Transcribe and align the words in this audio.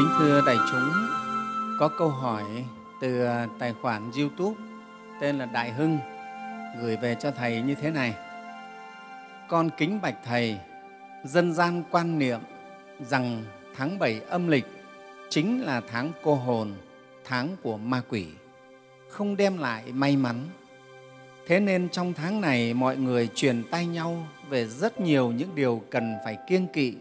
Kính 0.00 0.10
thưa 0.18 0.42
đại 0.46 0.56
chúng, 0.70 1.06
có 1.78 1.88
câu 1.88 2.08
hỏi 2.08 2.44
từ 3.00 3.24
à, 3.24 3.46
tài 3.58 3.74
khoản 3.82 4.10
YouTube 4.18 4.60
tên 5.20 5.38
là 5.38 5.46
Đại 5.46 5.72
Hưng 5.72 5.98
gửi 6.82 6.96
về 6.96 7.16
cho 7.20 7.30
Thầy 7.30 7.62
như 7.62 7.74
thế 7.74 7.90
này. 7.90 8.14
Con 9.48 9.70
kính 9.76 10.00
bạch 10.02 10.14
Thầy, 10.24 10.58
dân 11.24 11.52
gian 11.52 11.82
quan 11.90 12.18
niệm 12.18 12.40
rằng 13.00 13.44
tháng 13.76 13.98
7 13.98 14.20
âm 14.28 14.48
lịch 14.48 14.66
chính 15.28 15.62
là 15.62 15.80
tháng 15.90 16.12
cô 16.22 16.34
hồn, 16.34 16.72
tháng 17.24 17.56
của 17.62 17.76
ma 17.76 18.02
quỷ, 18.08 18.26
không 19.08 19.36
đem 19.36 19.58
lại 19.58 19.82
may 19.92 20.16
mắn. 20.16 20.36
Thế 21.46 21.60
nên 21.60 21.88
trong 21.88 22.12
tháng 22.12 22.40
này 22.40 22.74
mọi 22.74 22.96
người 22.96 23.28
truyền 23.34 23.62
tay 23.70 23.86
nhau 23.86 24.26
về 24.48 24.66
rất 24.66 25.00
nhiều 25.00 25.32
những 25.32 25.54
điều 25.54 25.82
cần 25.90 26.14
phải 26.24 26.38
kiêng 26.48 26.66
kỵ 26.66 26.94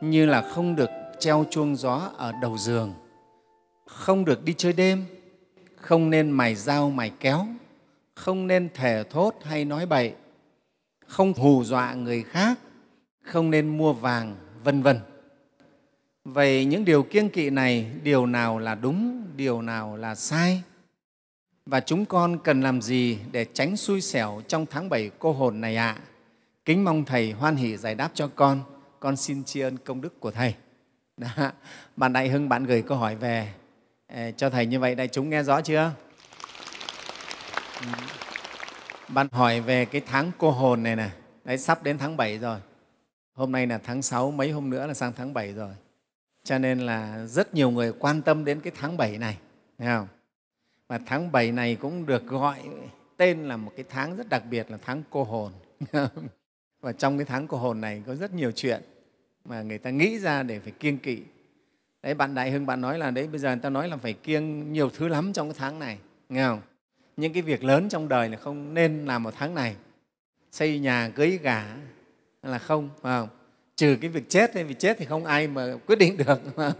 như 0.00 0.26
là 0.26 0.42
không 0.42 0.76
được 0.76 0.90
treo 1.24 1.44
chuông 1.50 1.76
gió 1.76 2.10
ở 2.16 2.32
đầu 2.42 2.58
giường, 2.58 2.94
không 3.86 4.24
được 4.24 4.44
đi 4.44 4.54
chơi 4.56 4.72
đêm, 4.72 5.04
không 5.76 6.10
nên 6.10 6.30
mài 6.30 6.54
dao 6.54 6.90
mài 6.90 7.12
kéo, 7.20 7.46
không 8.14 8.46
nên 8.46 8.68
thề 8.74 9.04
thốt 9.10 9.34
hay 9.42 9.64
nói 9.64 9.86
bậy, 9.86 10.12
không 11.06 11.32
hù 11.32 11.64
dọa 11.64 11.94
người 11.94 12.22
khác, 12.22 12.58
không 13.22 13.50
nên 13.50 13.78
mua 13.78 13.92
vàng, 13.92 14.36
vân 14.64 14.82
vân. 14.82 15.00
Vậy 16.24 16.64
những 16.64 16.84
điều 16.84 17.02
kiêng 17.02 17.28
kỵ 17.28 17.50
này, 17.50 17.90
điều 18.02 18.26
nào 18.26 18.58
là 18.58 18.74
đúng, 18.74 19.24
điều 19.36 19.62
nào 19.62 19.96
là 19.96 20.14
sai? 20.14 20.62
Và 21.66 21.80
chúng 21.80 22.04
con 22.04 22.38
cần 22.38 22.60
làm 22.60 22.82
gì 22.82 23.18
để 23.32 23.46
tránh 23.52 23.76
xui 23.76 24.00
xẻo 24.00 24.42
trong 24.48 24.66
tháng 24.66 24.88
7 24.88 25.10
cô 25.18 25.32
hồn 25.32 25.60
này 25.60 25.76
ạ? 25.76 25.96
À? 25.98 26.02
Kính 26.64 26.84
mong 26.84 27.04
Thầy 27.04 27.32
hoan 27.32 27.56
hỷ 27.56 27.76
giải 27.76 27.94
đáp 27.94 28.10
cho 28.14 28.28
con. 28.34 28.60
Con 29.00 29.16
xin 29.16 29.44
tri 29.44 29.60
ân 29.60 29.76
công 29.76 30.00
đức 30.00 30.20
của 30.20 30.30
Thầy. 30.30 30.54
Đó. 31.16 31.28
Bạn 31.96 32.12
Đại 32.12 32.28
Hưng, 32.28 32.48
bạn 32.48 32.64
gửi 32.64 32.82
câu 32.82 32.98
hỏi 32.98 33.16
về 33.16 33.52
ờ, 34.06 34.30
cho 34.30 34.50
Thầy 34.50 34.66
như 34.66 34.80
vậy, 34.80 34.94
đại 34.94 35.08
chúng 35.08 35.30
nghe 35.30 35.42
rõ 35.42 35.60
chưa? 35.60 35.92
Ừ. 37.80 37.86
Bạn 39.08 39.28
hỏi 39.32 39.60
về 39.60 39.84
cái 39.84 40.00
tháng 40.06 40.30
cô 40.38 40.50
hồn 40.50 40.82
này 40.82 40.96
nè, 40.96 41.10
đấy 41.44 41.58
sắp 41.58 41.82
đến 41.82 41.98
tháng 41.98 42.16
7 42.16 42.38
rồi. 42.38 42.58
Hôm 43.34 43.52
nay 43.52 43.66
là 43.66 43.78
tháng 43.78 44.02
6, 44.02 44.30
mấy 44.30 44.50
hôm 44.50 44.70
nữa 44.70 44.86
là 44.86 44.94
sang 44.94 45.12
tháng 45.16 45.34
7 45.34 45.52
rồi. 45.52 45.74
Cho 46.44 46.58
nên 46.58 46.78
là 46.78 47.26
rất 47.26 47.54
nhiều 47.54 47.70
người 47.70 47.92
quan 47.92 48.22
tâm 48.22 48.44
đến 48.44 48.60
cái 48.60 48.72
tháng 48.76 48.96
7 48.96 49.18
này, 49.18 49.38
thấy 49.78 49.88
không? 49.88 50.08
Và 50.88 50.98
tháng 51.06 51.32
7 51.32 51.52
này 51.52 51.76
cũng 51.76 52.06
được 52.06 52.26
gọi 52.26 52.58
tên 53.16 53.48
là 53.48 53.56
một 53.56 53.72
cái 53.76 53.84
tháng 53.88 54.16
rất 54.16 54.28
đặc 54.28 54.42
biệt 54.50 54.70
là 54.70 54.78
tháng 54.84 55.02
cô 55.10 55.24
hồn. 55.24 55.52
Và 56.80 56.92
trong 56.92 57.18
cái 57.18 57.24
tháng 57.24 57.46
cô 57.46 57.56
hồn 57.56 57.80
này 57.80 58.02
có 58.06 58.14
rất 58.14 58.34
nhiều 58.34 58.52
chuyện 58.52 58.82
mà 59.44 59.62
người 59.62 59.78
ta 59.78 59.90
nghĩ 59.90 60.18
ra 60.18 60.42
để 60.42 60.60
phải 60.60 60.72
kiêng 60.72 60.98
kỵ. 60.98 61.22
Đấy, 62.02 62.14
bạn 62.14 62.34
Đại 62.34 62.50
Hưng 62.50 62.66
bạn 62.66 62.80
nói 62.80 62.98
là 62.98 63.10
đấy 63.10 63.28
bây 63.28 63.38
giờ 63.38 63.48
người 63.48 63.62
ta 63.62 63.70
nói 63.70 63.88
là 63.88 63.96
phải 63.96 64.12
kiêng 64.12 64.72
nhiều 64.72 64.90
thứ 64.90 65.08
lắm 65.08 65.32
trong 65.32 65.48
cái 65.48 65.56
tháng 65.58 65.78
này, 65.78 65.98
nghe 66.28 66.44
không? 66.44 66.60
Những 67.16 67.32
cái 67.32 67.42
việc 67.42 67.64
lớn 67.64 67.88
trong 67.88 68.08
đời 68.08 68.28
là 68.28 68.36
không 68.36 68.74
nên 68.74 69.06
làm 69.06 69.24
vào 69.24 69.32
tháng 69.36 69.54
này. 69.54 69.76
Xây 70.52 70.78
nhà, 70.78 71.10
cưới 71.14 71.38
gả 71.42 71.76
là 72.42 72.58
không, 72.58 72.90
phải 73.02 73.20
không? 73.20 73.28
Trừ 73.76 73.96
cái 74.00 74.10
việc 74.10 74.28
chết, 74.28 74.54
vì 74.54 74.74
chết 74.74 74.96
thì 74.98 75.04
không 75.04 75.24
ai 75.24 75.46
mà 75.46 75.66
quyết 75.86 75.98
định 75.98 76.16
được. 76.16 76.40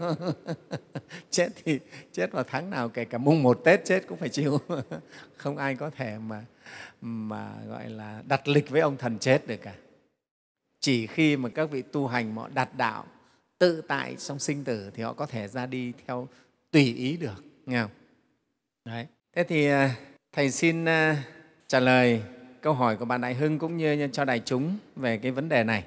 chết 1.29 1.49
thì 1.65 1.79
chết 2.11 2.31
vào 2.31 2.43
tháng 2.47 2.69
nào, 2.69 2.89
kể 2.89 3.05
cả 3.05 3.17
mùng 3.17 3.43
một 3.43 3.61
Tết 3.63 3.85
chết 3.85 4.07
cũng 4.07 4.17
phải 4.17 4.29
chịu. 4.29 4.59
không 5.37 5.57
ai 5.57 5.75
có 5.75 5.89
thể 5.89 6.17
mà, 6.27 6.45
mà 7.01 7.53
gọi 7.67 7.89
là 7.89 8.21
đặt 8.27 8.47
lịch 8.47 8.69
với 8.69 8.81
ông 8.81 8.97
thần 8.97 9.19
chết 9.19 9.47
được 9.47 9.61
cả 9.61 9.73
chỉ 10.85 11.07
khi 11.07 11.37
mà 11.37 11.49
các 11.49 11.71
vị 11.71 11.81
tu 11.81 12.07
hành 12.07 12.35
họ 12.35 12.49
đạt 12.53 12.69
đạo 12.77 13.05
tự 13.59 13.81
tại 13.81 14.15
trong 14.15 14.39
sinh 14.39 14.63
tử 14.63 14.91
thì 14.93 15.03
họ 15.03 15.13
có 15.13 15.25
thể 15.25 15.47
ra 15.47 15.65
đi 15.65 15.93
theo 16.07 16.27
tùy 16.71 16.93
ý 16.93 17.17
được 17.17 17.43
nghe 17.65 17.81
không? 17.81 17.91
Đấy. 18.85 19.07
thế 19.35 19.43
thì 19.43 19.65
à, 19.65 19.95
thầy 20.31 20.51
xin 20.51 20.85
à, 20.85 21.23
trả 21.67 21.79
lời 21.79 22.21
câu 22.61 22.73
hỏi 22.73 22.97
của 22.97 23.05
bạn 23.05 23.21
đại 23.21 23.33
hưng 23.33 23.59
cũng 23.59 23.77
như 23.77 24.07
cho 24.11 24.25
đại 24.25 24.41
chúng 24.45 24.77
về 24.95 25.17
cái 25.17 25.31
vấn 25.31 25.49
đề 25.49 25.63
này 25.63 25.85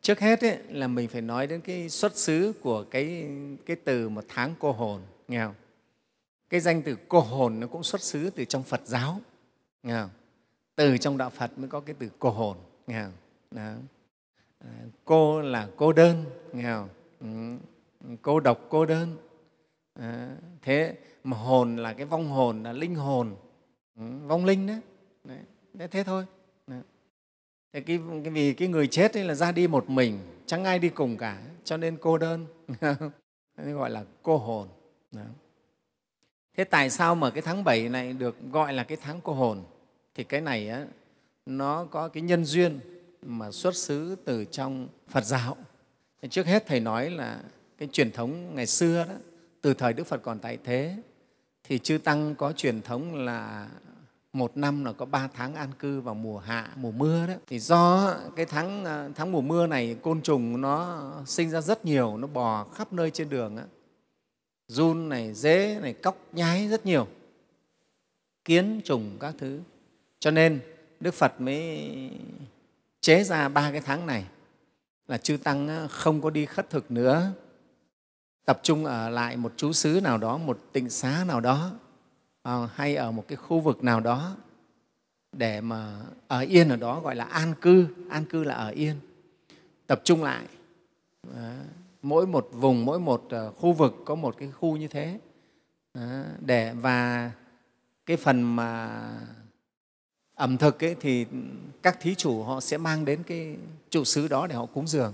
trước 0.00 0.20
hết 0.20 0.40
ấy, 0.40 0.58
là 0.68 0.88
mình 0.88 1.08
phải 1.08 1.22
nói 1.22 1.46
đến 1.46 1.60
cái 1.60 1.88
xuất 1.88 2.16
xứ 2.16 2.52
của 2.62 2.84
cái, 2.84 3.26
cái 3.66 3.76
từ 3.84 4.08
một 4.08 4.24
tháng 4.28 4.54
cô 4.58 4.72
hồn 4.72 5.00
nghe 5.28 5.44
không? 5.44 5.54
cái 6.50 6.60
danh 6.60 6.82
từ 6.82 6.96
cô 7.08 7.20
hồn 7.20 7.60
nó 7.60 7.66
cũng 7.66 7.82
xuất 7.82 8.00
xứ 8.00 8.30
từ 8.30 8.44
trong 8.44 8.62
phật 8.62 8.80
giáo 8.84 9.20
nghe 9.82 9.94
không? 10.00 10.10
từ 10.76 10.98
trong 10.98 11.18
đạo 11.18 11.30
phật 11.30 11.58
mới 11.58 11.68
có 11.68 11.80
cái 11.80 11.94
từ 11.98 12.10
cô 12.18 12.30
hồn 12.30 12.56
nghe 12.86 13.02
không? 13.02 13.12
Đó 13.50 13.72
À, 14.64 14.70
cô 15.04 15.40
là 15.40 15.68
cô 15.76 15.92
đơn 15.92 16.24
nghe 16.52 16.62
không? 16.72 16.88
Ừ, 17.20 18.16
cô 18.22 18.40
độc 18.40 18.66
cô 18.68 18.86
đơn. 18.86 19.16
À, 19.94 20.36
thế 20.62 20.96
mà 21.24 21.36
hồn 21.36 21.76
là 21.76 21.92
cái 21.92 22.06
vong 22.06 22.28
hồn 22.28 22.62
là 22.62 22.72
linh 22.72 22.94
hồn. 22.94 23.36
Ừ, 23.96 24.02
vong 24.26 24.44
linh 24.44 24.66
đấy, 24.66 24.80
đấy. 25.74 25.88
thế 25.88 26.04
thôi. 26.04 26.24
Thế 27.72 27.80
cái, 27.80 28.00
cái 28.24 28.32
vì 28.32 28.52
cái 28.52 28.68
người 28.68 28.86
chết 28.86 29.16
ấy 29.16 29.24
là 29.24 29.34
ra 29.34 29.52
đi 29.52 29.66
một 29.66 29.90
mình 29.90 30.18
chẳng 30.46 30.64
ai 30.64 30.78
đi 30.78 30.88
cùng 30.88 31.16
cả 31.16 31.42
cho 31.64 31.76
nên 31.76 31.96
cô 31.96 32.18
đơn. 32.18 32.46
Nên 33.56 33.74
gọi 33.74 33.90
là 33.90 34.04
cô 34.22 34.38
hồn. 34.38 34.68
Đó. 35.12 35.22
thế 36.56 36.64
tại 36.64 36.90
sao 36.90 37.14
mà 37.14 37.30
cái 37.30 37.42
tháng 37.42 37.64
7 37.64 37.88
này 37.88 38.12
được 38.12 38.36
gọi 38.52 38.72
là 38.72 38.84
cái 38.84 38.98
tháng 39.02 39.20
cô 39.22 39.32
hồn? 39.32 39.62
Thì 40.14 40.24
cái 40.24 40.40
này 40.40 40.68
á, 40.68 40.86
nó 41.46 41.84
có 41.84 42.08
cái 42.08 42.22
nhân 42.22 42.44
duyên 42.44 42.80
mà 43.22 43.50
xuất 43.50 43.76
xứ 43.76 44.16
từ 44.24 44.44
trong 44.44 44.88
Phật 45.08 45.24
giáo. 45.24 45.56
Trước 46.30 46.46
hết 46.46 46.66
Thầy 46.66 46.80
nói 46.80 47.10
là 47.10 47.40
cái 47.78 47.88
truyền 47.92 48.12
thống 48.12 48.54
ngày 48.54 48.66
xưa 48.66 49.04
đó, 49.08 49.14
từ 49.60 49.74
thời 49.74 49.92
Đức 49.92 50.06
Phật 50.06 50.22
còn 50.22 50.38
tại 50.38 50.58
thế, 50.64 50.96
thì 51.64 51.78
Chư 51.78 51.98
Tăng 51.98 52.34
có 52.34 52.52
truyền 52.52 52.82
thống 52.82 53.14
là 53.14 53.68
một 54.32 54.56
năm 54.56 54.84
là 54.84 54.92
có 54.92 55.06
ba 55.06 55.28
tháng 55.34 55.54
an 55.54 55.70
cư 55.78 56.00
vào 56.00 56.14
mùa 56.14 56.38
hạ, 56.38 56.72
mùa 56.76 56.90
mưa 56.90 57.26
đó. 57.26 57.34
Thì 57.46 57.58
do 57.58 58.14
cái 58.36 58.46
tháng, 58.46 58.84
à, 58.84 59.08
tháng 59.14 59.32
mùa 59.32 59.40
mưa 59.40 59.66
này 59.66 59.96
côn 60.02 60.22
trùng 60.22 60.60
nó 60.60 61.12
sinh 61.26 61.50
ra 61.50 61.60
rất 61.60 61.84
nhiều, 61.84 62.16
nó 62.16 62.26
bò 62.26 62.64
khắp 62.64 62.92
nơi 62.92 63.10
trên 63.10 63.28
đường. 63.28 63.56
Đó. 63.56 63.62
Run 64.68 65.08
này, 65.08 65.34
dế 65.34 65.78
này, 65.82 65.92
cóc 65.92 66.16
nhái 66.32 66.68
rất 66.68 66.86
nhiều, 66.86 67.06
kiến 68.44 68.80
trùng 68.84 69.16
các 69.20 69.34
thứ. 69.38 69.60
Cho 70.18 70.30
nên 70.30 70.60
Đức 71.00 71.14
Phật 71.14 71.40
mới 71.40 71.90
chế 73.00 73.24
ra 73.24 73.48
ba 73.48 73.70
cái 73.70 73.80
tháng 73.80 74.06
này 74.06 74.24
là 75.08 75.18
chư 75.18 75.36
tăng 75.36 75.88
không 75.90 76.22
có 76.22 76.30
đi 76.30 76.46
khất 76.46 76.70
thực 76.70 76.90
nữa. 76.90 77.32
Tập 78.44 78.60
trung 78.62 78.84
ở 78.84 79.10
lại 79.10 79.36
một 79.36 79.52
chú 79.56 79.72
xứ 79.72 80.00
nào 80.02 80.18
đó, 80.18 80.38
một 80.38 80.58
tịnh 80.72 80.90
xá 80.90 81.24
nào 81.28 81.40
đó 81.40 81.70
à, 82.42 82.68
hay 82.74 82.96
ở 82.96 83.10
một 83.10 83.24
cái 83.28 83.36
khu 83.36 83.60
vực 83.60 83.84
nào 83.84 84.00
đó 84.00 84.36
để 85.32 85.60
mà 85.60 86.00
ở 86.28 86.40
yên 86.40 86.68
ở 86.68 86.76
đó, 86.76 87.00
gọi 87.00 87.16
là 87.16 87.24
an 87.24 87.54
cư. 87.60 87.86
An 88.08 88.24
cư 88.24 88.44
là 88.44 88.54
ở 88.54 88.68
yên. 88.68 88.96
Tập 89.86 90.00
trung 90.04 90.24
lại 90.24 90.46
mỗi 92.02 92.26
một 92.26 92.48
vùng, 92.52 92.84
mỗi 92.84 93.00
một 93.00 93.26
ờ, 93.30 93.52
khu 93.52 93.72
vực 93.72 93.94
có 94.04 94.14
một 94.14 94.34
cái 94.38 94.50
khu 94.50 94.76
như 94.76 94.88
thế 94.88 95.18
để 96.40 96.74
và 96.74 97.30
cái 98.06 98.16
phần 98.16 98.56
mà 98.56 99.00
ẩm 100.40 100.58
thực 100.58 100.84
ấy, 100.84 100.96
thì 101.00 101.26
các 101.82 102.00
thí 102.00 102.14
chủ 102.14 102.42
họ 102.42 102.60
sẽ 102.60 102.78
mang 102.78 103.04
đến 103.04 103.22
cái 103.22 103.56
trụ 103.90 104.04
xứ 104.04 104.28
đó 104.28 104.46
để 104.46 104.54
họ 104.54 104.66
cúng 104.66 104.86
dường. 104.86 105.12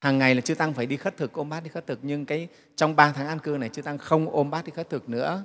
Hàng 0.00 0.18
ngày 0.18 0.34
là 0.34 0.40
chư 0.40 0.54
tăng 0.54 0.74
phải 0.74 0.86
đi 0.86 0.96
khất 0.96 1.16
thực 1.16 1.32
ôm 1.32 1.48
bát 1.48 1.60
đi 1.60 1.70
khất 1.70 1.86
thực 1.86 1.98
nhưng 2.02 2.24
cái 2.24 2.48
trong 2.76 2.96
ba 2.96 3.12
tháng 3.12 3.26
an 3.26 3.38
cư 3.38 3.56
này 3.60 3.68
chư 3.68 3.82
tăng 3.82 3.98
không 3.98 4.28
ôm 4.28 4.50
bát 4.50 4.64
đi 4.64 4.72
khất 4.74 4.90
thực 4.90 5.08
nữa. 5.08 5.44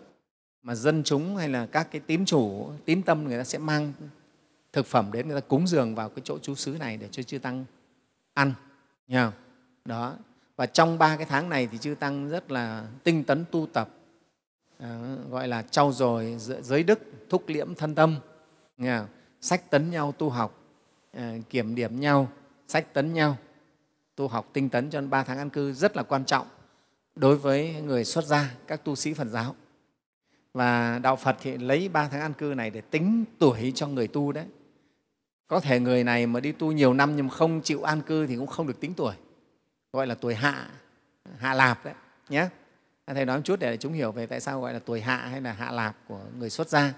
Mà 0.61 0.75
dân 0.75 1.03
chúng 1.03 1.35
hay 1.35 1.49
là 1.49 1.65
các 1.65 1.87
cái 1.91 2.01
tín 2.07 2.25
chủ 2.25 2.71
tín 2.85 3.01
tâm 3.01 3.23
người 3.23 3.37
ta 3.37 3.43
sẽ 3.43 3.57
mang 3.57 3.93
thực 4.73 4.85
phẩm 4.85 5.11
đến 5.11 5.27
người 5.27 5.41
ta 5.41 5.47
cúng 5.47 5.67
dường 5.67 5.95
vào 5.95 6.09
cái 6.09 6.21
chỗ 6.23 6.37
chú 6.41 6.55
xứ 6.55 6.77
này 6.79 6.97
để 6.97 7.07
cho 7.11 7.23
chư 7.23 7.39
tăng 7.39 7.65
ăn 8.33 8.53
nha 9.07 9.31
đó. 9.85 10.15
Và 10.55 10.65
trong 10.65 10.97
ba 10.97 11.17
cái 11.17 11.25
tháng 11.25 11.49
này 11.49 11.67
thì 11.71 11.77
chư 11.77 11.95
tăng 11.95 12.29
rất 12.29 12.51
là 12.51 12.87
tinh 13.03 13.23
tấn 13.23 13.45
tu 13.51 13.67
tập 13.73 13.89
à, 14.79 15.15
gọi 15.29 15.47
là 15.47 15.61
trau 15.61 15.91
dồi 15.91 16.35
giới 16.37 16.83
đức 16.83 16.99
thúc 17.29 17.43
liễm 17.47 17.75
thân 17.75 17.95
tâm. 17.95 18.15
Sách 19.41 19.69
tấn 19.69 19.91
nhau 19.91 20.11
tu 20.11 20.29
học 20.29 20.59
à, 21.11 21.35
kiểm 21.49 21.75
điểm 21.75 21.99
nhau 21.99 22.29
sách 22.67 22.93
tấn 22.93 23.13
nhau 23.13 23.37
tu 24.15 24.27
học 24.27 24.49
tinh 24.53 24.69
tấn 24.69 24.89
cho 24.89 25.01
ba 25.01 25.23
tháng 25.23 25.37
an 25.37 25.49
cư 25.49 25.73
rất 25.73 25.97
là 25.97 26.03
quan 26.03 26.25
trọng 26.25 26.47
đối 27.15 27.37
với 27.37 27.81
người 27.81 28.05
xuất 28.05 28.25
gia 28.25 28.55
các 28.67 28.83
tu 28.83 28.95
sĩ 28.95 29.13
phật 29.13 29.27
giáo. 29.27 29.55
Và 30.53 30.99
đạo 30.99 31.15
phật 31.15 31.37
thì 31.41 31.57
lấy 31.57 31.89
ba 31.89 32.07
tháng 32.07 32.21
an 32.21 32.33
cư 32.33 32.53
này 32.57 32.69
để 32.69 32.81
tính 32.81 33.25
tuổi 33.39 33.71
cho 33.75 33.87
người 33.87 34.07
tu 34.07 34.31
đấy. 34.31 34.45
Có 35.47 35.59
thể 35.59 35.79
người 35.79 36.03
này 36.03 36.27
mà 36.27 36.39
đi 36.39 36.51
tu 36.51 36.71
nhiều 36.71 36.93
năm 36.93 37.15
nhưng 37.15 37.29
không 37.29 37.61
chịu 37.61 37.83
an 37.83 38.01
cư 38.01 38.27
thì 38.27 38.35
cũng 38.35 38.47
không 38.47 38.67
được 38.67 38.79
tính 38.79 38.93
tuổi 38.93 39.15
gọi 39.93 40.07
là 40.07 40.15
tuổi 40.15 40.35
hạ 40.35 40.69
hạ 41.37 41.53
lạp 41.53 41.85
đấy 41.85 41.93
nhé 42.29 42.47
thầy 43.07 43.25
nói 43.25 43.37
một 43.37 43.43
chút 43.45 43.59
để 43.59 43.77
chúng 43.77 43.93
hiểu 43.93 44.11
về 44.11 44.25
tại 44.25 44.39
sao 44.39 44.61
gọi 44.61 44.73
là 44.73 44.79
tuổi 44.79 45.01
hạ 45.01 45.17
hay 45.17 45.41
là 45.41 45.53
hạ 45.53 45.71
lạp 45.71 45.95
của 46.07 46.19
người 46.39 46.49
xuất 46.49 46.69
gia 46.69 46.93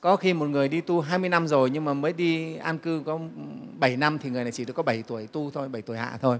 có 0.00 0.16
khi 0.16 0.32
một 0.32 0.46
người 0.46 0.68
đi 0.68 0.80
tu 0.80 1.00
20 1.00 1.28
năm 1.28 1.48
rồi 1.48 1.70
nhưng 1.70 1.84
mà 1.84 1.94
mới 1.94 2.12
đi 2.12 2.56
an 2.56 2.78
cư 2.78 3.02
có 3.06 3.20
7 3.78 3.96
năm 3.96 4.18
thì 4.18 4.30
người 4.30 4.42
này 4.42 4.52
chỉ 4.52 4.64
được 4.64 4.72
có 4.72 4.82
7 4.82 5.02
tuổi 5.02 5.26
tu 5.26 5.50
thôi, 5.50 5.68
7 5.68 5.82
tuổi 5.82 5.98
hạ 5.98 6.18
thôi. 6.20 6.38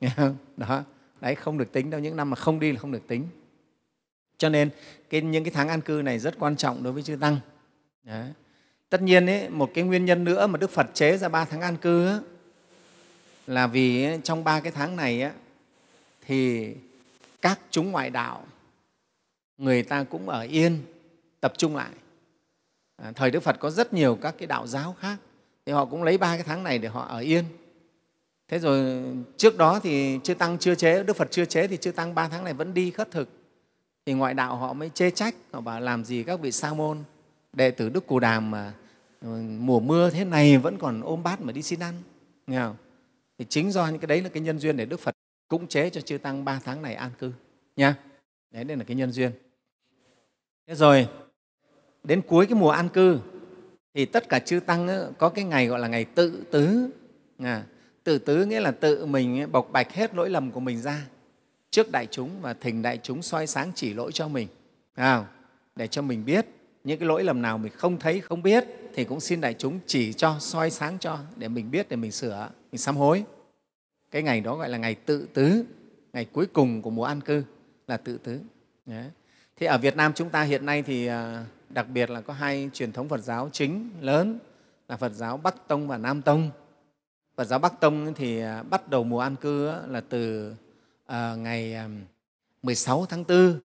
Đó. 0.56 0.84
đấy 1.20 1.34
không 1.34 1.58
được 1.58 1.72
tính 1.72 1.90
đâu 1.90 2.00
những 2.00 2.16
năm 2.16 2.30
mà 2.30 2.36
không 2.36 2.60
đi 2.60 2.72
là 2.72 2.78
không 2.78 2.92
được 2.92 3.08
tính 3.08 3.26
cho 4.38 4.48
nên 4.48 4.70
cái, 5.10 5.20
những 5.20 5.44
cái 5.44 5.52
tháng 5.54 5.68
an 5.68 5.80
cư 5.80 6.02
này 6.04 6.18
rất 6.18 6.38
quan 6.38 6.56
trọng 6.56 6.82
đối 6.82 6.92
với 6.92 7.02
chư 7.02 7.16
tăng 7.16 7.36
đấy. 8.02 8.28
tất 8.88 9.02
nhiên 9.02 9.26
ấy, 9.26 9.48
một 9.48 9.70
cái 9.74 9.84
nguyên 9.84 10.04
nhân 10.04 10.24
nữa 10.24 10.46
mà 10.46 10.58
đức 10.58 10.70
phật 10.70 10.86
chế 10.94 11.16
ra 11.18 11.28
ba 11.28 11.44
tháng 11.44 11.60
an 11.60 11.76
cư 11.76 12.06
ấy, 12.06 12.20
là 13.46 13.66
vì 13.66 14.06
trong 14.22 14.44
ba 14.44 14.60
cái 14.60 14.72
tháng 14.72 14.96
này 14.96 15.22
ấy, 15.22 15.32
thì 16.26 16.68
các 17.42 17.60
chúng 17.70 17.90
ngoại 17.90 18.10
đạo 18.10 18.44
người 19.58 19.82
ta 19.82 20.04
cũng 20.04 20.28
ở 20.28 20.40
yên 20.40 20.82
tập 21.40 21.52
trung 21.58 21.76
lại. 21.76 21.90
À, 22.96 23.12
thời 23.12 23.30
đức 23.30 23.40
phật 23.40 23.56
có 23.60 23.70
rất 23.70 23.94
nhiều 23.94 24.18
các 24.22 24.34
cái 24.38 24.46
đạo 24.46 24.66
giáo 24.66 24.96
khác 25.00 25.16
thì 25.66 25.72
họ 25.72 25.84
cũng 25.84 26.02
lấy 26.02 26.18
ba 26.18 26.36
cái 26.36 26.44
tháng 26.44 26.62
này 26.62 26.78
để 26.78 26.88
họ 26.88 27.06
ở 27.06 27.18
yên. 27.18 27.44
Thế 28.48 28.58
rồi 28.58 29.02
trước 29.36 29.56
đó 29.56 29.80
thì 29.82 30.18
chư 30.24 30.34
tăng 30.34 30.58
chưa 30.58 30.74
chế 30.74 31.02
đức 31.02 31.16
phật 31.16 31.28
chưa 31.30 31.44
chế 31.44 31.66
thì 31.66 31.76
chư 31.76 31.92
tăng 31.92 32.14
ba 32.14 32.28
tháng 32.28 32.44
này 32.44 32.54
vẫn 32.54 32.74
đi 32.74 32.90
khất 32.90 33.10
thực. 33.10 33.28
Thì 34.06 34.12
ngoại 34.12 34.34
đạo 34.34 34.56
họ 34.56 34.72
mới 34.72 34.90
chê 34.94 35.10
trách 35.10 35.34
họ 35.52 35.60
bảo 35.60 35.80
làm 35.80 36.04
gì 36.04 36.22
các 36.22 36.40
vị 36.40 36.52
sa 36.52 36.74
môn 36.74 36.98
đệ 37.52 37.70
tử 37.70 37.88
đức 37.88 38.06
cù 38.06 38.18
đàm 38.18 38.50
mà 38.50 38.72
ừ, 39.20 39.28
mùa 39.58 39.80
mưa 39.80 40.10
thế 40.10 40.24
này 40.24 40.58
vẫn 40.58 40.78
còn 40.78 41.00
ôm 41.00 41.22
bát 41.22 41.40
mà 41.40 41.52
đi 41.52 41.62
xin 41.62 41.80
ăn 41.80 41.94
nghe 42.46 42.58
không? 42.58 42.76
thì 43.38 43.46
chính 43.48 43.72
do 43.72 43.86
những 43.86 43.98
cái 43.98 44.06
đấy 44.06 44.20
là 44.20 44.28
cái 44.28 44.42
nhân 44.42 44.58
duyên 44.58 44.76
để 44.76 44.84
đức 44.84 45.00
phật 45.00 45.14
cũng 45.52 45.66
chế 45.66 45.90
cho 45.90 46.00
chư 46.00 46.18
tăng 46.18 46.44
ba 46.44 46.60
tháng 46.64 46.82
này 46.82 46.94
an 46.94 47.10
cư 47.18 47.32
nha. 47.76 47.94
Đấy 48.50 48.64
đây 48.64 48.76
là 48.76 48.84
cái 48.84 48.96
nhân 48.96 49.12
duyên. 49.12 49.30
Thế 50.66 50.74
rồi 50.74 51.08
đến 52.04 52.22
cuối 52.22 52.46
cái 52.46 52.54
mùa 52.54 52.70
an 52.70 52.88
cư 52.88 53.18
thì 53.94 54.04
tất 54.04 54.28
cả 54.28 54.38
chư 54.38 54.60
tăng 54.60 55.12
có 55.18 55.28
cái 55.28 55.44
ngày 55.44 55.66
gọi 55.66 55.78
là 55.78 55.88
ngày 55.88 56.04
tự 56.04 56.42
tứ. 56.50 56.90
À, 57.38 57.62
tự 58.04 58.18
tứ 58.18 58.44
nghĩa 58.44 58.60
là 58.60 58.70
tự 58.70 59.06
mình 59.06 59.52
bộc 59.52 59.72
bạch 59.72 59.92
hết 59.92 60.14
lỗi 60.14 60.30
lầm 60.30 60.50
của 60.50 60.60
mình 60.60 60.82
ra 60.82 61.06
trước 61.70 61.92
đại 61.92 62.06
chúng 62.10 62.30
và 62.40 62.54
thỉnh 62.54 62.82
đại 62.82 62.98
chúng 63.02 63.22
soi 63.22 63.46
sáng 63.46 63.72
chỉ 63.74 63.94
lỗi 63.94 64.12
cho 64.12 64.28
mình. 64.28 64.48
À, 64.94 65.24
để 65.76 65.86
cho 65.86 66.02
mình 66.02 66.24
biết 66.24 66.46
những 66.84 66.98
cái 66.98 67.08
lỗi 67.08 67.24
lầm 67.24 67.42
nào 67.42 67.58
mình 67.58 67.72
không 67.76 67.98
thấy 67.98 68.20
không 68.20 68.42
biết 68.42 68.64
thì 68.94 69.04
cũng 69.04 69.20
xin 69.20 69.40
đại 69.40 69.54
chúng 69.54 69.78
chỉ 69.86 70.12
cho 70.12 70.36
soi 70.40 70.70
sáng 70.70 70.98
cho 70.98 71.18
để 71.36 71.48
mình 71.48 71.70
biết 71.70 71.88
để 71.88 71.96
mình 71.96 72.12
sửa 72.12 72.48
mình 72.72 72.78
sám 72.78 72.96
hối 72.96 73.24
cái 74.12 74.22
ngày 74.22 74.40
đó 74.40 74.56
gọi 74.56 74.68
là 74.68 74.78
ngày 74.78 74.94
tự 74.94 75.28
tứ 75.34 75.64
ngày 76.12 76.24
cuối 76.24 76.46
cùng 76.46 76.82
của 76.82 76.90
mùa 76.90 77.04
an 77.04 77.20
cư 77.20 77.44
là 77.86 77.96
tự 77.96 78.18
tứ 78.18 78.40
Đấy. 78.86 79.10
thế 79.56 79.66
ở 79.66 79.78
Việt 79.78 79.96
Nam 79.96 80.12
chúng 80.14 80.30
ta 80.30 80.42
hiện 80.42 80.66
nay 80.66 80.82
thì 80.82 81.06
à, 81.06 81.44
đặc 81.68 81.86
biệt 81.88 82.10
là 82.10 82.20
có 82.20 82.32
hai 82.32 82.70
truyền 82.72 82.92
thống 82.92 83.08
Phật 83.08 83.20
giáo 83.20 83.48
chính 83.52 83.90
lớn 84.00 84.38
là 84.88 84.96
Phật 84.96 85.12
giáo 85.12 85.36
Bắc 85.36 85.68
Tông 85.68 85.88
và 85.88 85.98
Nam 85.98 86.22
Tông. 86.22 86.50
Phật 87.36 87.44
giáo 87.44 87.58
Bắc 87.58 87.80
Tông 87.80 88.14
thì 88.14 88.40
à, 88.40 88.62
bắt 88.62 88.88
đầu 88.88 89.04
mùa 89.04 89.20
an 89.20 89.36
cư 89.36 89.72
là 89.88 90.00
từ 90.00 90.54
à, 91.06 91.34
ngày 91.34 91.76
16 92.62 93.06
tháng 93.06 93.24
4, 93.28 93.60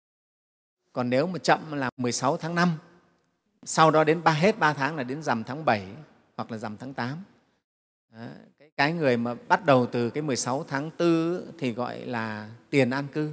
còn 0.93 1.11
nếu 1.11 1.27
mà 1.27 1.39
chậm 1.39 1.73
là 1.73 1.91
16 1.97 2.37
tháng 2.37 2.55
5, 2.55 2.69
sau 3.63 3.91
đó 3.91 4.05
đến 4.05 4.23
ba 4.25 4.33
hết 4.33 4.59
3 4.59 4.73
tháng 4.73 4.97
là 4.97 5.03
đến 5.03 5.23
rằm 5.23 5.45
tháng 5.45 5.65
7 5.65 5.87
hoặc 6.37 6.51
là 6.51 6.59
rằm 6.59 6.77
tháng 6.77 6.95
8. 6.95 7.19
Đó, 8.13 8.27
cái, 8.77 8.93
người 8.93 9.17
mà 9.17 9.35
bắt 9.49 9.67
đầu 9.67 9.87
từ 9.87 10.11
cái 10.11 10.23
16 10.23 10.65
tháng 10.69 10.91
4 10.99 11.43
thì 11.59 11.73
gọi 11.73 12.07
là 12.07 12.51
tiền 12.71 12.91
an 12.91 13.07
cư 13.13 13.31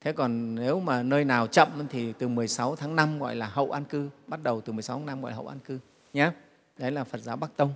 Thế 0.00 0.12
còn 0.12 0.54
nếu 0.54 0.80
mà 0.80 1.02
nơi 1.02 1.24
nào 1.24 1.46
chậm 1.46 1.86
thì 1.90 2.12
từ 2.18 2.28
16 2.28 2.76
tháng 2.76 2.96
5 2.96 3.18
gọi 3.18 3.36
là 3.36 3.46
hậu 3.46 3.70
an 3.70 3.84
cư, 3.84 4.08
bắt 4.26 4.42
đầu 4.42 4.60
từ 4.60 4.72
16 4.72 4.96
tháng 4.98 5.06
5 5.06 5.22
gọi 5.22 5.30
là 5.30 5.36
hậu 5.36 5.48
an 5.48 5.58
cư 5.64 5.78
nhé. 6.12 6.30
Đấy 6.78 6.90
là 6.90 7.04
Phật 7.04 7.20
giáo 7.20 7.36
Bắc 7.36 7.56
Tông. 7.56 7.72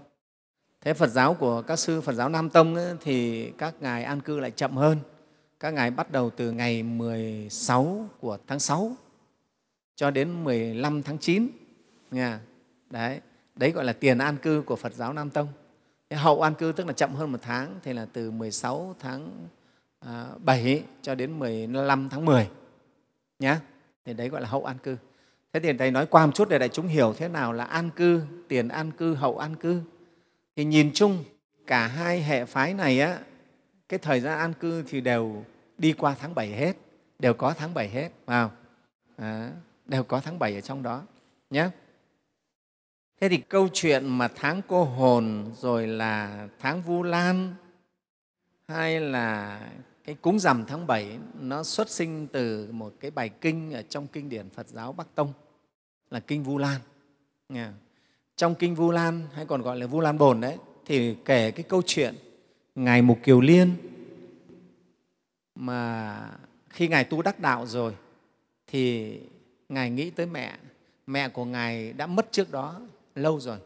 Thế 0.80 0.94
Phật 0.94 1.06
giáo 1.06 1.34
của 1.34 1.62
các 1.62 1.78
sư 1.78 2.00
Phật 2.00 2.12
giáo 2.12 2.28
Nam 2.28 2.50
Tông 2.50 2.74
ấy, 2.74 2.94
thì 3.00 3.50
các 3.50 3.74
ngài 3.80 4.04
an 4.04 4.20
cư 4.20 4.40
lại 4.40 4.50
chậm 4.50 4.76
hơn. 4.76 4.98
Các 5.60 5.74
ngài 5.74 5.90
bắt 5.90 6.10
đầu 6.10 6.30
từ 6.30 6.50
ngày 6.50 6.82
16 6.82 8.08
của 8.20 8.38
tháng 8.46 8.60
6 8.60 8.96
cho 9.96 10.10
đến 10.10 10.44
15 10.44 11.02
tháng 11.02 11.18
9. 11.18 11.48
Nghe? 12.10 12.36
Đấy, 12.90 13.20
đấy 13.54 13.70
gọi 13.70 13.84
là 13.84 13.92
tiền 13.92 14.18
an 14.18 14.36
cư 14.36 14.62
của 14.66 14.76
Phật 14.76 14.94
giáo 14.94 15.12
Nam 15.12 15.30
Tông. 15.30 15.48
Hậu 16.14 16.42
an 16.42 16.54
cư 16.54 16.72
tức 16.72 16.86
là 16.86 16.92
chậm 16.92 17.14
hơn 17.14 17.32
một 17.32 17.38
tháng, 17.42 17.78
thì 17.82 17.92
là 17.92 18.06
từ 18.12 18.30
16 18.30 18.94
tháng 18.98 19.48
à, 20.00 20.26
7 20.44 20.82
cho 21.02 21.14
đến 21.14 21.38
15 21.38 22.08
tháng 22.08 22.24
10 22.24 22.48
nhé. 23.38 23.56
Thì 24.04 24.12
đấy 24.12 24.28
gọi 24.28 24.40
là 24.40 24.48
hậu 24.48 24.64
an 24.64 24.78
cư. 24.82 24.96
Thế 25.52 25.60
thì 25.60 25.72
Thầy 25.72 25.90
nói 25.90 26.06
qua 26.06 26.26
một 26.26 26.32
chút 26.34 26.48
để 26.48 26.58
đại 26.58 26.68
chúng 26.68 26.86
hiểu 26.86 27.14
thế 27.18 27.28
nào 27.28 27.52
là 27.52 27.64
an 27.64 27.90
cư, 27.90 28.22
tiền 28.48 28.68
an 28.68 28.90
cư, 28.92 29.14
hậu 29.14 29.38
an 29.38 29.56
cư. 29.56 29.80
Thì 30.56 30.64
nhìn 30.64 30.90
chung 30.94 31.24
cả 31.66 31.86
hai 31.86 32.22
hệ 32.22 32.44
phái 32.44 32.74
này 32.74 33.00
á, 33.00 33.18
cái 33.88 33.98
thời 33.98 34.20
gian 34.20 34.38
an 34.38 34.52
cư 34.52 34.82
thì 34.88 35.00
đều 35.00 35.44
đi 35.78 35.92
qua 35.92 36.14
tháng 36.20 36.34
7 36.34 36.48
hết, 36.48 36.76
đều 37.18 37.34
có 37.34 37.54
tháng 37.58 37.74
7 37.74 37.88
hết, 37.88 38.08
vào 38.26 38.50
à, 39.16 39.50
đều 39.86 40.04
có 40.04 40.20
tháng 40.20 40.38
7 40.38 40.54
ở 40.54 40.60
trong 40.60 40.82
đó 40.82 41.02
nhé. 41.50 41.68
Thế 43.22 43.28
thì 43.28 43.38
câu 43.38 43.68
chuyện 43.72 44.06
mà 44.06 44.28
tháng 44.28 44.60
cô 44.68 44.84
hồn 44.84 45.52
rồi 45.58 45.86
là 45.86 46.48
tháng 46.58 46.82
Vu 46.82 47.02
Lan 47.02 47.54
hay 48.68 49.00
là 49.00 49.60
cái 50.04 50.14
cúng 50.14 50.38
rằm 50.38 50.64
tháng 50.66 50.86
7 50.86 51.18
nó 51.40 51.62
xuất 51.62 51.90
sinh 51.90 52.26
từ 52.26 52.68
một 52.72 52.94
cái 53.00 53.10
bài 53.10 53.28
kinh 53.28 53.72
ở 53.72 53.82
trong 53.82 54.06
kinh 54.06 54.28
điển 54.28 54.50
Phật 54.50 54.68
giáo 54.68 54.92
Bắc 54.92 55.14
Tông 55.14 55.32
là 56.10 56.20
kinh 56.20 56.42
Vu 56.42 56.58
Lan. 56.58 56.80
Trong 58.36 58.54
kinh 58.54 58.74
Vu 58.74 58.90
Lan 58.90 59.26
hay 59.34 59.46
còn 59.46 59.62
gọi 59.62 59.76
là 59.76 59.86
Vu 59.86 60.00
Lan 60.00 60.18
Bồn 60.18 60.40
đấy 60.40 60.56
thì 60.86 61.16
kể 61.24 61.50
cái 61.50 61.62
câu 61.62 61.82
chuyện 61.86 62.14
ngài 62.74 63.02
Mục 63.02 63.18
Kiều 63.22 63.40
Liên 63.40 63.74
mà 65.54 66.18
khi 66.68 66.88
ngài 66.88 67.04
tu 67.04 67.22
đắc 67.22 67.40
đạo 67.40 67.66
rồi 67.66 67.94
thì 68.66 69.18
ngài 69.68 69.90
nghĩ 69.90 70.10
tới 70.10 70.26
mẹ, 70.26 70.56
mẹ 71.06 71.28
của 71.28 71.44
ngài 71.44 71.92
đã 71.92 72.06
mất 72.06 72.32
trước 72.32 72.50
đó 72.50 72.80
lâu 73.14 73.40
rồi. 73.40 73.58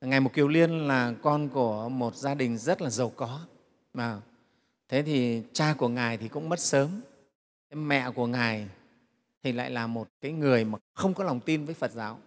Ngài 0.00 0.20
Mục 0.20 0.32
Kiều 0.32 0.48
Liên 0.48 0.88
là 0.88 1.14
con 1.22 1.48
của 1.48 1.88
một 1.88 2.16
gia 2.16 2.34
đình 2.34 2.58
rất 2.58 2.82
là 2.82 2.90
giàu 2.90 3.12
có 3.16 3.40
mà 3.94 4.20
thế 4.88 5.02
thì 5.02 5.42
cha 5.52 5.74
của 5.78 5.88
ngài 5.88 6.16
thì 6.16 6.28
cũng 6.28 6.48
mất 6.48 6.60
sớm 6.60 7.00
mẹ 7.70 8.10
của 8.10 8.26
ngài 8.26 8.68
thì 9.42 9.52
lại 9.52 9.70
là 9.70 9.86
một 9.86 10.08
cái 10.20 10.32
người 10.32 10.64
mà 10.64 10.78
không 10.94 11.14
có 11.14 11.24
lòng 11.24 11.40
tin 11.40 11.64
với 11.64 11.74
phật 11.74 11.92
giáo 11.92 12.18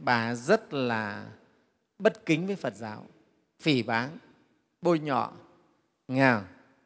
bà 0.00 0.34
rất 0.34 0.74
là 0.74 1.26
bất 1.98 2.26
kính 2.26 2.46
với 2.46 2.56
phật 2.56 2.74
giáo, 2.74 3.04
phỉ 3.60 3.82
báng, 3.82 4.18
bôi 4.82 4.98
nhọ 4.98 5.32
nghe 6.08 6.32
không? 6.32 6.44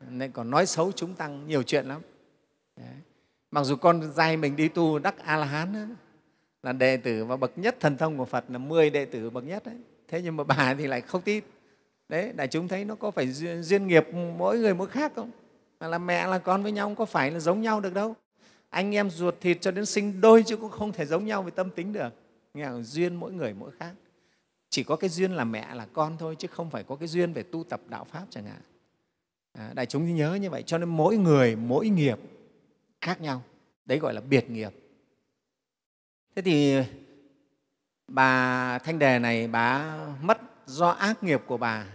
nên 0.08 0.32
còn 0.32 0.50
nói 0.50 0.66
xấu 0.66 0.92
chúng 0.92 1.14
tăng 1.14 1.48
nhiều 1.48 1.62
chuyện 1.62 1.86
lắm 1.86 2.02
Đấy. 2.76 2.94
mặc 3.50 3.64
dù 3.64 3.76
con 3.76 4.12
trai 4.16 4.36
mình 4.36 4.56
đi 4.56 4.68
tu 4.68 4.98
đắc 4.98 5.18
a 5.18 5.36
la 5.36 5.46
hán 5.46 5.96
là 6.62 6.72
đệ 6.72 6.96
tử 6.96 7.24
và 7.24 7.36
bậc 7.36 7.58
nhất 7.58 7.76
thần 7.80 7.96
thông 7.96 8.18
của 8.18 8.24
phật 8.24 8.44
là 8.48 8.58
10 8.58 8.90
đệ 8.90 9.04
tử 9.04 9.30
bậc 9.30 9.44
nhất 9.44 9.66
đấy. 9.66 9.76
Thế 10.08 10.22
nhưng 10.22 10.36
mà 10.36 10.44
bà 10.44 10.74
thì 10.78 10.86
lại 10.86 11.00
không 11.00 11.22
tin. 11.22 11.44
Đấy 12.08 12.32
đại 12.36 12.48
chúng 12.48 12.68
thấy 12.68 12.84
nó 12.84 12.94
có 12.94 13.10
phải 13.10 13.28
duyên, 13.28 13.62
duyên 13.62 13.86
nghiệp 13.86 14.06
mỗi 14.38 14.58
người 14.58 14.74
mỗi 14.74 14.88
khác 14.88 15.12
không? 15.16 15.30
Mà 15.80 15.88
là 15.88 15.98
mẹ 15.98 16.26
là 16.26 16.38
con 16.38 16.62
với 16.62 16.72
nhau 16.72 16.86
không 16.86 16.96
có 16.96 17.04
phải 17.04 17.30
là 17.30 17.38
giống 17.38 17.60
nhau 17.60 17.80
được 17.80 17.94
đâu. 17.94 18.14
Anh 18.70 18.94
em 18.94 19.10
ruột 19.10 19.34
thịt 19.40 19.60
cho 19.60 19.70
đến 19.70 19.86
sinh 19.86 20.20
đôi 20.20 20.42
chứ 20.42 20.56
cũng 20.56 20.70
không 20.70 20.92
thể 20.92 21.06
giống 21.06 21.26
nhau 21.26 21.42
về 21.42 21.50
tâm 21.50 21.70
tính 21.70 21.92
được. 21.92 22.08
Nghe 22.54 22.66
không? 22.66 22.84
duyên 22.84 23.16
mỗi 23.16 23.32
người 23.32 23.54
mỗi 23.54 23.70
khác. 23.78 23.92
Chỉ 24.70 24.82
có 24.82 24.96
cái 24.96 25.10
duyên 25.10 25.32
là 25.32 25.44
mẹ 25.44 25.74
là 25.74 25.86
con 25.92 26.16
thôi 26.18 26.36
chứ 26.38 26.48
không 26.48 26.70
phải 26.70 26.84
có 26.84 26.96
cái 26.96 27.08
duyên 27.08 27.32
về 27.32 27.42
tu 27.42 27.64
tập 27.64 27.80
đạo 27.88 28.04
pháp 28.04 28.26
chẳng 28.30 28.44
hạn. 28.44 28.60
À, 29.52 29.72
đại 29.74 29.86
chúng 29.86 30.14
nhớ 30.14 30.34
như 30.34 30.50
vậy. 30.50 30.62
Cho 30.62 30.78
nên 30.78 30.88
mỗi 30.88 31.16
người 31.16 31.56
mỗi 31.56 31.88
nghiệp 31.88 32.18
khác 33.00 33.20
nhau. 33.20 33.42
Đấy 33.86 33.98
gọi 33.98 34.14
là 34.14 34.20
biệt 34.20 34.50
nghiệp 34.50 34.70
thế 36.34 36.42
thì 36.42 36.76
bà 38.08 38.78
thanh 38.78 38.98
đề 38.98 39.18
này, 39.18 39.48
bà 39.48 39.96
mất 40.22 40.38
do 40.66 40.88
ác 40.88 41.22
nghiệp 41.22 41.40
của 41.46 41.56
bà 41.56 41.86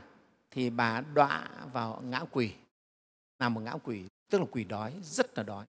thì 0.52 0.70
bà 0.70 1.02
đọa 1.02 1.48
vào 1.74 2.02
ngã 2.06 2.20
quỷ 2.32 2.52
là 3.40 3.50
một 3.50 3.62
ngã 3.62 3.74
quỷ 3.84 4.04
tức 4.30 4.40
là 4.40 4.46
quỷ 4.52 4.64
đói, 4.64 4.94
rất 5.02 5.38
là 5.38 5.44
đói. 5.44 5.66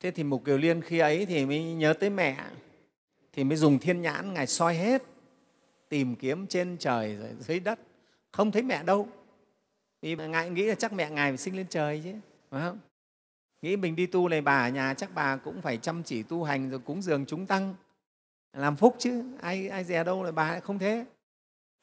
Thế 0.00 0.10
thì 0.10 0.24
mục 0.24 0.44
kiều 0.44 0.58
liên 0.58 0.82
khi 0.82 0.98
ấy 0.98 1.26
thì 1.26 1.46
mới 1.46 1.62
nhớ 1.62 1.92
tới 1.92 2.10
mẹ, 2.10 2.44
thì 3.32 3.44
mới 3.44 3.56
dùng 3.56 3.78
thiên 3.78 4.02
nhãn, 4.02 4.34
ngài 4.34 4.46
soi 4.46 4.74
hết, 4.76 5.02
tìm 5.88 6.16
kiếm 6.16 6.46
trên 6.46 6.76
trời 6.78 7.16
rồi 7.16 7.30
dưới 7.40 7.60
đất, 7.60 7.78
không 8.32 8.52
thấy 8.52 8.62
mẹ 8.62 8.82
đâu. 8.82 9.08
Vì 10.02 10.16
ngài 10.16 10.50
nghĩ 10.50 10.62
là 10.62 10.74
chắc 10.74 10.92
mẹ 10.92 11.10
ngài 11.10 11.30
phải 11.30 11.38
sinh 11.38 11.56
lên 11.56 11.66
trời 11.70 12.00
chứ, 12.04 12.12
phải 12.50 12.62
không? 12.62 12.78
Nghĩ 13.62 13.76
mình 13.76 13.96
đi 13.96 14.06
tu 14.06 14.28
này 14.28 14.40
bà 14.40 14.66
ở 14.66 14.68
nhà 14.68 14.94
chắc 14.94 15.14
bà 15.14 15.36
cũng 15.36 15.62
phải 15.62 15.76
chăm 15.76 16.02
chỉ 16.02 16.22
tu 16.22 16.44
hành 16.44 16.70
rồi 16.70 16.80
cúng 16.80 17.02
dường 17.02 17.26
chúng 17.26 17.46
tăng 17.46 17.74
làm 18.52 18.76
phúc 18.76 18.96
chứ 18.98 19.24
ai 19.40 19.68
ai 19.68 19.84
dè 19.84 20.04
đâu 20.04 20.22
là 20.22 20.32
bà 20.32 20.50
lại 20.50 20.60
không 20.60 20.78
thế 20.78 21.04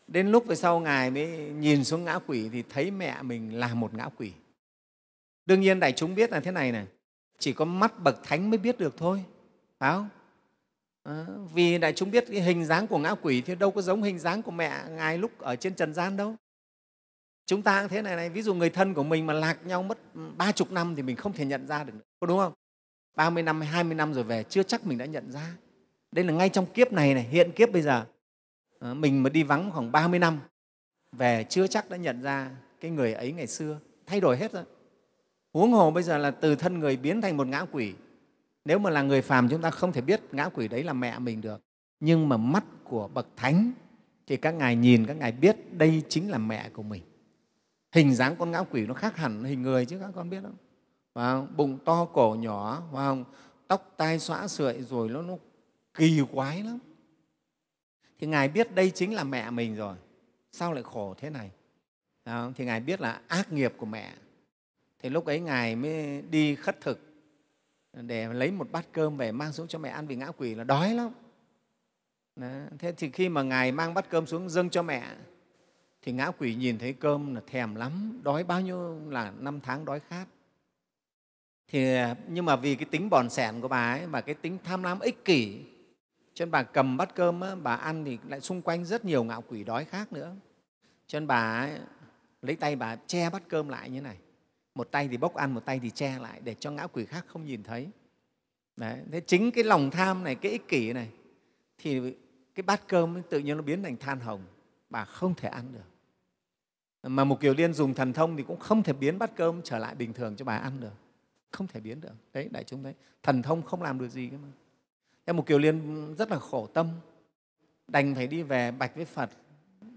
Đến 0.07 0.27
lúc 0.27 0.45
về 0.47 0.55
sau 0.55 0.79
Ngài 0.79 1.11
mới 1.11 1.27
nhìn 1.59 1.83
xuống 1.83 2.03
ngã 2.03 2.19
quỷ 2.27 2.49
thì 2.53 2.63
thấy 2.69 2.91
mẹ 2.91 3.21
mình 3.21 3.59
là 3.59 3.73
một 3.73 3.93
ngã 3.93 4.09
quỷ. 4.17 4.31
Đương 5.45 5.61
nhiên 5.61 5.79
đại 5.79 5.91
chúng 5.91 6.15
biết 6.15 6.31
là 6.31 6.39
thế 6.39 6.51
này 6.51 6.71
này, 6.71 6.87
chỉ 7.39 7.53
có 7.53 7.65
mắt 7.65 7.99
bậc 7.99 8.23
thánh 8.23 8.49
mới 8.49 8.57
biết 8.57 8.79
được 8.79 8.97
thôi, 8.97 9.23
phải 9.79 9.91
không? 9.93 10.09
À, 11.03 11.25
vì 11.53 11.77
đại 11.77 11.93
chúng 11.93 12.11
biết 12.11 12.25
cái 12.31 12.41
hình 12.41 12.65
dáng 12.65 12.87
của 12.87 12.97
ngã 12.97 13.15
quỷ 13.21 13.41
thì 13.41 13.55
đâu 13.55 13.71
có 13.71 13.81
giống 13.81 14.03
hình 14.03 14.19
dáng 14.19 14.41
của 14.41 14.51
mẹ 14.51 14.83
Ngài 14.89 15.17
lúc 15.17 15.39
ở 15.39 15.55
trên 15.55 15.75
trần 15.75 15.93
gian 15.93 16.17
đâu 16.17 16.35
chúng 17.45 17.61
ta 17.61 17.81
cũng 17.81 17.89
thế 17.89 18.01
này 18.01 18.15
này, 18.15 18.29
ví 18.29 18.41
dụ 18.41 18.53
người 18.53 18.69
thân 18.69 18.93
của 18.93 19.03
mình 19.03 19.25
mà 19.25 19.33
lạc 19.33 19.65
nhau 19.65 19.83
mất 19.83 19.97
ba 20.37 20.51
chục 20.51 20.71
năm 20.71 20.95
thì 20.95 21.01
mình 21.01 21.15
không 21.15 21.33
thể 21.33 21.45
nhận 21.45 21.67
ra 21.67 21.83
được 21.83 21.93
có 22.19 22.27
đúng 22.27 22.37
không? 22.37 22.53
30 23.15 23.43
năm 23.43 23.61
hay 23.61 23.69
20 23.69 23.95
năm 23.95 24.13
rồi 24.13 24.23
về, 24.23 24.43
chưa 24.43 24.63
chắc 24.63 24.85
mình 24.85 24.97
đã 24.97 25.05
nhận 25.05 25.31
ra. 25.31 25.55
Đây 26.11 26.25
là 26.25 26.33
ngay 26.33 26.49
trong 26.49 26.65
kiếp 26.65 26.91
này 26.91 27.13
này, 27.13 27.23
hiện 27.23 27.51
kiếp 27.51 27.71
bây 27.71 27.81
giờ. 27.81 28.05
Ờ, 28.79 28.93
mình 28.93 29.23
mà 29.23 29.29
đi 29.29 29.43
vắng 29.43 29.71
khoảng 29.71 29.91
30 29.91 30.19
năm, 30.19 30.39
về 31.11 31.45
chưa 31.49 31.67
chắc 31.67 31.89
đã 31.89 31.97
nhận 31.97 32.21
ra 32.21 32.51
cái 32.79 32.91
người 32.91 33.13
ấy 33.13 33.31
ngày 33.31 33.47
xưa. 33.47 33.79
Thay 34.05 34.19
đổi 34.19 34.37
hết 34.37 34.51
rồi. 34.51 34.63
Huống 35.53 35.71
hồ 35.71 35.91
bây 35.91 36.03
giờ 36.03 36.17
là 36.17 36.31
từ 36.31 36.55
thân 36.55 36.79
người 36.79 36.97
biến 36.97 37.21
thành 37.21 37.37
một 37.37 37.47
ngã 37.47 37.65
quỷ. 37.71 37.93
Nếu 38.65 38.79
mà 38.79 38.89
là 38.89 39.01
người 39.01 39.21
phàm 39.21 39.49
chúng 39.49 39.61
ta 39.61 39.69
không 39.69 39.91
thể 39.91 40.01
biết 40.01 40.21
ngã 40.31 40.49
quỷ 40.49 40.67
đấy 40.67 40.83
là 40.83 40.93
mẹ 40.93 41.19
mình 41.19 41.41
được. 41.41 41.61
Nhưng 41.99 42.29
mà 42.29 42.37
mắt 42.37 42.63
của 42.83 43.07
bậc 43.07 43.27
thánh, 43.35 43.71
thì 44.27 44.37
các 44.37 44.51
ngài 44.51 44.75
nhìn, 44.75 45.05
các 45.05 45.17
ngài 45.17 45.31
biết 45.31 45.55
đây 45.73 46.03
chính 46.09 46.31
là 46.31 46.37
mẹ 46.37 46.69
của 46.69 46.83
mình 46.83 47.01
hình 47.93 48.15
dáng 48.15 48.35
con 48.39 48.51
ngã 48.51 48.63
quỷ 48.63 48.85
nó 48.85 48.93
khác 48.93 49.17
hẳn 49.17 49.43
hình 49.43 49.61
người 49.61 49.85
chứ 49.85 49.97
các 49.99 50.11
con 50.15 50.29
biết 50.29 50.41
không 50.41 50.55
và 51.13 51.41
bụng 51.41 51.79
to 51.85 52.05
cổ 52.05 52.35
nhỏ 52.39 52.83
phải 52.91 53.05
không? 53.05 53.25
tóc 53.67 53.93
tai 53.97 54.19
xõa 54.19 54.47
sợi 54.47 54.81
rồi 54.81 55.09
nó, 55.09 55.21
nó 55.21 55.33
kỳ 55.93 56.21
quái 56.33 56.63
lắm 56.63 56.79
thì 58.19 58.27
ngài 58.27 58.47
biết 58.47 58.75
đây 58.75 58.91
chính 58.91 59.13
là 59.13 59.23
mẹ 59.23 59.49
mình 59.49 59.75
rồi 59.75 59.95
sao 60.51 60.73
lại 60.73 60.83
khổ 60.83 61.15
thế 61.17 61.29
này 61.29 61.51
không? 62.25 62.53
thì 62.53 62.65
ngài 62.65 62.79
biết 62.79 63.01
là 63.01 63.21
ác 63.27 63.51
nghiệp 63.51 63.73
của 63.77 63.85
mẹ 63.85 64.13
thì 64.99 65.09
lúc 65.09 65.25
ấy 65.25 65.39
ngài 65.39 65.75
mới 65.75 66.21
đi 66.21 66.55
khất 66.55 66.81
thực 66.81 66.99
để 67.93 68.33
lấy 68.33 68.51
một 68.51 68.71
bát 68.71 68.85
cơm 68.91 69.17
về 69.17 69.31
mang 69.31 69.53
xuống 69.53 69.67
cho 69.67 69.79
mẹ 69.79 69.89
ăn 69.89 70.07
vì 70.07 70.15
ngã 70.15 70.31
quỷ 70.37 70.55
là 70.55 70.63
đói 70.63 70.93
lắm 70.93 71.11
đó. 72.35 72.47
thế 72.79 72.91
thì 72.91 73.11
khi 73.11 73.29
mà 73.29 73.43
ngài 73.43 73.71
mang 73.71 73.93
bát 73.93 74.09
cơm 74.09 74.25
xuống 74.25 74.49
dâng 74.49 74.69
cho 74.69 74.83
mẹ 74.83 75.15
thì 76.03 76.11
ngã 76.11 76.31
quỷ 76.37 76.55
nhìn 76.55 76.77
thấy 76.77 76.93
cơm 76.93 77.35
là 77.35 77.41
thèm 77.47 77.75
lắm 77.75 78.19
đói 78.23 78.43
bao 78.43 78.61
nhiêu 78.61 79.09
là 79.09 79.33
năm 79.39 79.59
tháng 79.63 79.85
đói 79.85 79.99
khát. 79.99 80.25
Thì 81.67 81.95
nhưng 82.27 82.45
mà 82.45 82.55
vì 82.55 82.75
cái 82.75 82.85
tính 82.85 83.09
bòn 83.09 83.29
sẻn 83.29 83.61
của 83.61 83.67
bà 83.67 83.93
ấy 83.93 84.07
và 84.07 84.21
cái 84.21 84.35
tính 84.35 84.57
tham 84.63 84.83
lam 84.83 84.99
ích 84.99 85.25
kỷ 85.25 85.59
cho 86.33 86.45
nên 86.45 86.51
bà 86.51 86.63
cầm 86.63 86.97
bát 86.97 87.15
cơm 87.15 87.41
á, 87.41 87.55
bà 87.55 87.75
ăn 87.75 88.05
thì 88.05 88.17
lại 88.27 88.41
xung 88.41 88.61
quanh 88.61 88.85
rất 88.85 89.05
nhiều 89.05 89.23
ngạo 89.23 89.43
quỷ 89.47 89.63
đói 89.63 89.85
khác 89.85 90.13
nữa. 90.13 90.35
Cho 91.07 91.19
nên 91.19 91.27
bà 91.27 91.59
ấy, 91.59 91.79
lấy 92.41 92.55
tay 92.55 92.75
bà 92.75 92.95
che 92.95 93.29
bát 93.29 93.43
cơm 93.49 93.69
lại 93.69 93.89
như 93.89 94.01
này. 94.01 94.17
Một 94.75 94.91
tay 94.91 95.07
thì 95.07 95.17
bốc 95.17 95.35
ăn 95.35 95.53
một 95.53 95.65
tay 95.65 95.79
thì 95.83 95.89
che 95.89 96.19
lại 96.19 96.41
để 96.43 96.55
cho 96.59 96.71
ngã 96.71 96.87
quỷ 96.87 97.05
khác 97.05 97.25
không 97.27 97.45
nhìn 97.45 97.63
thấy. 97.63 97.89
Đấy. 98.75 98.99
thế 99.11 99.21
chính 99.21 99.51
cái 99.51 99.63
lòng 99.63 99.91
tham 99.91 100.23
này 100.23 100.35
cái 100.35 100.51
ích 100.51 100.67
kỷ 100.67 100.93
này 100.93 101.09
thì 101.77 102.15
cái 102.55 102.63
bát 102.63 102.87
cơm 102.87 103.21
tự 103.29 103.39
nhiên 103.39 103.57
nó 103.57 103.63
biến 103.63 103.83
thành 103.83 103.97
than 103.97 104.19
hồng 104.19 104.43
bà 104.89 105.05
không 105.05 105.33
thể 105.35 105.49
ăn 105.49 105.73
được 105.73 105.92
mà 107.03 107.23
một 107.23 107.39
kiều 107.39 107.53
liên 107.53 107.73
dùng 107.73 107.93
thần 107.93 108.13
thông 108.13 108.37
thì 108.37 108.43
cũng 108.43 108.59
không 108.59 108.83
thể 108.83 108.93
biến 108.93 109.19
bát 109.19 109.35
cơm 109.35 109.61
trở 109.63 109.77
lại 109.77 109.95
bình 109.95 110.13
thường 110.13 110.35
cho 110.35 110.45
bà 110.45 110.57
ăn 110.57 110.79
được. 110.79 110.93
Không 111.51 111.67
thể 111.67 111.79
biến 111.79 112.01
được. 112.01 112.13
Đấy, 112.33 112.49
đại 112.51 112.63
chúng 112.63 112.83
thấy. 112.83 112.93
Thần 113.23 113.41
thông 113.41 113.61
không 113.61 113.81
làm 113.81 113.99
được 113.99 114.09
gì 114.09 114.27
cơ 114.29 114.37
mà. 114.37 114.47
Thế 115.25 115.33
một 115.33 115.45
kiều 115.45 115.59
liên 115.59 116.15
rất 116.15 116.31
là 116.31 116.39
khổ 116.39 116.67
tâm. 116.67 116.87
Đành 117.87 118.15
phải 118.15 118.27
đi 118.27 118.43
về 118.43 118.71
bạch 118.71 118.95
với 118.95 119.05
phật 119.05 119.29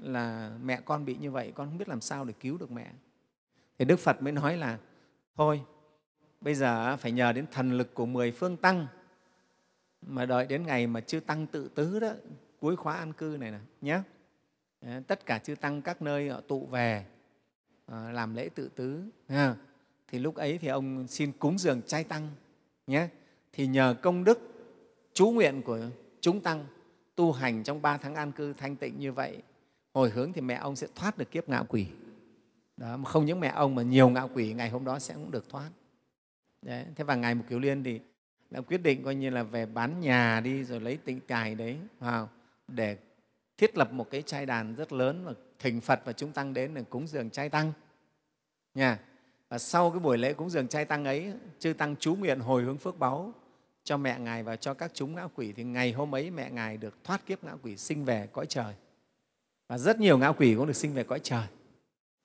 là 0.00 0.52
mẹ 0.62 0.80
con 0.84 1.04
bị 1.04 1.16
như 1.20 1.30
vậy, 1.30 1.52
con 1.54 1.68
không 1.68 1.78
biết 1.78 1.88
làm 1.88 2.00
sao 2.00 2.24
để 2.24 2.34
cứu 2.40 2.58
được 2.58 2.70
mẹ. 2.70 2.90
Thì 3.78 3.84
đức 3.84 3.96
phật 3.96 4.22
mới 4.22 4.32
nói 4.32 4.56
là, 4.56 4.78
thôi, 5.36 5.62
bây 6.40 6.54
giờ 6.54 6.96
phải 6.96 7.12
nhờ 7.12 7.32
đến 7.32 7.46
thần 7.52 7.72
lực 7.72 7.94
của 7.94 8.06
mười 8.06 8.32
phương 8.32 8.56
tăng 8.56 8.86
mà 10.02 10.26
đợi 10.26 10.46
đến 10.46 10.66
ngày 10.66 10.86
mà 10.86 11.00
chưa 11.00 11.20
tăng 11.20 11.46
tự 11.46 11.68
tứ 11.68 12.00
đó, 12.00 12.12
cuối 12.60 12.76
khóa 12.76 12.96
an 12.96 13.12
cư 13.12 13.36
này 13.40 13.50
nè 13.50 13.58
nhé 13.80 14.00
Ờ, 14.80 15.00
tất 15.06 15.26
cả 15.26 15.38
chư 15.38 15.54
tăng 15.54 15.82
các 15.82 16.02
nơi 16.02 16.28
họ 16.28 16.40
tụ 16.40 16.66
về 16.66 17.04
ờ, 17.86 18.10
làm 18.10 18.34
lễ 18.34 18.48
tự 18.54 18.68
tứ 18.68 19.02
thì 20.08 20.18
lúc 20.18 20.34
ấy 20.34 20.58
thì 20.58 20.68
ông 20.68 21.06
xin 21.08 21.32
cúng 21.32 21.58
dường 21.58 21.82
trai 21.86 22.04
tăng 22.04 22.28
nhé. 22.86 23.08
Thì 23.52 23.66
nhờ 23.66 23.94
công 24.02 24.24
đức 24.24 24.38
chú 25.12 25.30
nguyện 25.30 25.62
của 25.62 25.80
chúng 26.20 26.40
tăng 26.40 26.64
tu 27.14 27.32
hành 27.32 27.62
trong 27.62 27.82
ba 27.82 27.96
tháng 27.96 28.14
an 28.14 28.32
cư 28.32 28.52
thanh 28.52 28.76
tịnh 28.76 28.98
như 28.98 29.12
vậy 29.12 29.42
hồi 29.94 30.10
hướng 30.10 30.32
thì 30.32 30.40
mẹ 30.40 30.54
ông 30.54 30.76
sẽ 30.76 30.86
thoát 30.94 31.18
được 31.18 31.30
kiếp 31.30 31.48
ngạo 31.48 31.64
quỷ. 31.68 31.86
Đó, 32.76 32.96
mà 32.96 33.10
không 33.10 33.24
những 33.24 33.40
mẹ 33.40 33.48
ông 33.48 33.74
mà 33.74 33.82
nhiều 33.82 34.08
ngạo 34.08 34.30
quỷ 34.34 34.52
ngày 34.52 34.70
hôm 34.70 34.84
đó 34.84 34.98
sẽ 34.98 35.14
cũng 35.14 35.30
được 35.30 35.48
thoát. 35.48 35.70
Đấy. 36.62 36.84
thế 36.96 37.04
và 37.04 37.14
ngài 37.14 37.34
mục 37.34 37.46
kiều 37.48 37.58
liên 37.58 37.84
thì 37.84 38.00
đã 38.50 38.60
quyết 38.60 38.82
định 38.82 39.02
coi 39.02 39.14
như 39.14 39.30
là 39.30 39.42
về 39.42 39.66
bán 39.66 40.00
nhà 40.00 40.40
đi 40.40 40.64
rồi 40.64 40.80
lấy 40.80 40.96
tịnh 40.96 41.20
cài 41.20 41.54
đấy 41.54 41.78
vào 41.98 42.28
để 42.68 42.96
thiết 43.58 43.78
lập 43.78 43.92
một 43.92 44.10
cái 44.10 44.22
trai 44.22 44.46
đàn 44.46 44.74
rất 44.74 44.92
lớn 44.92 45.24
và 45.24 45.32
thỉnh 45.58 45.80
phật 45.80 46.00
và 46.04 46.12
chúng 46.12 46.32
tăng 46.32 46.54
đến 46.54 46.74
để 46.74 46.82
cúng 46.90 47.06
dường 47.06 47.30
trai 47.30 47.48
tăng. 47.48 47.72
Nha. 48.74 48.98
Và 49.48 49.58
sau 49.58 49.90
cái 49.90 50.00
buổi 50.00 50.18
lễ 50.18 50.32
cúng 50.32 50.50
dường 50.50 50.68
trai 50.68 50.84
tăng 50.84 51.04
ấy, 51.04 51.32
chư 51.58 51.72
tăng 51.72 51.96
chú 51.96 52.14
nguyện 52.14 52.40
hồi 52.40 52.62
hướng 52.62 52.78
phước 52.78 52.98
báu 52.98 53.32
cho 53.84 53.96
mẹ 53.96 54.18
ngài 54.18 54.42
và 54.42 54.56
cho 54.56 54.74
các 54.74 54.90
chúng 54.94 55.14
ngã 55.14 55.28
quỷ 55.34 55.52
thì 55.52 55.64
ngày 55.64 55.92
hôm 55.92 56.14
ấy 56.14 56.30
mẹ 56.30 56.50
ngài 56.50 56.76
được 56.76 57.04
thoát 57.04 57.26
kiếp 57.26 57.44
ngã 57.44 57.52
quỷ 57.62 57.76
sinh 57.76 58.04
về 58.04 58.28
cõi 58.32 58.46
trời. 58.48 58.74
Và 59.68 59.78
rất 59.78 60.00
nhiều 60.00 60.18
ngã 60.18 60.32
quỷ 60.32 60.54
cũng 60.54 60.66
được 60.66 60.76
sinh 60.76 60.94
về 60.94 61.04
cõi 61.04 61.20
trời. 61.22 61.46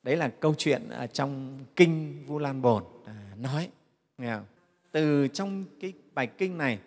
Đấy 0.04 0.18
là 0.18 0.32
câu 0.40 0.56
chuyện 0.58 0.90
ở 0.90 1.08
trong 1.08 1.60
kinh 1.76 2.24
vu 2.28 2.40
lan 2.40 2.62
bồn 2.62 2.84
à, 3.06 3.36
nói. 3.38 3.70
Nghe 4.18 4.36
không? 4.36 4.46
từ 4.92 5.28
trong 5.28 5.66
cái 5.80 5.94
bài 6.14 6.28
kinh 6.28 6.58
này 6.58 6.80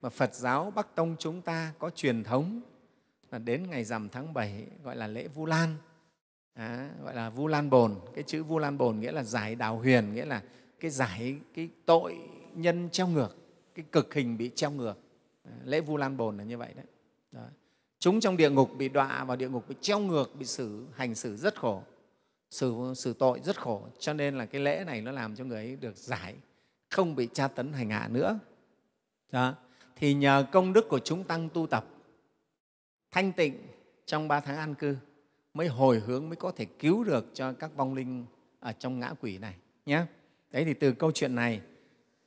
mà 0.00 0.08
phật 0.08 0.34
giáo 0.34 0.72
bắc 0.74 0.94
tông 0.94 1.16
chúng 1.18 1.42
ta 1.42 1.72
có 1.78 1.90
truyền 1.90 2.24
thống 2.24 2.60
là 3.32 3.38
đến 3.38 3.70
ngày 3.70 3.84
rằm 3.84 4.08
tháng 4.08 4.34
7 4.34 4.66
gọi 4.84 4.96
là 4.96 5.06
lễ 5.06 5.28
vu 5.28 5.46
lan. 5.46 5.76
À, 6.54 6.90
gọi 7.04 7.14
là 7.14 7.30
vu 7.30 7.46
lan 7.46 7.70
bồn. 7.70 7.94
Cái 8.14 8.24
chữ 8.24 8.42
vu 8.42 8.58
lan 8.58 8.78
bồn 8.78 9.00
nghĩa 9.00 9.12
là 9.12 9.22
giải 9.22 9.54
đào 9.54 9.78
huyền 9.78 10.14
nghĩa 10.14 10.24
là 10.24 10.42
cái 10.80 10.90
giải 10.90 11.36
cái 11.54 11.68
tội 11.86 12.16
nhân 12.54 12.88
treo 12.90 13.06
ngược 13.06 13.36
cái 13.74 13.84
cực 13.92 14.14
hình 14.14 14.38
bị 14.38 14.50
treo 14.54 14.70
ngược. 14.70 14.94
À, 15.44 15.52
lễ 15.64 15.80
vu 15.80 15.96
lan 15.96 16.16
bồn 16.16 16.38
là 16.38 16.44
như 16.44 16.58
vậy 16.58 16.72
đấy. 16.76 16.84
Đó. 17.32 17.42
chúng 17.98 18.20
trong 18.20 18.36
địa 18.36 18.50
ngục 18.50 18.70
bị 18.78 18.88
đọa 18.88 19.24
vào 19.24 19.36
địa 19.36 19.48
ngục 19.48 19.68
bị 19.68 19.74
treo 19.80 19.98
ngược 19.98 20.36
bị 20.38 20.44
xử 20.44 20.86
hành 20.92 21.14
xử 21.14 21.36
rất 21.36 21.60
khổ 21.60 21.82
xử, 22.50 22.74
xử 22.96 23.12
tội 23.12 23.40
rất 23.44 23.60
khổ. 23.60 23.82
Cho 23.98 24.12
nên 24.12 24.38
là 24.38 24.46
cái 24.46 24.60
lễ 24.60 24.84
này 24.86 25.00
nó 25.00 25.12
làm 25.12 25.36
cho 25.36 25.44
người 25.44 25.56
ấy 25.56 25.76
được 25.76 25.96
giải 25.96 26.34
không 26.90 27.14
bị 27.14 27.28
tra 27.32 27.48
tấn 27.48 27.72
hành 27.72 27.90
hạ 27.90 28.08
nữa. 28.08 28.38
Đó. 29.32 29.54
thì 29.96 30.14
nhờ 30.14 30.46
công 30.52 30.72
đức 30.72 30.88
của 30.88 30.98
chúng 30.98 31.24
tăng 31.24 31.48
tu 31.48 31.66
tập 31.66 31.84
thanh 33.12 33.32
tịnh 33.32 33.58
trong 34.06 34.28
ba 34.28 34.40
tháng 34.40 34.56
an 34.56 34.74
cư 34.74 34.96
mới 35.54 35.68
hồi 35.68 36.00
hướng 36.00 36.28
mới 36.28 36.36
có 36.36 36.52
thể 36.56 36.64
cứu 36.64 37.04
được 37.04 37.26
cho 37.34 37.52
các 37.52 37.76
vong 37.76 37.94
linh 37.94 38.26
ở 38.60 38.72
trong 38.72 39.00
ngã 39.00 39.14
quỷ 39.20 39.38
này 39.38 39.54
nhé. 39.86 40.04
Đấy 40.50 40.64
thì 40.64 40.74
từ 40.74 40.92
câu 40.92 41.12
chuyện 41.12 41.34
này 41.34 41.60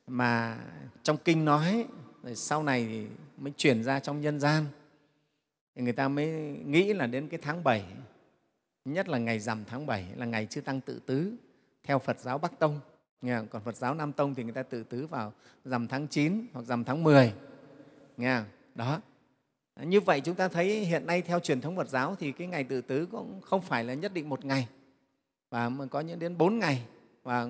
mà 0.06 0.58
trong 1.02 1.16
kinh 1.24 1.44
nói, 1.44 1.86
rồi 2.22 2.34
sau 2.34 2.62
này 2.62 2.86
thì 2.88 3.06
mới 3.36 3.52
chuyển 3.56 3.84
ra 3.84 4.00
trong 4.00 4.20
nhân 4.20 4.40
gian. 4.40 4.64
Thì 5.74 5.82
người 5.82 5.92
ta 5.92 6.08
mới 6.08 6.26
nghĩ 6.66 6.92
là 6.94 7.06
đến 7.06 7.28
cái 7.28 7.40
tháng 7.42 7.64
7 7.64 7.84
nhất 8.84 9.08
là 9.08 9.18
ngày 9.18 9.38
rằm 9.38 9.64
tháng 9.64 9.86
7 9.86 10.06
là 10.16 10.26
ngày 10.26 10.46
chư 10.46 10.60
tăng 10.60 10.80
tự 10.80 11.00
tứ 11.06 11.32
theo 11.82 11.98
Phật 11.98 12.20
giáo 12.20 12.38
Bắc 12.38 12.58
Tông. 12.58 12.80
Nghe 13.22 13.40
còn 13.50 13.62
Phật 13.62 13.76
giáo 13.76 13.94
Nam 13.94 14.12
Tông 14.12 14.34
thì 14.34 14.44
người 14.44 14.52
ta 14.52 14.62
tự 14.62 14.84
tứ 14.84 15.06
vào 15.06 15.32
rằm 15.64 15.88
tháng 15.88 16.08
9 16.08 16.46
hoặc 16.52 16.62
rằm 16.62 16.84
tháng 16.84 17.02
10 17.02 17.32
nghe 18.16 18.42
đó 18.74 19.00
như 19.84 20.00
vậy 20.00 20.20
chúng 20.20 20.34
ta 20.34 20.48
thấy 20.48 20.84
hiện 20.84 21.06
nay 21.06 21.22
theo 21.22 21.40
truyền 21.40 21.60
thống 21.60 21.76
Phật 21.76 21.88
giáo 21.88 22.14
thì 22.18 22.32
cái 22.32 22.46
ngày 22.46 22.64
tự 22.64 22.80
tứ 22.80 23.06
cũng 23.10 23.40
không 23.40 23.60
phải 23.60 23.84
là 23.84 23.94
nhất 23.94 24.14
định 24.14 24.28
một 24.28 24.44
ngày 24.44 24.68
và 25.50 25.70
có 25.90 26.00
những 26.00 26.18
đến 26.18 26.38
bốn 26.38 26.58
ngày. 26.58 26.82
Và 27.22 27.48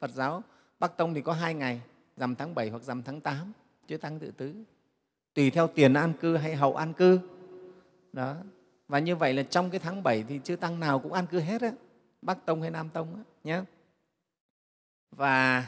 Phật 0.00 0.10
giáo 0.10 0.42
Bắc 0.78 0.96
Tông 0.96 1.14
thì 1.14 1.20
có 1.20 1.32
hai 1.32 1.54
ngày 1.54 1.80
rằm 2.16 2.34
tháng 2.34 2.54
7 2.54 2.70
hoặc 2.70 2.82
rằm 2.82 3.02
tháng 3.02 3.20
8 3.20 3.52
chứ 3.88 3.96
tăng 3.96 4.18
tự 4.18 4.30
tứ. 4.30 4.54
Tùy 5.34 5.50
theo 5.50 5.66
tiền 5.66 5.94
an 5.94 6.12
cư 6.20 6.36
hay 6.36 6.56
hậu 6.56 6.76
an 6.76 6.92
cư. 6.92 7.20
Đó. 8.12 8.36
Và 8.88 8.98
như 8.98 9.16
vậy 9.16 9.34
là 9.34 9.42
trong 9.42 9.70
cái 9.70 9.80
tháng 9.80 10.02
7 10.02 10.24
thì 10.28 10.40
chư 10.44 10.56
tăng 10.56 10.80
nào 10.80 10.98
cũng 10.98 11.12
an 11.12 11.26
cư 11.26 11.40
hết 11.40 11.62
á 11.62 11.72
Bắc 12.22 12.46
Tông 12.46 12.62
hay 12.62 12.70
Nam 12.70 12.88
Tông 12.88 13.14
á, 13.14 13.20
nhé 13.44 13.62
và 15.10 15.66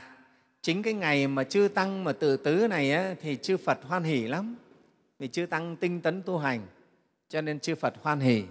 chính 0.63 0.83
cái 0.83 0.93
ngày 0.95 1.27
mà 1.27 1.45
chư 1.45 1.69
tăng 1.75 2.05
mà 2.05 2.13
tự 2.13 2.37
tứ 2.37 2.67
này 2.69 2.93
á, 2.93 3.15
thì 3.21 3.37
chư 3.37 3.57
Phật 3.57 3.79
hoan 3.83 4.03
hỷ 4.03 4.29
lắm 4.29 4.57
vì 5.19 5.29
chư 5.29 5.47
tăng 5.47 5.77
tinh 5.77 6.01
tấn 6.01 6.23
tu 6.23 6.39
hành 6.39 6.67
cho 7.29 7.41
nên 7.41 7.61
chư 7.61 7.75
Phật 7.75 7.95
hoan 8.03 8.21
hỷ. 8.21 8.45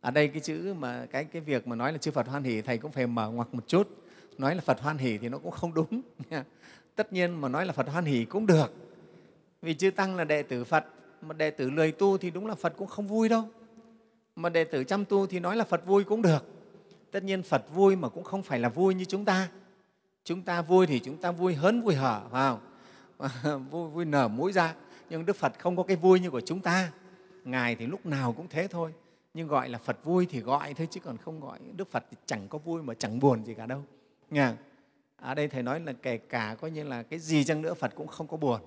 Ở 0.00 0.10
đây 0.10 0.28
cái 0.28 0.40
chữ 0.40 0.74
mà 0.78 1.06
cái 1.06 1.24
cái 1.24 1.42
việc 1.42 1.66
mà 1.66 1.76
nói 1.76 1.92
là 1.92 1.98
chư 1.98 2.10
Phật 2.10 2.28
hoan 2.28 2.42
hỷ 2.42 2.62
thầy 2.62 2.78
cũng 2.78 2.92
phải 2.92 3.06
mở 3.06 3.30
ngoặc 3.30 3.54
một 3.54 3.68
chút. 3.68 3.88
Nói 4.38 4.54
là 4.54 4.60
Phật 4.60 4.80
hoan 4.80 4.98
hỷ 4.98 5.18
thì 5.18 5.28
nó 5.28 5.38
cũng 5.38 5.52
không 5.52 5.74
đúng 5.74 6.00
tất 6.96 7.12
nhiên 7.12 7.40
mà 7.40 7.48
nói 7.48 7.66
là 7.66 7.72
Phật 7.72 7.88
hoan 7.88 8.04
hỷ 8.04 8.24
cũng 8.24 8.46
được. 8.46 8.72
Vì 9.62 9.74
chư 9.74 9.90
tăng 9.90 10.16
là 10.16 10.24
đệ 10.24 10.42
tử 10.42 10.64
Phật 10.64 10.84
mà 11.22 11.34
đệ 11.34 11.50
tử 11.50 11.70
lười 11.70 11.92
tu 11.92 12.18
thì 12.18 12.30
đúng 12.30 12.46
là 12.46 12.54
Phật 12.54 12.74
cũng 12.76 12.88
không 12.88 13.06
vui 13.06 13.28
đâu. 13.28 13.48
Mà 14.36 14.48
đệ 14.48 14.64
tử 14.64 14.84
chăm 14.84 15.04
tu 15.04 15.26
thì 15.26 15.40
nói 15.40 15.56
là 15.56 15.64
Phật 15.64 15.86
vui 15.86 16.04
cũng 16.04 16.22
được. 16.22 16.44
Tất 17.10 17.24
nhiên 17.24 17.42
Phật 17.42 17.74
vui 17.74 17.96
mà 17.96 18.08
cũng 18.08 18.24
không 18.24 18.42
phải 18.42 18.58
là 18.58 18.68
vui 18.68 18.94
như 18.94 19.04
chúng 19.04 19.24
ta. 19.24 19.48
Chúng 20.24 20.42
ta 20.42 20.62
vui 20.62 20.86
thì 20.86 20.98
chúng 20.98 21.16
ta 21.16 21.32
vui 21.32 21.54
hớn 21.54 21.80
vui 21.80 21.94
hở 21.94 22.22
vào 22.30 22.60
vui, 23.70 23.88
vui 23.88 24.04
nở 24.04 24.28
mũi 24.28 24.52
ra 24.52 24.74
nhưng 25.10 25.26
Đức 25.26 25.36
Phật 25.36 25.58
không 25.58 25.76
có 25.76 25.82
cái 25.82 25.96
vui 25.96 26.20
như 26.20 26.30
của 26.30 26.40
chúng 26.40 26.60
ta. 26.60 26.92
Ngài 27.44 27.76
thì 27.76 27.86
lúc 27.86 28.06
nào 28.06 28.32
cũng 28.32 28.46
thế 28.48 28.68
thôi. 28.68 28.92
Nhưng 29.36 29.48
gọi 29.48 29.68
là 29.68 29.78
phật 29.78 30.04
vui 30.04 30.26
thì 30.30 30.40
gọi 30.40 30.74
thôi 30.74 30.88
chứ 30.90 31.00
còn 31.00 31.16
không 31.16 31.40
gọi. 31.40 31.58
Đức 31.76 31.90
phật 31.90 32.04
thì 32.10 32.16
chẳng 32.26 32.48
có 32.48 32.58
vui 32.58 32.82
mà 32.82 32.94
chẳng 32.94 33.20
buồn 33.20 33.44
gì 33.44 33.54
cả 33.54 33.66
đâu. 33.66 33.82
Nghe 34.30 34.42
ở 35.16 35.30
à, 35.30 35.34
đây 35.34 35.48
thầy 35.48 35.62
nói 35.62 35.80
là 35.80 35.92
kể 35.92 36.18
cả 36.18 36.56
coi 36.60 36.70
như 36.70 36.84
là 36.84 37.02
cái 37.02 37.18
gì 37.18 37.44
chăng 37.44 37.62
nữa 37.62 37.74
phật 37.74 37.92
cũng 37.94 38.06
không 38.06 38.28
có 38.28 38.36
buồn. 38.36 38.60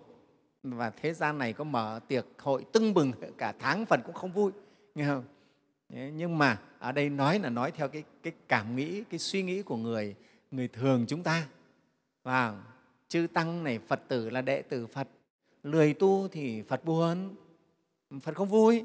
Và 0.64 0.90
thế 0.90 1.14
gian 1.14 1.38
này 1.38 1.54
có 1.54 1.64
mở 1.64 2.00
tiệc 2.08 2.26
hội 2.38 2.66
tưng 2.72 2.94
bừng 2.94 3.12
cả 3.38 3.54
tháng 3.60 3.86
phật 3.86 4.00
cũng 4.06 4.16
không 4.16 4.32
vui. 4.32 4.52
Nghe 4.96 5.06
không? 5.06 5.24
Nhưng 5.90 6.38
mà 6.38 6.60
ở 6.80 6.92
đây 6.92 7.10
nói 7.10 7.40
là 7.40 7.50
nói 7.50 7.72
theo 7.72 7.88
cái, 7.88 8.04
cái 8.24 8.34
cảm 8.48 8.76
nghĩ 8.76 9.04
cái 9.04 9.20
suy 9.20 9.44
nghĩ 9.44 9.62
của 9.62 9.78
người 9.78 10.16
người 10.52 10.68
thường 10.68 11.06
chúng 11.08 11.24
ta. 11.24 11.48
Và 12.24 12.64
chư 13.08 13.28
tăng 13.34 13.64
này 13.64 13.80
phật 13.88 14.02
tử 14.08 14.30
là 14.30 14.42
đệ 14.42 14.62
tử 14.62 14.88
phật 14.88 15.08
lười 15.64 15.94
tu 15.94 16.28
thì 16.28 16.62
phật 16.62 16.86
buồn 16.86 17.36
phật 18.22 18.36
không 18.36 18.48
vui. 18.48 18.84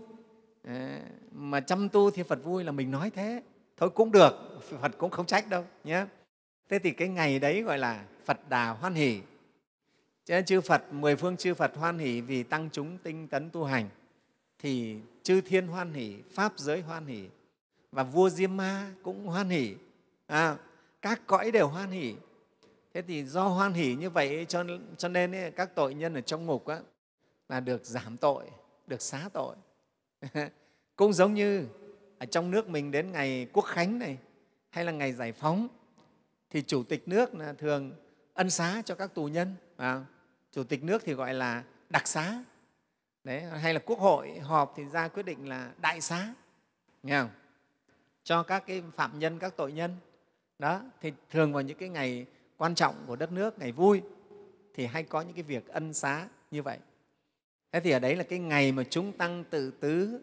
Ờ, 0.64 1.00
mà 1.32 1.60
chăm 1.60 1.88
tu 1.88 2.10
thì 2.10 2.22
phật 2.22 2.44
vui 2.44 2.64
là 2.64 2.72
mình 2.72 2.90
nói 2.90 3.10
thế. 3.10 3.42
Thôi 3.76 3.90
cũng 3.90 4.12
được 4.12 4.60
phật 4.80 4.98
cũng 4.98 5.10
không 5.10 5.26
trách 5.26 5.48
đâu 5.48 5.64
nhé. 5.84 6.06
Thế 6.68 6.78
thì 6.78 6.90
cái 6.90 7.08
ngày 7.08 7.38
đấy 7.38 7.62
gọi 7.62 7.78
là 7.78 8.04
phật 8.24 8.48
đà 8.48 8.70
hoan 8.70 8.94
hỷ. 8.94 9.20
Cho 10.24 10.34
nên 10.34 10.44
chư 10.44 10.60
phật 10.60 10.82
mười 10.92 11.16
phương 11.16 11.36
chư 11.36 11.54
phật 11.54 11.76
hoan 11.76 11.98
hỷ 11.98 12.20
vì 12.20 12.42
tăng 12.42 12.68
chúng 12.72 12.98
tinh 12.98 13.28
tấn 13.28 13.50
tu 13.50 13.64
hành. 13.64 13.88
Thì 14.58 14.96
chư 15.22 15.40
thiên 15.40 15.66
hoan 15.66 15.92
hỷ 15.92 16.16
pháp 16.32 16.52
giới 16.56 16.80
hoan 16.80 17.06
hỷ 17.06 17.28
và 17.92 18.02
vua 18.02 18.30
diêm 18.30 18.56
ma 18.56 18.92
cũng 19.02 19.26
hoan 19.26 19.48
hỷ. 19.48 19.74
À, 20.26 20.56
các 21.02 21.20
cõi 21.26 21.50
đều 21.50 21.68
hoan 21.68 21.90
hỷ 21.90 22.14
thế 22.94 23.02
thì 23.02 23.24
do 23.24 23.48
hoan 23.48 23.72
hỷ 23.72 23.94
như 23.94 24.10
vậy 24.10 24.46
cho, 24.48 24.64
cho 24.98 25.08
nên 25.08 25.34
ấy, 25.34 25.50
các 25.50 25.74
tội 25.74 25.94
nhân 25.94 26.14
ở 26.14 26.20
trong 26.20 26.46
ngục 26.46 26.66
á, 26.66 26.80
là 27.48 27.60
được 27.60 27.84
giảm 27.84 28.16
tội 28.16 28.44
được 28.86 29.02
xá 29.02 29.28
tội. 29.32 29.56
Cũng 30.96 31.12
giống 31.12 31.34
như 31.34 31.66
ở 32.18 32.26
trong 32.26 32.50
nước 32.50 32.68
mình 32.68 32.90
đến 32.90 33.12
ngày 33.12 33.46
quốc 33.52 33.64
khánh 33.64 33.98
này 33.98 34.18
hay 34.70 34.84
là 34.84 34.92
ngày 34.92 35.12
giải 35.12 35.32
phóng 35.32 35.68
thì 36.50 36.62
chủ 36.62 36.82
tịch 36.82 37.08
nước 37.08 37.34
là 37.34 37.52
thường 37.52 37.92
ân 38.34 38.50
xá 38.50 38.82
cho 38.84 38.94
các 38.94 39.14
tù 39.14 39.26
nhân 39.26 39.54
à, 39.76 40.04
chủ 40.52 40.64
tịch 40.64 40.84
nước 40.84 41.02
thì 41.04 41.12
gọi 41.12 41.34
là 41.34 41.64
đặc 41.90 42.06
xá. 42.06 42.44
Đấy, 43.24 43.40
hay 43.42 43.74
là 43.74 43.80
quốc 43.80 43.98
hội 43.98 44.38
họp 44.38 44.72
thì 44.76 44.84
ra 44.84 45.08
quyết 45.08 45.22
định 45.22 45.48
là 45.48 45.72
đại 45.80 46.00
xá. 46.00 46.34
Nghe 47.02 47.20
không? 47.20 47.30
cho 48.24 48.42
các 48.42 48.66
cái 48.66 48.82
phạm 48.96 49.18
nhân 49.18 49.38
các 49.38 49.56
tội 49.56 49.72
nhân. 49.72 49.96
Đó 50.58 50.82
thì 51.00 51.12
thường 51.30 51.52
vào 51.52 51.62
những 51.62 51.78
cái 51.78 51.88
ngày 51.88 52.26
quan 52.56 52.74
trọng 52.74 52.94
của 53.06 53.16
đất 53.16 53.32
nước 53.32 53.58
ngày 53.58 53.72
vui 53.72 54.02
thì 54.74 54.86
hay 54.86 55.02
có 55.02 55.20
những 55.20 55.34
cái 55.34 55.42
việc 55.42 55.68
ân 55.68 55.94
xá 55.94 56.28
như 56.50 56.62
vậy. 56.62 56.78
Thế 57.72 57.80
thì 57.80 57.90
ở 57.90 57.98
đấy 57.98 58.16
là 58.16 58.22
cái 58.22 58.38
ngày 58.38 58.72
mà 58.72 58.84
chúng 58.90 59.12
tăng 59.12 59.44
tự 59.50 59.70
tứ 59.70 60.20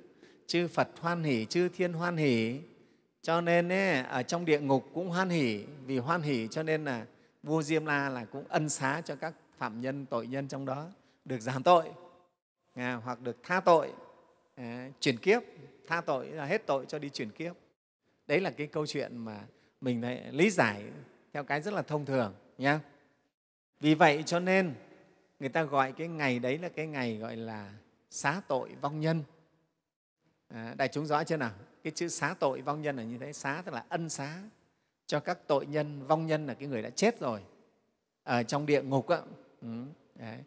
chư 0.47 0.67
phật 0.67 0.89
hoan 1.00 1.23
hỷ 1.23 1.45
chư 1.45 1.69
thiên 1.69 1.93
hoan 1.93 2.17
hỷ. 2.17 2.59
Cho 3.21 3.41
nên 3.41 3.71
ấy, 3.71 4.03
ở 4.03 4.23
trong 4.23 4.45
địa 4.45 4.59
ngục 4.59 4.89
cũng 4.93 5.09
hoan 5.09 5.29
hỷ 5.29 5.63
vì 5.85 5.97
hoan 5.97 6.21
hỷ 6.21 6.47
cho 6.51 6.63
nên 6.63 6.85
là 6.85 7.05
vua 7.43 7.61
diêm 7.61 7.85
la 7.85 8.09
là 8.09 8.25
cũng 8.25 8.43
ân 8.47 8.69
xá 8.69 9.01
cho 9.05 9.15
các 9.15 9.33
phạm 9.57 9.81
nhân 9.81 10.05
tội 10.05 10.27
nhân 10.27 10.47
trong 10.47 10.65
đó 10.65 10.88
được 11.25 11.39
giảm 11.39 11.63
tội 11.63 11.89
à, 12.73 12.93
hoặc 13.03 13.21
được 13.21 13.38
tha 13.43 13.59
tội 13.59 13.93
à, 14.55 14.89
chuyển 15.00 15.17
kiếp 15.17 15.41
tha 15.88 16.01
tội 16.01 16.27
là 16.27 16.45
hết 16.45 16.65
tội 16.65 16.85
cho 16.88 17.00
đi 17.00 17.09
chuyển 17.09 17.31
kiếp. 17.31 17.55
Đấy 18.27 18.41
là 18.41 18.50
cái 18.50 18.67
câu 18.67 18.88
chuyện 18.88 19.17
mà 19.17 19.39
mình 19.81 20.01
lại 20.01 20.31
lý 20.31 20.50
giải 20.50 20.83
theo 21.33 21.43
cái 21.43 21.61
rất 21.61 21.73
là 21.73 21.81
thông 21.81 22.05
thường 22.05 22.33
nhé 22.57 22.79
vì 23.79 23.95
vậy 23.95 24.23
cho 24.25 24.39
nên 24.39 24.73
người 25.39 25.50
ta 25.50 25.63
gọi 25.63 25.91
cái 25.91 26.07
ngày 26.07 26.39
đấy 26.39 26.57
là 26.57 26.69
cái 26.69 26.88
ngày 26.88 27.17
gọi 27.17 27.35
là 27.35 27.73
xá 28.09 28.41
tội 28.47 28.69
vong 28.81 29.00
nhân. 29.00 29.23
À, 30.47 30.73
đại 30.77 30.88
chúng 30.88 31.05
rõ 31.05 31.23
chưa 31.23 31.38
nào? 31.38 31.51
Cái 31.83 31.91
chữ 31.95 32.07
xá 32.07 32.35
tội 32.39 32.61
vong 32.61 32.81
nhân 32.81 32.95
là 32.97 33.03
như 33.03 33.17
thế 33.17 33.33
xá 33.33 33.61
tức 33.65 33.71
là 33.71 33.85
ân 33.89 34.09
xá. 34.09 34.41
Cho 35.05 35.19
các 35.19 35.47
tội 35.47 35.65
nhân 35.65 36.07
vong 36.07 36.27
nhân 36.27 36.47
là 36.47 36.53
cái 36.53 36.67
người 36.67 36.82
đã 36.82 36.89
chết 36.89 37.19
rồi 37.19 37.41
ở 38.23 38.43
trong 38.43 38.65
địa 38.65 38.82
ngục 38.82 39.08
á. 39.08 39.17
Ừ, 39.62 39.67
đấy. 40.15 40.38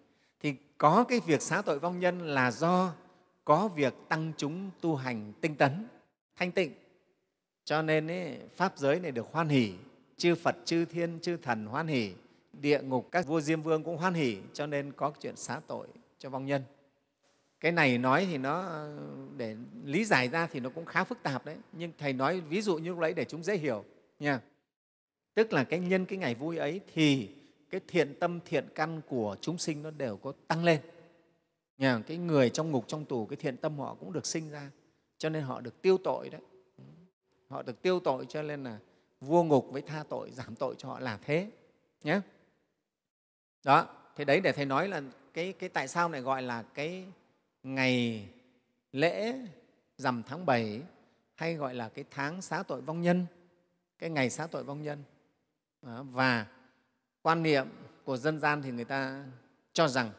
thì 0.40 0.54
có 0.78 1.04
cái 1.08 1.20
việc 1.20 1.42
xá 1.42 1.62
tội 1.62 1.78
vong 1.78 2.00
nhân 2.00 2.20
là 2.20 2.50
do 2.50 2.94
có 3.44 3.68
việc 3.68 3.94
tăng 4.08 4.32
chúng 4.36 4.70
tu 4.80 4.96
hành 4.96 5.32
tinh 5.40 5.56
tấn 5.56 5.86
thanh 6.36 6.52
tịnh. 6.52 6.74
Cho 7.64 7.82
nên 7.82 8.10
ấy, 8.10 8.38
pháp 8.56 8.78
giới 8.78 9.00
này 9.00 9.12
được 9.12 9.26
hoan 9.32 9.48
hỷ 9.48 9.74
chư 10.16 10.34
phật, 10.34 10.56
chư 10.64 10.84
thiên, 10.84 11.18
chư 11.20 11.36
thần 11.36 11.66
hoan 11.66 11.86
hỷ, 11.86 12.12
địa 12.52 12.82
ngục 12.82 13.08
các 13.12 13.26
vua 13.26 13.40
diêm 13.40 13.62
vương 13.62 13.84
cũng 13.84 13.96
hoan 13.96 14.14
hỷ, 14.14 14.36
cho 14.52 14.66
nên 14.66 14.92
có 14.92 15.12
chuyện 15.20 15.36
xá 15.36 15.60
tội 15.66 15.86
cho 16.18 16.30
vong 16.30 16.46
nhân. 16.46 16.62
Cái 17.60 17.72
này 17.72 17.98
nói 17.98 18.26
thì 18.30 18.38
nó, 18.38 18.86
để 19.36 19.56
lý 19.84 20.04
giải 20.04 20.28
ra 20.28 20.46
thì 20.46 20.60
nó 20.60 20.70
cũng 20.70 20.84
khá 20.84 21.04
phức 21.04 21.22
tạp 21.22 21.46
đấy. 21.46 21.56
Nhưng 21.72 21.92
thầy 21.98 22.12
nói 22.12 22.40
ví 22.40 22.62
dụ 22.62 22.78
như 22.78 22.90
lúc 22.90 22.98
đấy 22.98 23.14
để 23.14 23.24
chúng 23.24 23.42
dễ 23.42 23.56
hiểu 23.56 23.84
nha. 24.18 24.40
Tức 25.34 25.52
là 25.52 25.64
cái 25.64 25.80
nhân, 25.80 26.06
cái 26.06 26.18
ngày 26.18 26.34
vui 26.34 26.56
ấy 26.56 26.80
thì 26.94 27.28
cái 27.70 27.80
thiện 27.88 28.14
tâm, 28.20 28.40
thiện 28.44 28.68
căn 28.74 29.00
của 29.08 29.36
chúng 29.40 29.58
sinh 29.58 29.82
nó 29.82 29.90
đều 29.90 30.16
có 30.16 30.32
tăng 30.48 30.64
lên. 30.64 30.80
Nha, 31.78 32.02
cái 32.06 32.16
người 32.16 32.50
trong 32.50 32.70
ngục, 32.70 32.84
trong 32.88 33.04
tù, 33.04 33.26
cái 33.26 33.36
thiện 33.36 33.56
tâm 33.56 33.78
họ 33.78 33.94
cũng 34.00 34.12
được 34.12 34.26
sinh 34.26 34.50
ra, 34.50 34.70
cho 35.18 35.28
nên 35.28 35.42
họ 35.42 35.60
được 35.60 35.82
tiêu 35.82 35.98
tội 36.04 36.28
đấy. 36.28 36.40
Họ 37.48 37.62
được 37.62 37.82
tiêu 37.82 38.00
tội 38.00 38.26
cho 38.28 38.42
nên 38.42 38.64
là 38.64 38.78
vua 39.26 39.42
ngục 39.42 39.68
với 39.70 39.82
tha 39.82 40.04
tội 40.08 40.30
giảm 40.30 40.54
tội 40.54 40.74
cho 40.78 40.88
họ 40.88 41.00
là 41.00 41.18
thế 41.22 41.50
nhé 42.02 42.20
đó 43.64 43.86
thì 44.16 44.24
đấy 44.24 44.40
để 44.40 44.52
thầy 44.52 44.64
nói 44.66 44.88
là 44.88 45.02
cái, 45.34 45.52
cái 45.52 45.68
tại 45.68 45.88
sao 45.88 46.08
lại 46.08 46.20
gọi 46.20 46.42
là 46.42 46.62
cái 46.62 47.04
ngày 47.62 48.26
lễ 48.92 49.34
rằm 49.96 50.22
tháng 50.22 50.46
7 50.46 50.82
hay 51.34 51.54
gọi 51.54 51.74
là 51.74 51.88
cái 51.88 52.04
tháng 52.10 52.42
xá 52.42 52.62
tội 52.62 52.80
vong 52.80 53.02
nhân 53.02 53.26
cái 53.98 54.10
ngày 54.10 54.30
xá 54.30 54.46
tội 54.46 54.64
vong 54.64 54.82
nhân. 54.82 55.02
Và 56.02 56.46
quan 57.22 57.42
niệm 57.42 57.66
của 58.04 58.16
dân 58.16 58.40
gian 58.40 58.62
thì 58.62 58.70
người 58.70 58.84
ta 58.84 59.24
cho 59.72 59.88
rằng 59.88 60.10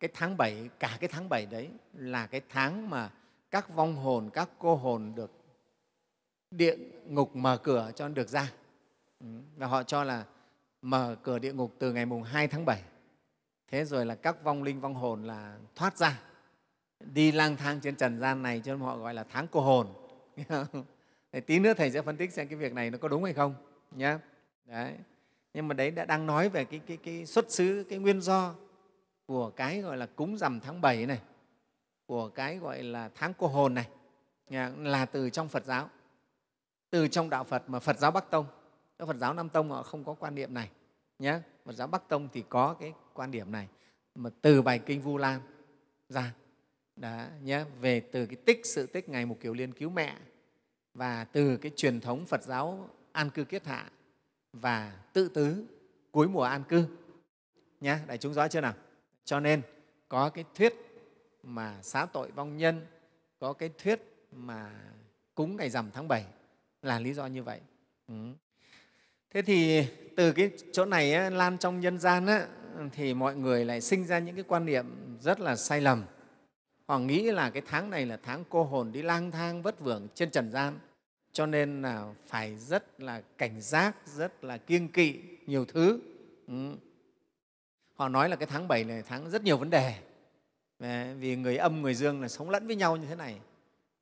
cái 0.00 0.10
tháng 0.14 0.36
7, 0.36 0.68
cả 0.78 0.96
cái 1.00 1.08
tháng 1.08 1.28
7 1.28 1.46
đấy 1.46 1.70
là 1.92 2.26
cái 2.26 2.40
tháng 2.48 2.90
mà 2.90 3.10
các 3.50 3.74
vong 3.74 3.96
hồn, 3.96 4.30
các 4.32 4.50
cô 4.58 4.76
hồn 4.76 5.12
được 5.14 5.30
địa 6.50 6.76
ngục 7.06 7.36
mở 7.36 7.56
cửa 7.56 7.90
cho 7.96 8.08
được 8.08 8.28
ra. 8.28 8.52
Ừ, 9.20 9.26
và 9.56 9.66
họ 9.66 9.82
cho 9.82 10.04
là 10.04 10.24
mở 10.82 11.16
cửa 11.22 11.38
địa 11.38 11.52
ngục 11.52 11.74
từ 11.78 11.92
ngày 11.92 12.06
mùng 12.06 12.22
2 12.22 12.48
tháng 12.48 12.64
7. 12.64 12.82
Thế 13.70 13.84
rồi 13.84 14.06
là 14.06 14.14
các 14.14 14.44
vong 14.44 14.62
linh, 14.62 14.80
vong 14.80 14.94
hồn 14.94 15.22
là 15.22 15.58
thoát 15.74 15.98
ra, 15.98 16.20
đi 17.00 17.32
lang 17.32 17.56
thang 17.56 17.80
trên 17.80 17.96
trần 17.96 18.18
gian 18.18 18.42
này 18.42 18.62
cho 18.64 18.72
nên 18.72 18.80
họ 18.80 18.96
gọi 18.96 19.14
là 19.14 19.24
tháng 19.30 19.46
cô 19.50 19.60
hồn. 19.60 19.86
Để 21.32 21.40
tí 21.40 21.58
nữa 21.58 21.74
Thầy 21.74 21.90
sẽ 21.90 22.02
phân 22.02 22.16
tích 22.16 22.32
xem 22.32 22.48
cái 22.48 22.56
việc 22.56 22.72
này 22.72 22.90
nó 22.90 22.98
có 22.98 23.08
đúng 23.08 23.24
hay 23.24 23.32
không. 23.32 23.54
Nhé. 23.90 24.18
Đấy. 24.64 24.92
Nhưng 25.54 25.68
mà 25.68 25.74
đấy 25.74 25.90
đã 25.90 26.04
đang 26.04 26.26
nói 26.26 26.48
về 26.48 26.64
cái, 26.64 26.80
cái, 26.86 26.96
cái 26.96 27.26
xuất 27.26 27.50
xứ, 27.52 27.84
cái 27.88 27.98
nguyên 27.98 28.20
do 28.20 28.54
của 29.26 29.50
cái 29.50 29.80
gọi 29.80 29.96
là 29.96 30.06
cúng 30.06 30.38
rằm 30.38 30.60
tháng 30.60 30.80
7 30.80 31.06
này, 31.06 31.20
của 32.06 32.28
cái 32.28 32.58
gọi 32.58 32.82
là 32.82 33.10
tháng 33.14 33.32
cô 33.38 33.46
hồn 33.46 33.74
này, 33.74 33.88
là 34.76 35.04
từ 35.04 35.30
trong 35.30 35.48
Phật 35.48 35.64
giáo 35.64 35.90
từ 36.90 37.08
trong 37.08 37.30
đạo 37.30 37.44
Phật 37.44 37.62
mà 37.70 37.78
Phật 37.78 37.98
giáo 37.98 38.10
Bắc 38.10 38.30
Tông, 38.30 38.46
Phật 38.98 39.16
giáo 39.16 39.34
Nam 39.34 39.48
Tông 39.48 39.70
họ 39.70 39.82
không 39.82 40.04
có 40.04 40.14
quan 40.14 40.34
niệm 40.34 40.54
này. 40.54 40.70
Nhé. 41.18 41.40
Phật 41.64 41.72
giáo 41.72 41.86
Bắc 41.86 42.08
Tông 42.08 42.28
thì 42.32 42.44
có 42.48 42.76
cái 42.80 42.92
quan 43.14 43.30
điểm 43.30 43.52
này 43.52 43.68
mà 44.14 44.30
từ 44.42 44.62
bài 44.62 44.78
kinh 44.86 45.02
Vu 45.02 45.18
Lan 45.18 45.40
ra 46.08 46.32
đã 46.96 47.30
nhé 47.42 47.64
về 47.80 48.00
từ 48.00 48.26
cái 48.26 48.36
tích 48.36 48.66
sự 48.66 48.86
tích 48.86 49.08
ngày 49.08 49.26
một 49.26 49.36
kiểu 49.40 49.54
liên 49.54 49.72
cứu 49.72 49.90
mẹ 49.90 50.16
và 50.94 51.24
từ 51.24 51.56
cái 51.56 51.72
truyền 51.76 52.00
thống 52.00 52.26
Phật 52.26 52.42
giáo 52.42 52.88
an 53.12 53.30
cư 53.30 53.44
kiết 53.44 53.66
hạ 53.66 53.90
và 54.52 54.98
tự 55.12 55.28
tứ 55.28 55.66
cuối 56.10 56.28
mùa 56.28 56.42
an 56.42 56.62
cư 56.68 56.84
nhé 57.80 57.98
đại 58.06 58.18
chúng 58.18 58.34
rõ 58.34 58.48
chưa 58.48 58.60
nào 58.60 58.74
cho 59.24 59.40
nên 59.40 59.62
có 60.08 60.30
cái 60.30 60.44
thuyết 60.54 60.74
mà 61.42 61.82
xá 61.82 62.06
tội 62.12 62.30
vong 62.30 62.56
nhân 62.56 62.86
có 63.38 63.52
cái 63.52 63.70
thuyết 63.78 64.00
mà 64.32 64.72
cúng 65.34 65.56
ngày 65.56 65.70
rằm 65.70 65.90
tháng 65.90 66.08
7 66.08 66.26
là 66.86 67.00
lý 67.00 67.14
do 67.14 67.26
như 67.26 67.42
vậy. 67.42 67.60
Ừ. 68.08 68.14
thế 69.30 69.42
thì 69.42 69.86
từ 70.16 70.32
cái 70.32 70.50
chỗ 70.72 70.84
này 70.84 71.12
á, 71.14 71.30
lan 71.30 71.58
trong 71.58 71.80
nhân 71.80 71.98
gian 71.98 72.26
á, 72.26 72.46
thì 72.92 73.14
mọi 73.14 73.36
người 73.36 73.64
lại 73.64 73.80
sinh 73.80 74.04
ra 74.04 74.18
những 74.18 74.34
cái 74.34 74.44
quan 74.48 74.66
niệm 74.66 75.16
rất 75.20 75.40
là 75.40 75.56
sai 75.56 75.80
lầm. 75.80 76.04
Họ 76.86 76.98
nghĩ 76.98 77.22
là 77.22 77.50
cái 77.50 77.62
tháng 77.66 77.90
này 77.90 78.06
là 78.06 78.18
tháng 78.22 78.44
cô 78.48 78.64
hồn 78.64 78.92
đi 78.92 79.02
lang 79.02 79.30
thang 79.30 79.62
vất 79.62 79.80
vưởng 79.80 80.08
trên 80.14 80.30
trần 80.30 80.52
gian 80.52 80.78
cho 81.32 81.46
nên 81.46 81.82
là 81.82 82.14
phải 82.26 82.56
rất 82.56 83.00
là 83.00 83.22
cảnh 83.38 83.60
giác 83.60 83.96
rất 84.06 84.44
là 84.44 84.56
kiêng 84.58 84.88
kỵ 84.88 85.20
nhiều 85.46 85.64
thứ. 85.64 86.00
Ừ. 86.48 86.76
họ 87.94 88.08
nói 88.08 88.28
là 88.28 88.36
cái 88.36 88.46
tháng 88.46 88.68
7 88.68 88.84
này 88.84 89.02
tháng 89.06 89.30
rất 89.30 89.42
nhiều 89.42 89.56
vấn 89.56 89.70
đề. 89.70 89.94
Vì 91.14 91.36
người 91.36 91.56
âm 91.56 91.82
người 91.82 91.94
dương 91.94 92.22
là 92.22 92.28
sống 92.28 92.50
lẫn 92.50 92.66
với 92.66 92.76
nhau 92.76 92.96
như 92.96 93.06
thế 93.06 93.14
này. 93.14 93.38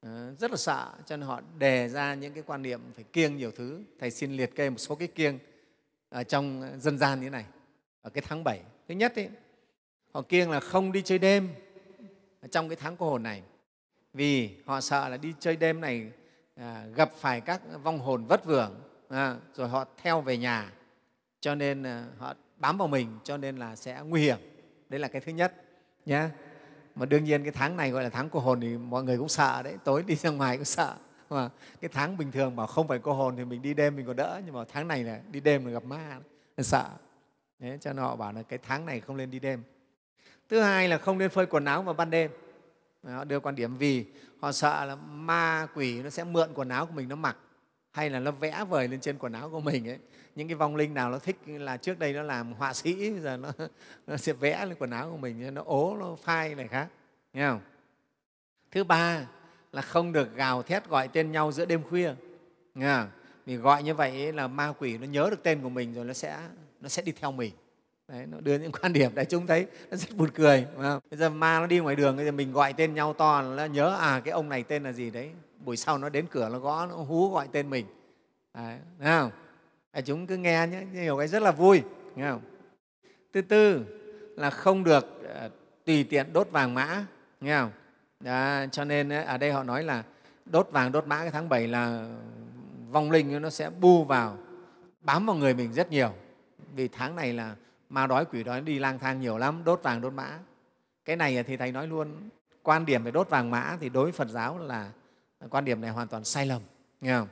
Ờ, 0.04 0.34
rất 0.38 0.50
là 0.50 0.56
sợ 0.56 0.92
cho 1.06 1.16
nên 1.16 1.26
họ 1.26 1.40
đề 1.58 1.88
ra 1.88 2.14
những 2.14 2.34
cái 2.34 2.42
quan 2.46 2.62
niệm 2.62 2.80
phải 2.94 3.04
kiêng 3.04 3.36
nhiều 3.36 3.50
thứ. 3.50 3.82
Thầy 3.98 4.10
xin 4.10 4.32
liệt 4.32 4.56
kê 4.56 4.70
một 4.70 4.78
số 4.78 4.94
cái 4.94 5.08
kiêng 5.08 5.38
ở 6.08 6.24
trong 6.24 6.62
ờ, 6.62 6.78
dân 6.78 6.98
gian 6.98 7.20
như 7.20 7.26
thế 7.26 7.30
này. 7.30 7.44
Ở 8.02 8.10
cái 8.10 8.22
tháng 8.28 8.44
7 8.44 8.60
thứ 8.88 8.94
nhất 8.94 9.16
ấy, 9.16 9.28
họ 10.12 10.22
kiêng 10.22 10.50
là 10.50 10.60
không 10.60 10.92
đi 10.92 11.02
chơi 11.02 11.18
đêm 11.18 11.48
trong 12.50 12.68
cái 12.68 12.76
tháng 12.76 12.96
cô 12.96 13.10
hồn 13.10 13.22
này. 13.22 13.42
Vì 14.12 14.50
họ 14.66 14.80
sợ 14.80 15.08
là 15.08 15.16
đi 15.16 15.34
chơi 15.40 15.56
đêm 15.56 15.80
này 15.80 16.10
à, 16.54 16.86
gặp 16.94 17.12
phải 17.12 17.40
các 17.40 17.62
vong 17.82 17.98
hồn 17.98 18.26
vất 18.26 18.44
vưởng 18.44 18.80
à, 19.08 19.36
rồi 19.54 19.68
họ 19.68 19.84
theo 20.02 20.20
về 20.20 20.36
nhà. 20.36 20.72
Cho 21.40 21.54
nên 21.54 21.82
à, 21.82 22.06
họ 22.18 22.34
bám 22.56 22.78
vào 22.78 22.88
mình 22.88 23.18
cho 23.24 23.36
nên 23.36 23.56
là 23.56 23.76
sẽ 23.76 24.00
nguy 24.06 24.22
hiểm. 24.22 24.38
Đấy 24.88 25.00
là 25.00 25.08
cái 25.08 25.20
thứ 25.20 25.32
nhất 25.32 25.54
nhé 26.06 26.28
mà 26.94 27.06
đương 27.06 27.24
nhiên 27.24 27.42
cái 27.42 27.52
tháng 27.52 27.76
này 27.76 27.90
gọi 27.90 28.02
là 28.02 28.08
tháng 28.08 28.30
cô 28.30 28.40
hồn 28.40 28.60
thì 28.60 28.76
mọi 28.76 29.04
người 29.04 29.18
cũng 29.18 29.28
sợ 29.28 29.62
đấy. 29.62 29.76
Tối 29.84 30.02
đi 30.06 30.14
ra 30.14 30.30
ngoài 30.30 30.56
cũng 30.56 30.64
sợ. 30.64 30.94
Mà 31.30 31.48
cái 31.80 31.90
tháng 31.92 32.16
bình 32.16 32.32
thường 32.32 32.56
bảo 32.56 32.66
không 32.66 32.88
phải 32.88 32.98
cô 32.98 33.12
hồn 33.12 33.36
thì 33.36 33.44
mình 33.44 33.62
đi 33.62 33.74
đêm 33.74 33.96
mình 33.96 34.06
còn 34.06 34.16
đỡ. 34.16 34.40
Nhưng 34.44 34.54
mà 34.54 34.64
tháng 34.68 34.88
này 34.88 35.04
là 35.04 35.20
đi 35.30 35.40
đêm 35.40 35.66
là 35.66 35.72
gặp 35.72 35.84
ma 35.84 36.18
nên 36.56 36.64
sợ. 36.64 36.86
Đấy, 37.58 37.78
cho 37.80 37.92
nên 37.92 38.02
họ 38.02 38.16
bảo 38.16 38.32
là 38.32 38.42
cái 38.42 38.58
tháng 38.62 38.86
này 38.86 39.00
không 39.00 39.16
nên 39.16 39.30
đi 39.30 39.38
đêm. 39.38 39.62
Thứ 40.48 40.60
hai 40.60 40.88
là 40.88 40.98
không 40.98 41.18
nên 41.18 41.30
phơi 41.30 41.46
quần 41.46 41.64
áo 41.64 41.82
vào 41.82 41.94
ban 41.94 42.10
đêm. 42.10 42.30
Họ 43.08 43.24
đưa 43.24 43.40
quan 43.40 43.54
điểm 43.54 43.76
vì 43.76 44.04
họ 44.40 44.52
sợ 44.52 44.84
là 44.84 44.94
ma 44.96 45.66
quỷ 45.74 46.02
nó 46.02 46.10
sẽ 46.10 46.24
mượn 46.24 46.50
quần 46.54 46.68
áo 46.68 46.86
của 46.86 46.92
mình 46.92 47.08
nó 47.08 47.16
mặc 47.16 47.36
hay 47.90 48.10
là 48.10 48.20
nó 48.20 48.30
vẽ 48.30 48.64
vời 48.68 48.88
lên 48.88 49.00
trên 49.00 49.18
quần 49.18 49.32
áo 49.32 49.50
của 49.50 49.60
mình 49.60 49.88
ấy 49.88 49.98
những 50.36 50.48
cái 50.48 50.54
vong 50.54 50.76
linh 50.76 50.94
nào 50.94 51.10
nó 51.10 51.18
thích 51.18 51.36
là 51.46 51.76
trước 51.76 51.98
đây 51.98 52.12
nó 52.12 52.22
làm 52.22 52.52
họa 52.52 52.72
sĩ 52.72 53.10
bây 53.10 53.20
giờ 53.20 53.36
nó, 53.36 53.52
nó 54.06 54.16
sẽ 54.16 54.32
vẽ 54.32 54.66
lên 54.66 54.76
quần 54.78 54.90
áo 54.90 55.10
của 55.10 55.16
mình 55.16 55.54
nó 55.54 55.62
ố 55.66 55.96
nó 56.00 56.16
phai 56.22 56.54
này 56.54 56.68
khác 56.68 56.88
nghe 57.32 57.48
không 57.48 57.60
thứ 58.70 58.84
ba 58.84 59.26
là 59.72 59.82
không 59.82 60.12
được 60.12 60.36
gào 60.36 60.62
thét 60.62 60.88
gọi 60.88 61.08
tên 61.08 61.32
nhau 61.32 61.52
giữa 61.52 61.64
đêm 61.64 61.82
khuya 61.82 62.14
nghe 62.74 62.94
không? 62.94 63.08
vì 63.46 63.56
gọi 63.56 63.82
như 63.82 63.94
vậy 63.94 64.32
là 64.32 64.48
ma 64.48 64.72
quỷ 64.78 64.98
nó 64.98 65.06
nhớ 65.06 65.28
được 65.30 65.42
tên 65.42 65.62
của 65.62 65.68
mình 65.68 65.94
rồi 65.94 66.04
nó 66.04 66.12
sẽ 66.12 66.38
nó 66.80 66.88
sẽ 66.88 67.02
đi 67.02 67.12
theo 67.12 67.32
mình 67.32 67.52
Đấy, 68.08 68.26
nó 68.26 68.40
đưa 68.40 68.58
những 68.58 68.72
quan 68.82 68.92
điểm 68.92 69.14
đại 69.14 69.24
chúng 69.24 69.46
thấy 69.46 69.66
nó 69.90 69.96
rất 69.96 70.16
buồn 70.16 70.30
cười 70.34 70.66
không? 70.82 71.00
bây 71.10 71.18
giờ 71.18 71.28
ma 71.28 71.60
nó 71.60 71.66
đi 71.66 71.78
ngoài 71.78 71.96
đường 71.96 72.16
bây 72.16 72.24
giờ 72.24 72.32
mình 72.32 72.52
gọi 72.52 72.72
tên 72.72 72.94
nhau 72.94 73.12
to 73.12 73.42
nó 73.42 73.64
nhớ 73.64 73.96
à 74.00 74.20
cái 74.24 74.32
ông 74.32 74.48
này 74.48 74.62
tên 74.62 74.82
là 74.82 74.92
gì 74.92 75.10
đấy 75.10 75.30
buổi 75.64 75.76
sau 75.76 75.98
nó 75.98 76.08
đến 76.08 76.26
cửa 76.30 76.48
nó 76.48 76.58
gõ 76.58 76.86
nó 76.86 76.94
hú 76.94 77.30
gọi 77.30 77.48
tên 77.52 77.70
mình 77.70 77.86
đấy, 78.54 78.78
thấy 78.98 79.08
không 79.20 79.30
à 79.94 80.00
chúng 80.00 80.26
cứ 80.26 80.36
nghe 80.36 80.66
nhé 80.66 80.82
nhiều 80.92 81.18
cái 81.18 81.28
rất 81.28 81.42
là 81.42 81.52
vui 81.52 81.82
nghe 82.14 82.30
không? 82.30 82.40
Thứ 83.32 83.42
tư 83.42 83.84
là 84.36 84.50
không 84.50 84.84
được 84.84 85.22
ờ, 85.34 85.50
tùy 85.84 86.04
tiện 86.04 86.32
đốt 86.32 86.50
vàng 86.50 86.74
mã 86.74 87.06
nghe 87.40 87.58
không? 87.58 87.70
Đó, 88.20 88.64
cho 88.72 88.84
nên 88.84 89.08
ờ, 89.08 89.22
ở 89.22 89.38
đây 89.38 89.52
họ 89.52 89.62
nói 89.62 89.82
là 89.82 90.02
đốt 90.44 90.68
vàng 90.70 90.92
đốt 90.92 91.06
mã 91.06 91.18
cái 91.18 91.30
tháng 91.30 91.48
7 91.48 91.68
là 91.68 92.08
vong 92.90 93.10
linh 93.10 93.42
nó 93.42 93.50
sẽ 93.50 93.70
bu 93.70 94.04
vào 94.04 94.36
bám 95.00 95.26
vào 95.26 95.36
người 95.36 95.54
mình 95.54 95.72
rất 95.72 95.90
nhiều. 95.90 96.10
Vì 96.74 96.88
tháng 96.88 97.16
này 97.16 97.32
là 97.32 97.56
ma 97.88 98.06
đói 98.06 98.24
quỷ 98.24 98.44
đói 98.44 98.60
đi 98.60 98.78
lang 98.78 98.98
thang 98.98 99.20
nhiều 99.20 99.38
lắm 99.38 99.62
đốt 99.64 99.82
vàng 99.82 100.00
đốt 100.00 100.12
mã. 100.12 100.38
Cái 101.04 101.16
này 101.16 101.36
ờ, 101.36 101.42
thì 101.42 101.56
thầy 101.56 101.72
nói 101.72 101.86
luôn 101.86 102.28
quan 102.62 102.86
điểm 102.86 103.04
về 103.04 103.10
đốt 103.10 103.30
vàng 103.30 103.50
mã 103.50 103.76
thì 103.80 103.88
đối 103.88 104.02
với 104.02 104.12
phật 104.12 104.28
giáo 104.28 104.58
là 104.58 104.90
quan 105.50 105.64
điểm 105.64 105.80
này 105.80 105.90
hoàn 105.90 106.08
toàn 106.08 106.24
sai 106.24 106.46
lầm 106.46 106.62
nghe 107.00 107.18
không? 107.18 107.28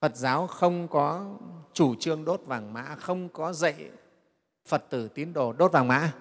Phật 0.00 0.16
giáo 0.16 0.46
không 0.46 0.88
có 0.88 1.36
chủ 1.72 1.94
trương 1.94 2.24
đốt 2.24 2.42
vàng 2.46 2.72
mã 2.72 2.96
không 3.00 3.28
có 3.28 3.52
dạy 3.52 3.90
phật 4.66 4.84
tử 4.90 5.08
tín 5.08 5.32
đồ 5.32 5.52
đốt 5.52 5.72
vàng 5.72 5.88
mã. 5.88 6.12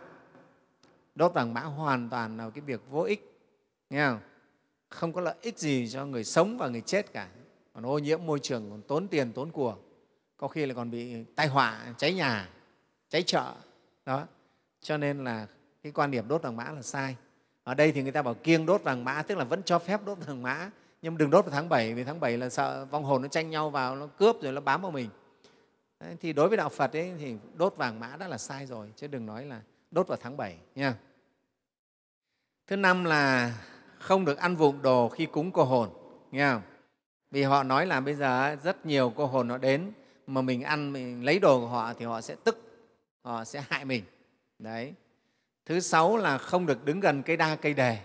Đốt 1.16 1.34
vàng 1.34 1.54
mã 1.54 1.62
hoàn 1.62 2.10
toàn 2.10 2.38
là 2.38 2.50
cái 2.50 2.62
việc 2.62 2.82
vô 2.90 3.02
ích, 3.02 3.40
nghe 3.90 4.08
không? 4.08 4.20
Không 4.90 5.14
có 5.14 5.22
lợi 5.22 5.36
ích 5.42 5.60
gì 5.60 5.90
cho 5.92 6.06
người 6.06 6.24
sống 6.24 6.58
và 6.58 6.68
người 6.68 6.82
chết 6.82 7.14
cả. 7.14 7.28
Còn 7.74 7.86
ô 7.86 8.00
nhiễm 8.00 8.26
môi 8.26 8.40
trường, 8.40 8.70
còn 8.70 8.82
tốn 8.82 9.08
tiền, 9.08 9.34
tốn 9.34 9.52
của. 9.52 9.76
Có 10.38 10.48
khi 10.48 10.66
là 10.66 10.74
còn 10.74 10.92
bị 10.92 11.24
tai 11.36 11.48
họa, 11.48 11.94
cháy 11.98 12.14
nhà, 12.14 12.50
cháy 13.10 13.24
chợ. 13.24 13.54
Đó. 14.06 14.28
Cho 14.82 14.98
nên 14.98 15.24
là 15.24 15.48
cái 15.84 15.92
quan 15.92 16.12
điểm 16.12 16.28
đốt 16.28 16.42
vàng 16.42 16.56
mã 16.56 16.72
là 16.72 16.82
sai. 16.82 17.16
Ở 17.64 17.74
đây 17.74 17.92
thì 17.92 18.04
người 18.04 18.12
ta 18.12 18.22
bảo 18.22 18.34
kiêng 18.34 18.66
đốt 18.66 18.84
vàng 18.84 19.04
mã, 19.04 19.22
tức 19.22 19.38
là 19.38 19.44
vẫn 19.44 19.64
cho 19.64 19.80
phép 19.80 20.02
đốt 20.06 20.18
vàng 20.28 20.42
mã. 20.42 20.70
Nhưng 21.02 21.18
đừng 21.18 21.30
đốt 21.30 21.46
vào 21.46 21.52
tháng 21.52 21.70
7 21.70 21.94
vì 21.94 22.04
tháng 22.04 22.20
7 22.20 22.38
là 22.38 22.50
sợ 22.50 22.86
vong 22.92 23.04
hồn 23.04 23.22
nó 23.22 23.28
tranh 23.28 23.50
nhau 23.50 23.70
vào, 23.70 23.96
nó 23.96 24.08
cướp 24.08 24.42
rồi 24.42 24.54
nó 24.54 24.62
bám 24.62 24.82
vào 24.82 24.92
mình. 24.92 25.10
Đấy, 26.00 26.18
thì 26.22 26.34
đối 26.34 26.48
với 26.48 26.58
đạo 26.58 26.70
Phật 26.70 26.94
ấy, 26.94 27.14
thì 27.20 27.36
đốt 27.54 27.76
vàng 27.78 28.00
mã 28.00 28.16
đã 28.20 28.28
là 28.28 28.38
sai 28.38 28.66
rồi 28.66 28.92
chứ 28.96 29.08
đừng 29.08 29.26
nói 29.26 29.46
là 29.46 29.62
đốt 29.92 30.08
vào 30.08 30.18
tháng 30.22 30.38
7 30.38 30.58
nha. 30.76 30.96
Thứ 32.68 32.76
năm 32.76 33.04
là 33.04 33.54
không 34.00 34.26
được 34.26 34.38
ăn 34.38 34.56
vụng 34.56 34.82
đồ 34.82 35.10
khi 35.10 35.26
cúng 35.26 35.52
cô 35.52 35.64
hồn, 35.64 35.90
nghe 36.32 36.52
không? 36.52 36.62
Vì 37.32 37.44
họ 37.44 37.64
nói 37.64 37.86
là 37.86 38.02
bây 38.02 38.16
giờ 38.16 38.56
rất 38.64 38.86
nhiều 38.86 39.14
cô 39.16 39.26
hồn 39.26 39.48
nó 39.48 39.58
đến 39.58 39.92
mà 40.28 40.42
mình 40.42 40.64
ăn 40.64 40.94
mình 40.94 41.24
lấy 41.26 41.40
đồ 41.40 41.60
của 41.60 41.68
họ 41.68 41.94
thì 41.94 42.06
họ 42.06 42.22
sẽ 42.22 42.36
tức, 42.44 42.58
họ 43.24 43.46
sẽ 43.46 43.64
hại 43.70 43.86
mình. 43.86 44.04
Đấy. 44.60 44.94
Thứ 45.66 45.80
sáu 45.80 46.18
là 46.18 46.38
không 46.38 46.66
được 46.66 46.86
đứng 46.86 47.00
gần 47.00 47.24
cây 47.24 47.38
đa 47.38 47.56
cây 47.56 47.74
đề. 47.74 47.98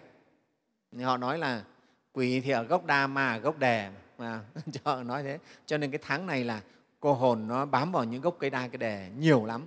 Họ 1.02 1.16
nói 1.16 1.38
là 1.38 1.64
quỷ 2.12 2.40
thì 2.40 2.50
ở 2.50 2.62
gốc 2.62 2.86
đa 2.86 3.06
mà 3.06 3.32
ở 3.32 3.38
gốc 3.38 3.58
đề 3.58 3.90
mà 4.18 4.40
cho 4.72 4.80
họ 4.84 5.02
nói 5.02 5.22
thế 5.22 5.38
cho 5.66 5.78
nên 5.78 5.90
cái 5.90 6.00
tháng 6.02 6.26
này 6.26 6.44
là 6.44 6.60
cô 7.04 7.14
hồn 7.14 7.48
nó 7.48 7.66
bám 7.66 7.92
vào 7.92 8.04
những 8.04 8.20
gốc 8.20 8.36
cây 8.38 8.50
đa, 8.50 8.68
cây 8.68 8.78
đề 8.78 9.10
nhiều 9.18 9.44
lắm. 9.44 9.66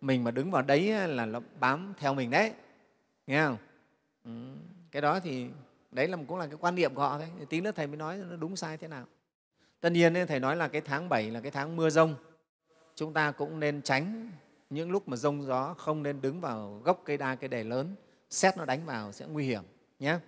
Mình 0.00 0.24
mà 0.24 0.30
đứng 0.30 0.50
vào 0.50 0.62
đấy 0.62 1.08
là 1.08 1.26
nó 1.26 1.40
bám 1.60 1.94
theo 1.98 2.14
mình 2.14 2.30
đấy. 2.30 2.52
Nghe 3.26 3.44
không? 3.46 3.56
Ừ. 4.24 4.30
cái 4.90 5.02
đó 5.02 5.20
thì 5.20 5.46
đấy 5.90 6.08
là 6.08 6.18
cũng 6.28 6.38
là 6.38 6.46
cái 6.46 6.56
quan 6.60 6.74
niệm 6.74 6.94
của 6.94 7.02
họ 7.02 7.18
đấy 7.18 7.28
tí 7.48 7.60
nữa 7.60 7.70
thầy 7.76 7.86
mới 7.86 7.96
nói 7.96 8.16
nó 8.16 8.36
đúng 8.36 8.56
sai 8.56 8.76
thế 8.76 8.88
nào. 8.88 9.06
Tất 9.80 9.90
nhiên 9.90 10.14
thầy 10.28 10.40
nói 10.40 10.56
là 10.56 10.68
cái 10.68 10.80
tháng 10.80 11.08
7 11.08 11.30
là 11.30 11.40
cái 11.40 11.50
tháng 11.50 11.76
mưa 11.76 11.90
rông. 11.90 12.14
Chúng 12.94 13.12
ta 13.12 13.30
cũng 13.30 13.60
nên 13.60 13.82
tránh 13.82 14.30
những 14.70 14.90
lúc 14.90 15.08
mà 15.08 15.16
rông 15.16 15.42
gió 15.42 15.74
không 15.78 16.02
nên 16.02 16.20
đứng 16.20 16.40
vào 16.40 16.80
gốc 16.84 17.02
cây 17.04 17.16
đa, 17.16 17.34
cây 17.34 17.48
đề 17.48 17.64
lớn. 17.64 17.94
Xét 18.30 18.56
nó 18.56 18.64
đánh 18.64 18.86
vào 18.86 19.12
sẽ 19.12 19.26
nguy 19.26 19.46
hiểm 19.46 19.62
nhé 19.98 20.18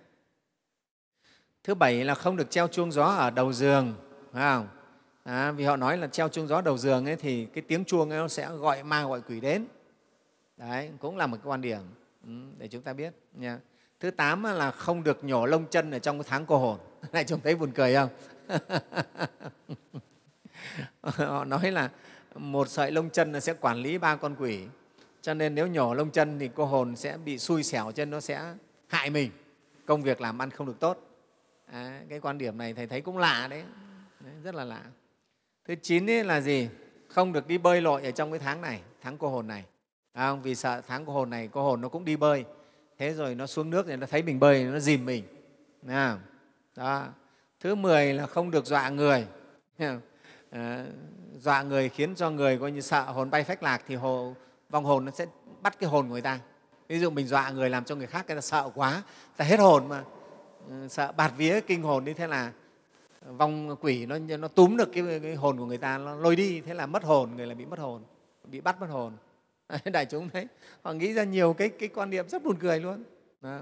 thứ 1.63 1.75
bảy 1.75 2.03
là 2.03 2.15
không 2.15 2.37
được 2.37 2.49
treo 2.49 2.67
chuông 2.67 2.91
gió 2.91 3.05
ở 3.05 3.29
đầu 3.29 3.53
giường, 3.53 3.95
phải 4.31 4.41
không? 4.41 4.78
À, 5.23 5.51
vì 5.51 5.63
họ 5.63 5.75
nói 5.75 5.97
là 5.97 6.07
treo 6.07 6.29
chuông 6.29 6.47
gió 6.47 6.61
đầu 6.61 6.77
giường 6.77 7.05
ấy, 7.05 7.15
thì 7.15 7.45
cái 7.45 7.61
tiếng 7.67 7.85
chuông 7.85 8.09
ấy 8.09 8.19
nó 8.19 8.27
sẽ 8.27 8.49
gọi 8.49 8.83
ma 8.83 9.03
gọi 9.03 9.21
quỷ 9.21 9.39
đến. 9.39 9.65
Đấy 10.57 10.91
cũng 10.99 11.17
là 11.17 11.27
một 11.27 11.37
cái 11.37 11.49
quan 11.49 11.61
điểm 11.61 11.79
ừ, 12.25 12.31
để 12.57 12.67
chúng 12.67 12.81
ta 12.81 12.93
biết 12.93 13.13
nha. 13.33 13.59
Thứ 13.99 14.11
tám 14.11 14.43
là 14.43 14.71
không 14.71 15.03
được 15.03 15.23
nhổ 15.23 15.45
lông 15.45 15.65
chân 15.65 15.91
ở 15.91 15.99
trong 15.99 16.17
cái 16.17 16.25
tháng 16.29 16.45
cô 16.45 16.57
hồn. 16.57 16.79
Này 17.11 17.23
chúng 17.23 17.41
thấy 17.41 17.55
buồn 17.55 17.71
cười 17.71 17.95
không? 17.95 18.09
Họ 21.01 21.45
nói 21.45 21.71
là 21.71 21.89
một 22.35 22.69
sợi 22.69 22.91
lông 22.91 23.09
chân 23.09 23.41
sẽ 23.41 23.53
quản 23.53 23.77
lý 23.77 23.97
ba 23.97 24.15
con 24.15 24.35
quỷ. 24.39 24.59
Cho 25.21 25.33
nên 25.33 25.55
nếu 25.55 25.67
nhổ 25.67 25.93
lông 25.93 26.11
chân 26.11 26.39
thì 26.39 26.49
cô 26.55 26.65
hồn 26.65 26.95
sẽ 26.95 27.17
bị 27.17 27.37
xui 27.37 27.63
xẻo 27.63 27.91
chân 27.91 28.09
nó 28.09 28.19
sẽ 28.19 28.53
hại 28.87 29.09
mình. 29.09 29.31
Công 29.85 30.01
việc 30.01 30.21
làm 30.21 30.41
ăn 30.41 30.51
không 30.51 30.67
được 30.67 30.79
tốt. 30.79 31.09
À, 31.65 32.01
cái 32.09 32.19
quan 32.19 32.37
điểm 32.37 32.57
này 32.57 32.73
thầy 32.73 32.87
thấy 32.87 33.01
cũng 33.01 33.17
lạ 33.17 33.47
đấy, 33.49 33.63
đấy 34.19 34.33
rất 34.43 34.55
là 34.55 34.63
lạ 34.63 34.83
thứ 35.69 35.75
chín 35.75 36.09
ấy 36.09 36.23
là 36.23 36.41
gì? 36.41 36.69
Không 37.07 37.33
được 37.33 37.47
đi 37.47 37.57
bơi 37.57 37.81
lội 37.81 38.03
ở 38.03 38.11
trong 38.11 38.31
cái 38.31 38.39
tháng 38.39 38.61
này 38.61 38.81
tháng 39.01 39.17
cô 39.17 39.29
hồn 39.29 39.47
này. 39.47 39.63
À, 40.13 40.33
vì 40.33 40.55
sợ 40.55 40.81
tháng 40.87 41.05
cô 41.05 41.13
hồn 41.13 41.29
này 41.29 41.49
cô 41.51 41.63
hồn 41.63 41.81
nó 41.81 41.89
cũng 41.89 42.05
đi 42.05 42.15
bơi. 42.15 42.45
Thế 42.97 43.13
rồi 43.13 43.35
nó 43.35 43.47
xuống 43.47 43.69
nước 43.69 43.85
thì 43.87 43.95
nó 43.95 44.07
thấy 44.07 44.23
mình 44.23 44.39
bơi 44.39 44.63
nó 44.63 44.79
dìm 44.79 45.05
mình. 45.05 45.23
À, 45.87 46.17
đó. 46.75 47.07
thứ 47.59 47.75
mười 47.75 48.13
là 48.13 48.27
không 48.27 48.51
được 48.51 48.65
dọa 48.65 48.89
người. 48.89 49.27
À, 50.49 50.85
dọa 51.33 51.63
người 51.63 51.89
khiến 51.89 52.15
cho 52.15 52.29
người 52.29 52.57
coi 52.57 52.71
như 52.71 52.81
sợ 52.81 53.01
hồn 53.01 53.29
bay 53.29 53.43
phách 53.43 53.63
lạc 53.63 53.81
thì 53.87 53.95
hồ, 53.95 54.35
vong 54.69 54.85
hồn 54.85 55.05
nó 55.05 55.11
sẽ 55.11 55.25
bắt 55.61 55.79
cái 55.79 55.89
hồn 55.89 56.07
của 56.07 56.13
người 56.13 56.21
ta. 56.21 56.39
Ví 56.87 56.99
dụ 56.99 57.09
mình 57.09 57.27
dọa 57.27 57.49
người 57.49 57.69
làm 57.69 57.83
cho 57.83 57.95
người 57.95 58.07
khác 58.07 58.25
người 58.27 58.35
ta 58.35 58.41
sợ 58.41 58.69
quá 58.75 59.03
ta 59.37 59.45
hết 59.45 59.59
hồn 59.59 59.89
mà. 59.89 60.03
Ờ, 60.69 60.87
sợ 60.87 61.11
bạt 61.11 61.33
vía 61.37 61.61
kinh 61.61 61.83
hồn 61.83 62.03
như 62.03 62.13
thế 62.13 62.27
là 62.27 62.51
vong 63.21 63.75
quỷ 63.81 64.05
nó, 64.05 64.17
nó 64.37 64.47
túm 64.47 64.77
được 64.77 64.89
cái, 64.93 65.19
cái 65.23 65.35
hồn 65.35 65.57
của 65.57 65.65
người 65.65 65.77
ta 65.77 65.97
nó 65.97 66.15
lôi 66.15 66.35
đi 66.35 66.61
thế 66.61 66.73
là 66.73 66.85
mất 66.85 67.03
hồn 67.03 67.35
người 67.35 67.47
là 67.47 67.55
bị 67.55 67.65
mất 67.65 67.79
hồn 67.79 68.03
bị 68.43 68.61
bắt 68.61 68.79
mất 68.79 68.87
hồn 68.89 69.13
đại 69.85 70.05
chúng 70.05 70.29
thấy 70.29 70.47
họ 70.81 70.93
nghĩ 70.93 71.13
ra 71.13 71.23
nhiều 71.23 71.53
cái, 71.53 71.69
cái 71.69 71.89
quan 71.89 72.09
niệm 72.09 72.29
rất 72.29 72.43
buồn 72.43 72.57
cười 72.59 72.79
luôn 72.79 73.03
Đó. 73.41 73.59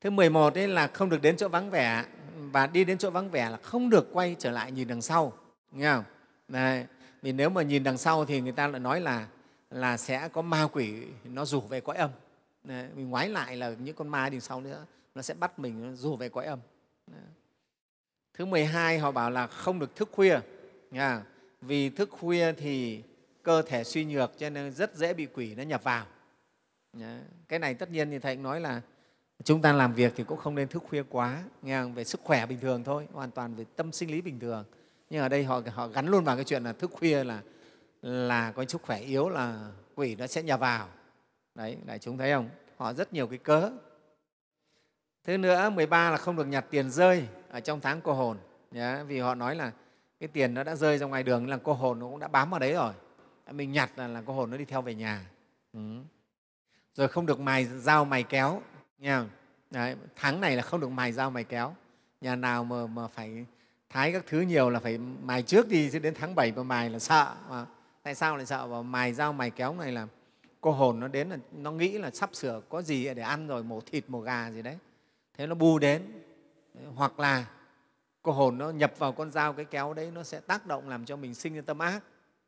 thứ 0.00 0.10
11 0.10 0.54
ấy 0.54 0.68
là 0.68 0.86
không 0.86 1.08
được 1.08 1.22
đến 1.22 1.36
chỗ 1.36 1.48
vắng 1.48 1.70
vẻ 1.70 2.04
và 2.52 2.66
đi 2.66 2.84
đến 2.84 2.98
chỗ 2.98 3.10
vắng 3.10 3.30
vẻ 3.30 3.50
là 3.50 3.56
không 3.56 3.90
được 3.90 4.08
quay 4.12 4.36
trở 4.38 4.50
lại 4.50 4.72
nhìn 4.72 4.88
đằng 4.88 5.02
sau 5.02 5.32
nghe 5.72 5.92
không 5.92 6.04
Đấy. 6.48 6.86
vì 7.22 7.32
nếu 7.32 7.50
mà 7.50 7.62
nhìn 7.62 7.84
đằng 7.84 7.98
sau 7.98 8.24
thì 8.24 8.40
người 8.40 8.52
ta 8.52 8.66
lại 8.66 8.80
nói 8.80 9.00
là 9.00 9.28
là 9.70 9.96
sẽ 9.96 10.28
có 10.28 10.42
ma 10.42 10.68
quỷ 10.72 10.94
nó 11.24 11.44
rủ 11.44 11.60
về 11.60 11.80
cõi 11.80 11.96
âm 11.96 12.10
Đấy. 12.64 12.88
mình 12.94 13.10
ngoái 13.10 13.28
lại 13.28 13.56
là 13.56 13.74
những 13.78 13.96
con 13.96 14.08
ma 14.08 14.28
đằng 14.28 14.40
sau 14.40 14.60
nữa 14.60 14.86
nó 15.14 15.22
sẽ 15.22 15.34
bắt 15.34 15.58
mình 15.58 15.96
rủ 15.96 16.16
về 16.16 16.28
cõi 16.28 16.46
âm 16.46 16.58
thứ 18.38 18.44
12 18.44 18.98
họ 18.98 19.10
bảo 19.10 19.30
là 19.30 19.46
không 19.46 19.78
được 19.78 19.96
thức 19.96 20.08
khuya 20.12 20.40
nha. 20.90 21.22
vì 21.60 21.90
thức 21.90 22.10
khuya 22.10 22.52
thì 22.52 23.02
cơ 23.42 23.62
thể 23.62 23.84
suy 23.84 24.04
nhược 24.04 24.38
cho 24.38 24.50
nên 24.50 24.72
rất 24.72 24.94
dễ 24.94 25.14
bị 25.14 25.26
quỷ 25.26 25.54
nó 25.54 25.62
nhập 25.62 25.82
vào. 25.84 26.06
Cái 27.48 27.58
này 27.58 27.74
tất 27.74 27.90
nhiên 27.90 28.10
thì 28.10 28.18
thầy 28.18 28.36
cũng 28.36 28.42
nói 28.42 28.60
là 28.60 28.80
chúng 29.44 29.62
ta 29.62 29.72
làm 29.72 29.94
việc 29.94 30.12
thì 30.16 30.24
cũng 30.24 30.38
không 30.38 30.54
nên 30.54 30.68
thức 30.68 30.82
khuya 30.88 31.02
quá 31.08 31.42
nghe 31.62 31.84
về 31.84 32.04
sức 32.04 32.20
khỏe 32.24 32.46
bình 32.46 32.60
thường 32.60 32.84
thôi 32.84 33.08
hoàn 33.12 33.30
toàn 33.30 33.54
về 33.54 33.64
tâm 33.76 33.92
sinh 33.92 34.10
lý 34.10 34.20
bình 34.20 34.40
thường. 34.40 34.64
Nhưng 35.10 35.22
ở 35.22 35.28
đây 35.28 35.44
họ, 35.44 35.60
họ 35.74 35.88
gắn 35.88 36.08
luôn 36.08 36.24
vào 36.24 36.36
cái 36.36 36.44
chuyện 36.44 36.64
là 36.64 36.72
thức 36.72 36.90
khuya 36.94 37.24
là 37.24 37.42
là 38.02 38.52
có 38.52 38.64
sức 38.68 38.82
khỏe 38.82 38.98
yếu 38.98 39.28
là 39.28 39.70
quỷ 39.94 40.14
nó 40.14 40.26
sẽ 40.26 40.42
nhập 40.42 40.60
vào. 40.60 40.88
Đấy 41.54 41.76
đại 41.86 41.98
chúng 41.98 42.18
thấy 42.18 42.32
không? 42.32 42.48
Họ 42.76 42.92
rất 42.92 43.12
nhiều 43.12 43.26
cái 43.26 43.38
cớ. 43.38 43.70
Thứ 45.24 45.36
nữa 45.38 45.70
13 45.70 46.10
là 46.10 46.16
không 46.16 46.36
được 46.36 46.46
nhặt 46.46 46.66
tiền 46.70 46.90
rơi 46.90 47.24
ở 47.50 47.60
trong 47.60 47.80
tháng 47.80 48.00
cô 48.00 48.12
hồn. 48.12 48.36
Nhá, 48.70 49.02
vì 49.02 49.18
họ 49.18 49.34
nói 49.34 49.56
là 49.56 49.72
cái 50.20 50.28
tiền 50.28 50.54
nó 50.54 50.64
đã 50.64 50.74
rơi 50.74 50.98
ra 50.98 51.06
ngoài 51.06 51.22
đường 51.22 51.48
là 51.48 51.56
cô 51.56 51.72
hồn 51.72 51.98
nó 51.98 52.06
cũng 52.06 52.18
đã 52.18 52.28
bám 52.28 52.50
vào 52.50 52.60
đấy 52.60 52.72
rồi. 52.72 52.92
Mình 53.52 53.72
nhặt 53.72 53.90
là, 53.96 54.06
là 54.08 54.22
cô 54.26 54.32
hồn 54.32 54.50
nó 54.50 54.56
đi 54.56 54.64
theo 54.64 54.82
về 54.82 54.94
nhà. 54.94 55.26
Ừ. 55.72 55.80
rồi 56.94 57.08
không 57.08 57.26
được 57.26 57.40
mài 57.40 57.64
dao 57.64 58.04
mài 58.04 58.22
kéo 58.22 58.62
nha 58.98 59.24
đấy, 59.70 59.96
tháng 60.16 60.40
này 60.40 60.56
là 60.56 60.62
không 60.62 60.80
được 60.80 60.90
mài 60.90 61.12
dao 61.12 61.30
mài 61.30 61.44
kéo. 61.44 61.74
Nhà 62.20 62.36
nào 62.36 62.64
mà, 62.64 62.86
mà 62.86 63.08
phải 63.08 63.46
thái 63.90 64.12
các 64.12 64.24
thứ 64.26 64.40
nhiều 64.40 64.70
là 64.70 64.80
phải 64.80 64.98
mài 64.98 65.42
trước 65.42 65.68
đi 65.68 65.90
chứ 65.90 65.98
đến 65.98 66.14
tháng 66.18 66.34
7 66.34 66.52
mà 66.56 66.62
mài 66.62 66.90
là 66.90 66.98
sợ. 66.98 67.34
Mà. 67.50 67.66
tại 68.02 68.14
sao 68.14 68.36
lại 68.36 68.46
sợ? 68.46 68.66
Và 68.66 68.82
mài 68.82 69.12
dao 69.12 69.32
mài 69.32 69.50
kéo 69.50 69.74
này 69.74 69.92
là 69.92 70.06
cô 70.60 70.70
hồn 70.70 71.00
nó 71.00 71.08
đến 71.08 71.28
là 71.28 71.36
nó 71.52 71.72
nghĩ 71.72 71.98
là 71.98 72.10
sắp 72.10 72.30
sửa 72.32 72.60
có 72.68 72.82
gì 72.82 73.14
để 73.14 73.22
ăn 73.22 73.46
rồi 73.46 73.62
mổ 73.62 73.80
thịt 73.80 74.04
mổ 74.08 74.20
gà 74.20 74.50
gì 74.50 74.62
đấy. 74.62 74.78
Thế 75.38 75.46
nó 75.46 75.54
bu 75.54 75.78
đến 75.78 76.02
hoặc 76.94 77.20
là 77.20 77.46
cô 78.22 78.32
hồn 78.32 78.58
nó 78.58 78.70
nhập 78.70 78.92
vào 78.98 79.12
con 79.12 79.30
dao 79.30 79.52
cái 79.52 79.64
kéo 79.64 79.94
đấy 79.94 80.10
nó 80.14 80.22
sẽ 80.22 80.40
tác 80.40 80.66
động 80.66 80.88
làm 80.88 81.04
cho 81.04 81.16
mình 81.16 81.34
sinh 81.34 81.54
ra 81.54 81.62
tâm 81.66 81.78
ác. 81.78 82.00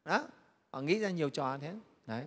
Đó 0.05 0.25
họ 0.71 0.81
nghĩ 0.81 0.99
ra 0.99 1.11
nhiều 1.11 1.31
trò 1.31 1.59
thế. 1.59 1.75
Đấy. 2.07 2.25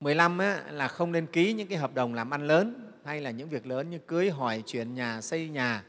15 0.00 0.38
á, 0.38 0.64
là 0.70 0.88
không 0.88 1.12
nên 1.12 1.26
ký 1.26 1.52
những 1.52 1.68
cái 1.68 1.78
hợp 1.78 1.94
đồng 1.94 2.14
làm 2.14 2.34
ăn 2.34 2.46
lớn 2.46 2.92
hay 3.04 3.20
là 3.20 3.30
những 3.30 3.48
việc 3.48 3.66
lớn 3.66 3.90
như 3.90 3.98
cưới 3.98 4.30
hỏi 4.30 4.62
chuyển 4.66 4.94
nhà 4.94 5.20
xây 5.20 5.48
nhà 5.48 5.84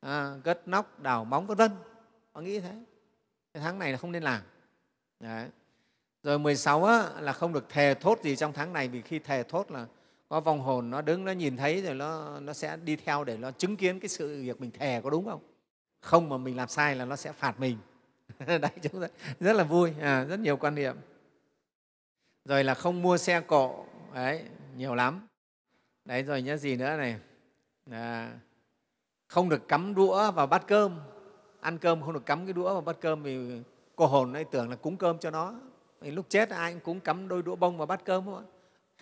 à, 0.00 0.34
gất 0.44 0.68
nóc 0.68 1.00
đào 1.00 1.24
móng 1.24 1.46
vân 1.46 1.56
vân. 1.56 1.70
Họ 2.32 2.40
nghĩ 2.40 2.60
thế. 2.60 2.74
Cái 3.54 3.62
tháng 3.62 3.78
này 3.78 3.92
là 3.92 3.98
không 3.98 4.12
nên 4.12 4.22
làm. 4.22 4.42
Đấy. 5.20 5.48
rồi 6.22 6.38
16 6.38 6.84
á, 6.84 7.10
là 7.20 7.32
không 7.32 7.52
được 7.52 7.68
thề 7.68 7.94
thốt 7.94 8.18
gì 8.22 8.36
trong 8.36 8.52
tháng 8.52 8.72
này 8.72 8.88
vì 8.88 9.02
khi 9.02 9.18
thề 9.18 9.42
thốt 9.42 9.70
là 9.70 9.86
có 10.28 10.40
vong 10.40 10.60
hồn 10.60 10.90
nó 10.90 11.02
đứng 11.02 11.24
nó 11.24 11.32
nhìn 11.32 11.56
thấy 11.56 11.82
rồi 11.82 11.94
nó, 11.94 12.40
nó 12.40 12.52
sẽ 12.52 12.76
đi 12.76 12.96
theo 12.96 13.24
để 13.24 13.36
nó 13.36 13.50
chứng 13.50 13.76
kiến 13.76 14.00
cái 14.00 14.08
sự 14.08 14.42
việc 14.42 14.60
mình 14.60 14.70
thề 14.70 15.00
có 15.00 15.10
đúng 15.10 15.24
không? 15.24 15.40
Không 16.00 16.28
mà 16.28 16.36
mình 16.36 16.56
làm 16.56 16.68
sai 16.68 16.96
là 16.96 17.04
nó 17.04 17.16
sẽ 17.16 17.32
phạt 17.32 17.60
mình. 17.60 17.78
Đấy 18.46 18.70
chúng 18.82 19.02
ta 19.02 19.08
rất 19.40 19.52
là 19.52 19.64
vui 19.64 19.92
à, 20.00 20.24
rất 20.24 20.40
nhiều 20.40 20.56
quan 20.56 20.74
niệm. 20.74 20.96
Rồi 22.44 22.64
là 22.64 22.74
không 22.74 23.02
mua 23.02 23.16
xe 23.16 23.40
cộ 23.40 23.84
đấy 24.14 24.42
nhiều 24.76 24.94
lắm. 24.94 25.26
Đấy 26.04 26.22
rồi 26.22 26.42
nhớ 26.42 26.56
gì 26.56 26.76
nữa 26.76 26.96
này? 26.96 27.16
À, 27.90 28.32
không 29.26 29.48
được 29.48 29.68
cắm 29.68 29.94
đũa 29.94 30.30
vào 30.30 30.46
bát 30.46 30.64
cơm. 30.66 31.00
Ăn 31.60 31.78
cơm 31.78 32.02
không 32.02 32.12
được 32.12 32.26
cắm 32.26 32.46
cái 32.46 32.52
đũa 32.52 32.72
vào 32.72 32.80
bát 32.80 32.96
cơm 33.00 33.22
vì 33.22 33.60
cô 33.96 34.06
hồn 34.06 34.32
ấy 34.32 34.44
tưởng 34.44 34.70
là 34.70 34.76
cúng 34.76 34.96
cơm 34.96 35.18
cho 35.18 35.30
nó. 35.30 35.54
Lúc 36.00 36.26
chết 36.28 36.50
ai 36.50 36.76
cũng 36.84 37.00
cắm 37.00 37.28
đôi 37.28 37.42
đũa 37.42 37.56
bông 37.56 37.78
vào 37.78 37.86
bát 37.86 38.04
cơm 38.04 38.24
thôi 38.24 38.42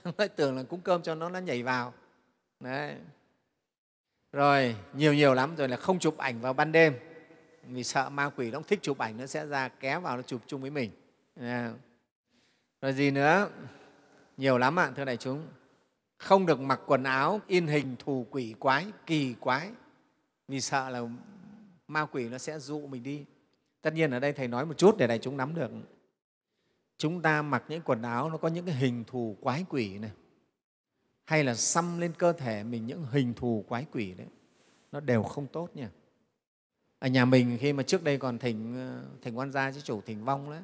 nó 0.19 0.27
tưởng 0.37 0.57
là 0.57 0.62
cúng 0.62 0.81
cơm 0.81 1.03
cho 1.03 1.15
nó 1.15 1.29
nó 1.29 1.38
nhảy 1.38 1.62
vào. 1.62 1.95
Đấy. 2.61 2.97
Rồi, 4.33 4.77
nhiều 4.95 5.15
nhiều 5.15 5.35
lắm 5.35 5.57
rồi 5.57 5.69
là 5.69 5.77
không 5.77 5.99
chụp 5.99 6.19
ảnh 6.19 6.41
vào 6.41 6.53
ban 6.53 6.73
đêm. 6.73 6.95
Vì 7.69 7.85
sợ 7.85 8.11
ma 8.11 8.31
quỷ 8.37 8.51
nó 8.51 8.61
thích 8.69 8.79
chụp 8.83 8.99
ảnh, 8.99 9.17
nó 9.17 9.27
sẽ 9.27 9.47
ra 9.47 9.69
kéo 9.69 10.01
vào 10.01 10.17
nó 10.17 10.23
chụp 10.23 10.41
chung 10.47 10.61
với 10.61 10.71
mình. 10.71 10.91
Rồi 12.81 12.93
gì 12.93 13.11
nữa? 13.11 13.51
Nhiều 14.37 14.59
lắm 14.59 14.79
ạ, 14.79 14.91
thưa 14.97 15.05
đại 15.05 15.17
chúng. 15.17 15.47
Không 16.19 16.47
được 16.47 16.61
mặc 16.61 16.81
quần 16.87 17.03
áo 17.03 17.41
in 17.47 17.67
hình 17.67 17.97
thù 17.99 18.27
quỷ 18.31 18.55
quái, 18.59 18.87
kỳ 19.07 19.35
quái. 19.41 19.71
Vì 20.49 20.61
sợ 20.61 20.88
là 20.88 21.01
ma 21.88 22.07
quỷ 22.07 22.29
nó 22.29 22.38
sẽ 22.38 22.59
dụ 22.59 22.87
mình 22.87 23.03
đi. 23.03 23.25
Tất 23.83 23.95
nhiên 23.95 24.11
ở 24.11 24.21
đây 24.21 24.33
thầy 24.33 24.49
nói 24.49 24.67
một 24.67 24.79
chút 24.79 24.97
để 24.99 25.07
đại 25.07 25.19
chúng 25.19 25.37
nắm 25.37 25.55
được 25.55 25.71
chúng 27.03 27.23
ta 27.23 27.43
mặc 27.43 27.65
những 27.69 27.83
quần 27.85 28.03
áo 28.03 28.31
nó 28.31 28.37
có 28.37 28.49
những 28.49 28.67
cái 28.67 28.75
hình 28.75 29.05
thù 29.07 29.37
quái 29.41 29.65
quỷ 29.69 29.99
này. 29.99 30.11
Hay 31.25 31.45
là 31.45 31.55
xăm 31.55 32.01
lên 32.01 32.12
cơ 32.19 32.33
thể 32.33 32.62
mình 32.62 32.87
những 32.87 33.07
hình 33.11 33.35
thù 33.35 33.65
quái 33.69 33.87
quỷ 33.93 34.15
đấy. 34.15 34.27
Nó 34.93 35.01
đều 35.01 35.23
không 35.23 35.47
tốt 35.47 35.69
nha. 35.75 35.91
Ở 36.99 37.09
nhà 37.09 37.25
mình 37.25 37.59
khi 37.61 37.73
mà 37.73 37.83
trước 37.83 38.05
đây 38.05 38.19
còn 38.19 38.38
thỉnh 38.38 38.75
ờ, 38.77 39.05
thỉnh 39.23 39.38
quan 39.38 39.53
gia 39.53 39.73
chứ 39.73 39.81
chủ 39.81 40.01
thỉnh 40.01 40.25
vong 40.25 40.51
đấy 40.51 40.61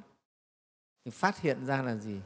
thì 1.05 1.11
phát 1.11 1.41
hiện 1.41 1.67
ra 1.67 1.83
là 1.83 1.97
gì? 1.97 2.21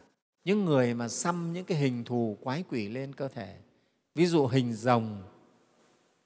Những 0.45 0.65
người 0.65 0.95
mà 0.95 1.09
xăm 1.09 1.53
những 1.53 1.65
cái 1.65 1.79
hình 1.79 2.05
thù 2.05 2.37
quái 2.41 2.65
quỷ 2.69 2.89
lên 2.89 3.15
cơ 3.15 3.29
thể, 3.29 3.57
ví 4.15 4.27
dụ 4.27 4.47
hình 4.47 4.73
rồng, 4.73 5.23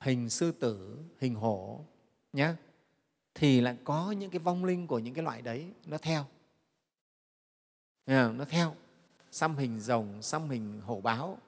hình 0.01 0.31
sư 0.31 0.53
tử, 0.53 0.99
hình 1.20 1.35
hổ 1.35 1.85
nhé 2.33 2.55
thì 3.35 3.61
lại 3.61 3.77
có 3.85 4.12
những 4.12 4.31
cái 4.31 4.38
vong 4.38 4.64
linh 4.64 4.87
của 4.87 4.99
những 4.99 5.14
cái 5.14 5.25
loại 5.25 5.42
đấy 5.42 5.66
nó 5.87 5.99
theo. 5.99 6.25
Ờ, 8.07 8.33
nó 8.33 8.45
theo. 8.45 8.75
Xăm 9.31 9.57
hình 9.57 9.81
rồng, 9.81 10.23
xăm 10.23 10.49
hình 10.51 10.81
hổ 10.81 11.01
báo, 11.01 11.38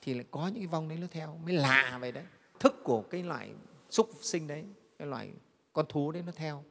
thì 0.00 0.14
lại 0.14 0.24
có 0.30 0.46
những 0.46 0.56
cái 0.56 0.66
vong 0.66 0.88
đấy 0.88 0.98
nó 0.98 1.06
theo. 1.10 1.36
Mới 1.44 1.54
lạ 1.54 1.98
vậy 2.00 2.12
đấy. 2.12 2.24
Thức 2.60 2.74
của 2.84 3.02
cái 3.02 3.22
loại 3.22 3.54
súc 3.90 4.10
sinh 4.20 4.46
đấy, 4.46 4.64
cái 4.98 5.08
loại 5.08 5.32
con 5.72 5.86
thú 5.88 6.12
đấy 6.12 6.22
nó 6.26 6.32
theo. 6.32 6.64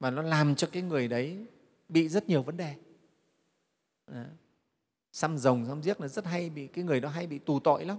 Và 0.00 0.10
nó 0.10 0.22
làm 0.22 0.54
cho 0.54 0.68
cái 0.72 0.82
người 0.82 1.08
đấy 1.08 1.46
bị 1.88 2.08
rất 2.08 2.28
nhiều 2.28 2.42
vấn 2.42 2.56
đề. 2.56 2.74
Đó. 4.06 4.22
xăm 5.12 5.38
rồng, 5.38 5.66
xăm 5.66 5.82
giếc 5.82 6.00
là 6.00 6.08
rất 6.08 6.24
hay 6.24 6.50
bị, 6.50 6.66
cái 6.66 6.84
người 6.84 7.00
đó 7.00 7.08
hay 7.08 7.26
bị 7.26 7.38
tù 7.38 7.60
tội 7.60 7.84
lắm. 7.84 7.98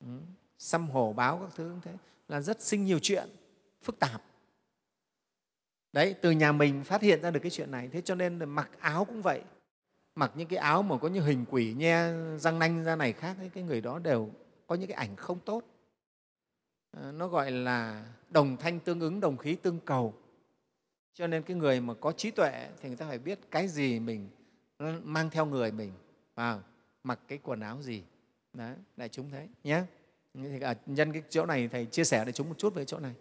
Ừ. 0.00 0.18
xăm 0.58 0.90
hổ 0.90 1.12
báo 1.12 1.38
các 1.38 1.50
thứ 1.56 1.70
cũng 1.70 1.80
thế. 1.80 1.96
Là 2.28 2.40
rất 2.40 2.62
sinh 2.62 2.84
nhiều 2.84 2.98
chuyện, 3.02 3.28
phức 3.82 3.98
tạp 3.98 4.22
đấy 5.94 6.14
từ 6.20 6.30
nhà 6.30 6.52
mình 6.52 6.84
phát 6.84 7.02
hiện 7.02 7.22
ra 7.22 7.30
được 7.30 7.40
cái 7.40 7.50
chuyện 7.50 7.70
này. 7.70 7.88
Thế 7.92 8.00
cho 8.00 8.14
nên 8.14 8.38
là 8.38 8.46
mặc 8.46 8.70
áo 8.80 9.04
cũng 9.04 9.22
vậy. 9.22 9.42
Mặc 10.14 10.32
những 10.34 10.48
cái 10.48 10.58
áo 10.58 10.82
mà 10.82 10.98
có 10.98 11.08
những 11.08 11.24
hình 11.24 11.44
quỷ 11.50 11.74
nhe 11.74 12.08
răng 12.38 12.58
nanh 12.58 12.84
ra 12.84 12.96
này 12.96 13.12
khác 13.12 13.36
ấy, 13.38 13.50
cái 13.54 13.64
người 13.64 13.80
đó 13.80 13.98
đều 13.98 14.30
có 14.66 14.74
những 14.74 14.88
cái 14.88 14.96
ảnh 14.96 15.16
không 15.16 15.38
tốt. 15.40 15.62
Ờ, 16.90 17.12
nó 17.12 17.28
gọi 17.28 17.50
là 17.50 18.06
đồng 18.30 18.56
thanh 18.56 18.80
tương 18.80 19.00
ứng 19.00 19.20
đồng 19.20 19.36
khí 19.36 19.54
tương 19.54 19.80
cầu. 19.80 20.14
Cho 21.14 21.26
nên 21.26 21.42
cái 21.42 21.56
người 21.56 21.80
mà 21.80 21.94
có 21.94 22.12
trí 22.12 22.30
tuệ 22.30 22.68
thì 22.80 22.88
người 22.88 22.96
ta 22.96 23.06
phải 23.08 23.18
biết 23.18 23.38
cái 23.50 23.68
gì 23.68 24.00
mình 24.00 24.28
mang 25.02 25.30
theo 25.30 25.46
người 25.46 25.72
mình. 25.72 25.92
Và 26.34 26.60
mặc 27.04 27.20
cái 27.28 27.38
quần 27.42 27.60
áo 27.60 27.82
gì. 27.82 28.02
Đấy 28.52 28.74
đại 28.96 29.08
chúng 29.08 29.30
thấy 29.30 29.48
nhé 29.64 29.82
thì 30.34 30.60
ở 30.60 30.74
nhân 30.86 31.12
cái 31.12 31.22
chỗ 31.28 31.46
này 31.46 31.68
thầy 31.68 31.86
chia 31.86 32.04
sẻ 32.04 32.24
để 32.24 32.32
chúng 32.32 32.48
một 32.48 32.58
chút 32.58 32.74
về 32.74 32.84
chỗ 32.84 32.98
này. 32.98 33.14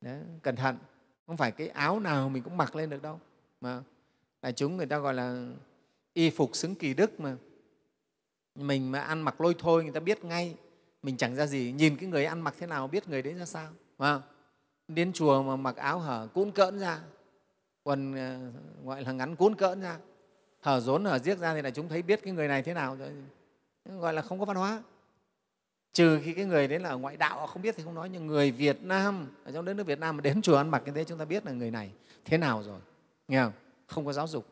Đấy, 0.00 0.20
cẩn 0.42 0.56
thận 0.56 0.76
không 1.30 1.36
phải 1.36 1.52
cái 1.52 1.68
áo 1.68 2.00
nào 2.00 2.28
mình 2.28 2.42
cũng 2.42 2.56
mặc 2.56 2.76
lên 2.76 2.90
được 2.90 3.02
đâu, 3.02 3.20
mà 3.60 3.82
đại 4.42 4.52
chúng 4.52 4.76
người 4.76 4.86
ta 4.86 4.98
gọi 4.98 5.14
là 5.14 5.46
y 6.12 6.30
phục 6.30 6.56
xứng 6.56 6.74
kỳ 6.74 6.94
đức 6.94 7.20
mà. 7.20 7.36
Mình 8.54 8.92
mà 8.92 9.00
ăn 9.00 9.22
mặc 9.22 9.40
lôi 9.40 9.54
thôi, 9.58 9.84
người 9.84 9.92
ta 9.92 10.00
biết 10.00 10.24
ngay 10.24 10.54
mình 11.02 11.16
chẳng 11.16 11.34
ra 11.34 11.46
gì. 11.46 11.72
Nhìn 11.72 11.96
cái 11.96 12.08
người 12.08 12.24
ăn 12.24 12.40
mặc 12.40 12.54
thế 12.58 12.66
nào, 12.66 12.88
biết 12.88 13.08
người 13.08 13.22
đấy 13.22 13.34
ra 13.34 13.44
sao 13.44 13.70
mà 13.98 14.22
đến 14.88 15.12
chùa 15.12 15.42
mà 15.42 15.56
mặc 15.56 15.76
áo 15.76 15.98
hở 15.98 16.28
cún 16.34 16.50
cỡn 16.50 16.78
ra, 16.78 17.00
quần 17.82 18.14
ờ, 18.14 18.38
gọi 18.84 19.02
là 19.02 19.12
ngắn 19.12 19.36
cuốn 19.36 19.54
cỡn 19.54 19.80
ra 19.80 19.98
hở 20.60 20.80
rốn 20.80 21.04
hở 21.04 21.18
giết 21.18 21.38
ra 21.38 21.54
thì 21.54 21.62
là 21.62 21.70
chúng 21.70 21.88
thấy 21.88 22.02
biết 22.02 22.20
cái 22.22 22.32
người 22.32 22.48
này 22.48 22.62
thế 22.62 22.74
nào 22.74 22.96
rồi. 22.96 23.10
Gọi 23.84 24.14
là 24.14 24.22
không 24.22 24.38
có 24.38 24.44
văn 24.44 24.56
hóa 24.56 24.82
trừ 25.92 26.20
khi 26.24 26.34
cái 26.34 26.44
người 26.44 26.68
đấy 26.68 26.78
là 26.78 26.88
ở 26.88 26.96
ngoại 26.96 27.16
đạo 27.16 27.46
không 27.46 27.62
biết 27.62 27.74
thì 27.76 27.82
không 27.82 27.94
nói 27.94 28.08
nhưng 28.08 28.26
người 28.26 28.50
Việt 28.50 28.82
Nam 28.82 29.26
ở 29.44 29.52
trong 29.52 29.64
đất 29.64 29.74
nước 29.74 29.86
Việt 29.86 29.98
Nam 29.98 30.16
mà 30.16 30.20
đến 30.20 30.42
chùa 30.42 30.56
ăn 30.56 30.70
mặc 30.70 30.82
như 30.86 30.92
thế 30.92 31.04
chúng 31.04 31.18
ta 31.18 31.24
biết 31.24 31.46
là 31.46 31.52
người 31.52 31.70
này 31.70 31.90
thế 32.24 32.38
nào 32.38 32.62
rồi 32.62 32.80
nghe 33.28 33.42
không? 33.42 33.52
Không 33.86 34.06
có 34.06 34.12
giáo 34.12 34.26
dục. 34.26 34.46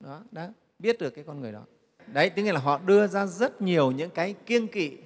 Đó, 0.00 0.22
đó 0.30 0.46
biết 0.78 0.98
được 0.98 1.10
cái 1.10 1.24
con 1.24 1.40
người 1.40 1.52
đó. 1.52 1.62
Đấy 2.06 2.30
tức 2.30 2.42
là 2.42 2.60
họ 2.60 2.78
đưa 2.78 3.06
ra 3.06 3.26
rất 3.26 3.62
nhiều 3.62 3.90
những 3.90 4.10
cái 4.10 4.34
kiêng 4.46 4.68
kỵ 4.68 4.96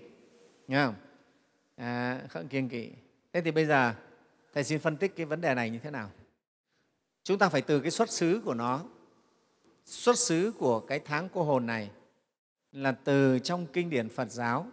nghe 0.68 0.84
không? 0.84 0.94
À, 1.76 2.20
không 2.28 2.48
kiêng 2.48 2.68
kỵ. 2.68 2.90
Thế 3.32 3.40
thì 3.40 3.50
bây 3.50 3.66
giờ 3.66 3.94
thầy 4.54 4.64
xin 4.64 4.78
phân 4.78 4.96
tích 4.96 5.16
cái 5.16 5.26
vấn 5.26 5.40
đề 5.40 5.54
này 5.54 5.70
như 5.70 5.78
thế 5.78 5.90
nào? 5.90 6.10
Chúng 7.24 7.38
ta 7.38 7.48
phải 7.48 7.62
từ 7.62 7.80
cái 7.80 7.90
xuất 7.90 8.10
xứ 8.10 8.40
của 8.44 8.54
nó. 8.54 8.84
Xuất 9.84 10.18
xứ 10.18 10.52
của 10.58 10.80
cái 10.80 10.98
tháng 10.98 11.28
cô 11.34 11.42
hồn 11.42 11.66
này 11.66 11.90
là 12.72 12.92
từ 12.92 13.38
trong 13.38 13.66
kinh 13.66 13.90
điển 13.90 14.08
phật 14.08 14.30
giáo 14.30 14.66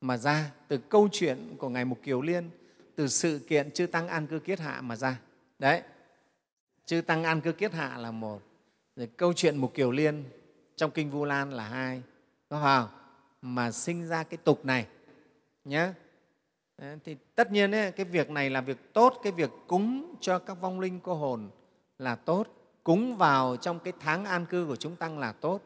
mà 0.00 0.16
ra 0.16 0.50
từ 0.68 0.78
câu 0.78 1.08
chuyện 1.12 1.56
của 1.58 1.68
ngài 1.68 1.84
mục 1.84 1.98
kiều 2.02 2.20
liên 2.20 2.50
từ 2.96 3.08
sự 3.08 3.40
kiện 3.48 3.70
chư 3.70 3.86
tăng 3.86 4.08
an 4.08 4.26
cư 4.26 4.38
kiết 4.38 4.60
hạ 4.60 4.80
mà 4.80 4.96
ra. 4.96 5.20
Đấy 5.58 5.82
chư 6.86 7.00
tăng 7.00 7.24
an 7.24 7.40
cư 7.40 7.52
kiết 7.52 7.72
hạ 7.72 7.96
là 7.98 8.10
một 8.10 8.42
rồi 8.96 9.08
câu 9.16 9.32
chuyện 9.32 9.56
mục 9.56 9.74
kiều 9.74 9.90
liên 9.90 10.24
trong 10.76 10.90
kinh 10.90 11.10
vu 11.10 11.24
lan 11.24 11.52
là 11.52 11.68
hai 11.68 12.02
có 12.48 12.60
vào 12.60 12.90
mà 13.42 13.70
sinh 13.70 14.08
ra 14.08 14.22
cái 14.22 14.38
tục 14.44 14.64
này 14.64 14.86
nhé 15.64 15.92
thì 17.04 17.16
tất 17.34 17.52
nhiên 17.52 17.74
ấy, 17.74 17.92
cái 17.92 18.06
việc 18.06 18.30
này 18.30 18.50
là 18.50 18.60
việc 18.60 18.92
tốt 18.92 19.20
cái 19.22 19.32
việc 19.32 19.50
cúng 19.66 20.14
cho 20.20 20.38
các 20.38 20.54
vong 20.60 20.80
linh 20.80 21.00
cô 21.00 21.14
hồn 21.14 21.50
là 21.98 22.14
tốt 22.14 22.46
cúng 22.84 23.16
vào 23.16 23.56
trong 23.56 23.78
cái 23.78 23.92
tháng 24.00 24.24
an 24.24 24.46
cư 24.46 24.66
của 24.66 24.76
chúng 24.76 24.96
tăng 24.96 25.18
là 25.18 25.32
tốt 25.32 25.60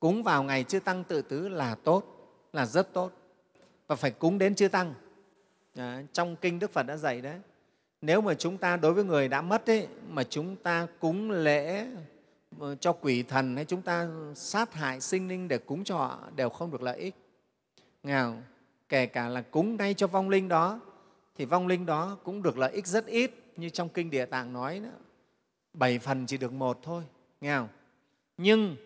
cúng 0.00 0.22
vào 0.22 0.42
ngày 0.42 0.64
chư 0.64 0.80
tăng 0.80 1.04
tự 1.04 1.22
tứ 1.22 1.48
là 1.48 1.74
tốt 1.74 2.04
là 2.52 2.66
rất 2.66 2.92
tốt 2.92 3.12
và 3.86 3.96
phải 3.96 4.10
cúng 4.10 4.38
đến 4.38 4.54
chư 4.54 4.68
tăng. 4.68 4.94
À, 5.74 6.02
trong 6.12 6.36
kinh 6.36 6.58
đức 6.58 6.70
phật 6.70 6.82
đã 6.82 6.96
dạy 6.96 7.20
đấy 7.20 7.38
nếu 8.00 8.20
mà 8.20 8.34
chúng 8.34 8.58
ta 8.58 8.76
đối 8.76 8.92
với 8.92 9.04
người 9.04 9.28
đã 9.28 9.42
mất 9.42 9.70
ấy, 9.70 9.88
mà 10.08 10.24
chúng 10.24 10.56
ta 10.56 10.86
cúng 11.00 11.30
lễ 11.30 11.86
ờ, 12.60 12.74
cho 12.74 12.92
quỷ 12.92 13.22
thần 13.22 13.56
hay 13.56 13.64
chúng 13.64 13.82
ta 13.82 14.08
sát 14.34 14.74
hại 14.74 15.00
sinh 15.00 15.28
linh 15.28 15.48
để 15.48 15.58
cúng 15.58 15.84
cho 15.84 15.96
họ 15.96 16.18
đều 16.36 16.48
không 16.48 16.70
được 16.70 16.82
lợi 16.82 16.98
ích. 16.98 17.14
Nghe 18.02 18.24
kể 18.88 19.06
cả 19.06 19.28
là 19.28 19.42
cúng 19.42 19.76
ngay 19.76 19.94
cho 19.94 20.06
vong 20.06 20.28
linh 20.28 20.48
đó 20.48 20.80
thì 21.36 21.44
vong 21.44 21.66
linh 21.66 21.86
đó 21.86 22.18
cũng 22.24 22.42
được 22.42 22.58
lợi 22.58 22.72
ích 22.72 22.86
rất 22.86 23.06
ít 23.06 23.30
như 23.56 23.68
trong 23.68 23.88
kinh 23.88 24.10
địa 24.10 24.24
tạng 24.24 24.52
nói 24.52 24.80
đó, 24.80 24.90
bảy 25.72 25.98
phần 25.98 26.26
chỉ 26.26 26.36
được 26.36 26.52
một 26.52 26.78
thôi 26.82 27.02
nghe 27.40 27.56
không 27.56 27.68
nhưng 28.36 28.76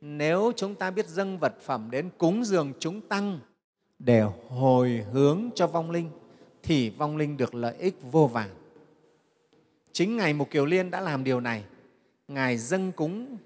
nếu 0.00 0.52
chúng 0.56 0.74
ta 0.74 0.90
biết 0.90 1.06
dâng 1.06 1.38
vật 1.38 1.54
phẩm 1.60 1.88
đến 1.90 2.10
cúng 2.18 2.44
dường 2.44 2.72
chúng 2.78 3.00
tăng 3.00 3.40
để 3.98 4.24
hồi 4.48 5.06
hướng 5.12 5.50
cho 5.54 5.66
vong 5.66 5.90
linh 5.90 6.10
thì 6.62 6.90
vong 6.90 7.16
linh 7.16 7.36
được 7.36 7.54
lợi 7.54 7.76
ích 7.76 7.96
vô 8.02 8.26
vàn. 8.26 8.50
Chính 9.92 10.16
ngài 10.16 10.34
mục 10.34 10.50
kiều 10.50 10.66
liên 10.66 10.90
đã 10.90 11.00
làm 11.00 11.24
điều 11.24 11.40
này. 11.40 11.64
Ngài 12.28 12.58
dâng 12.58 12.92
cúng 12.92 13.36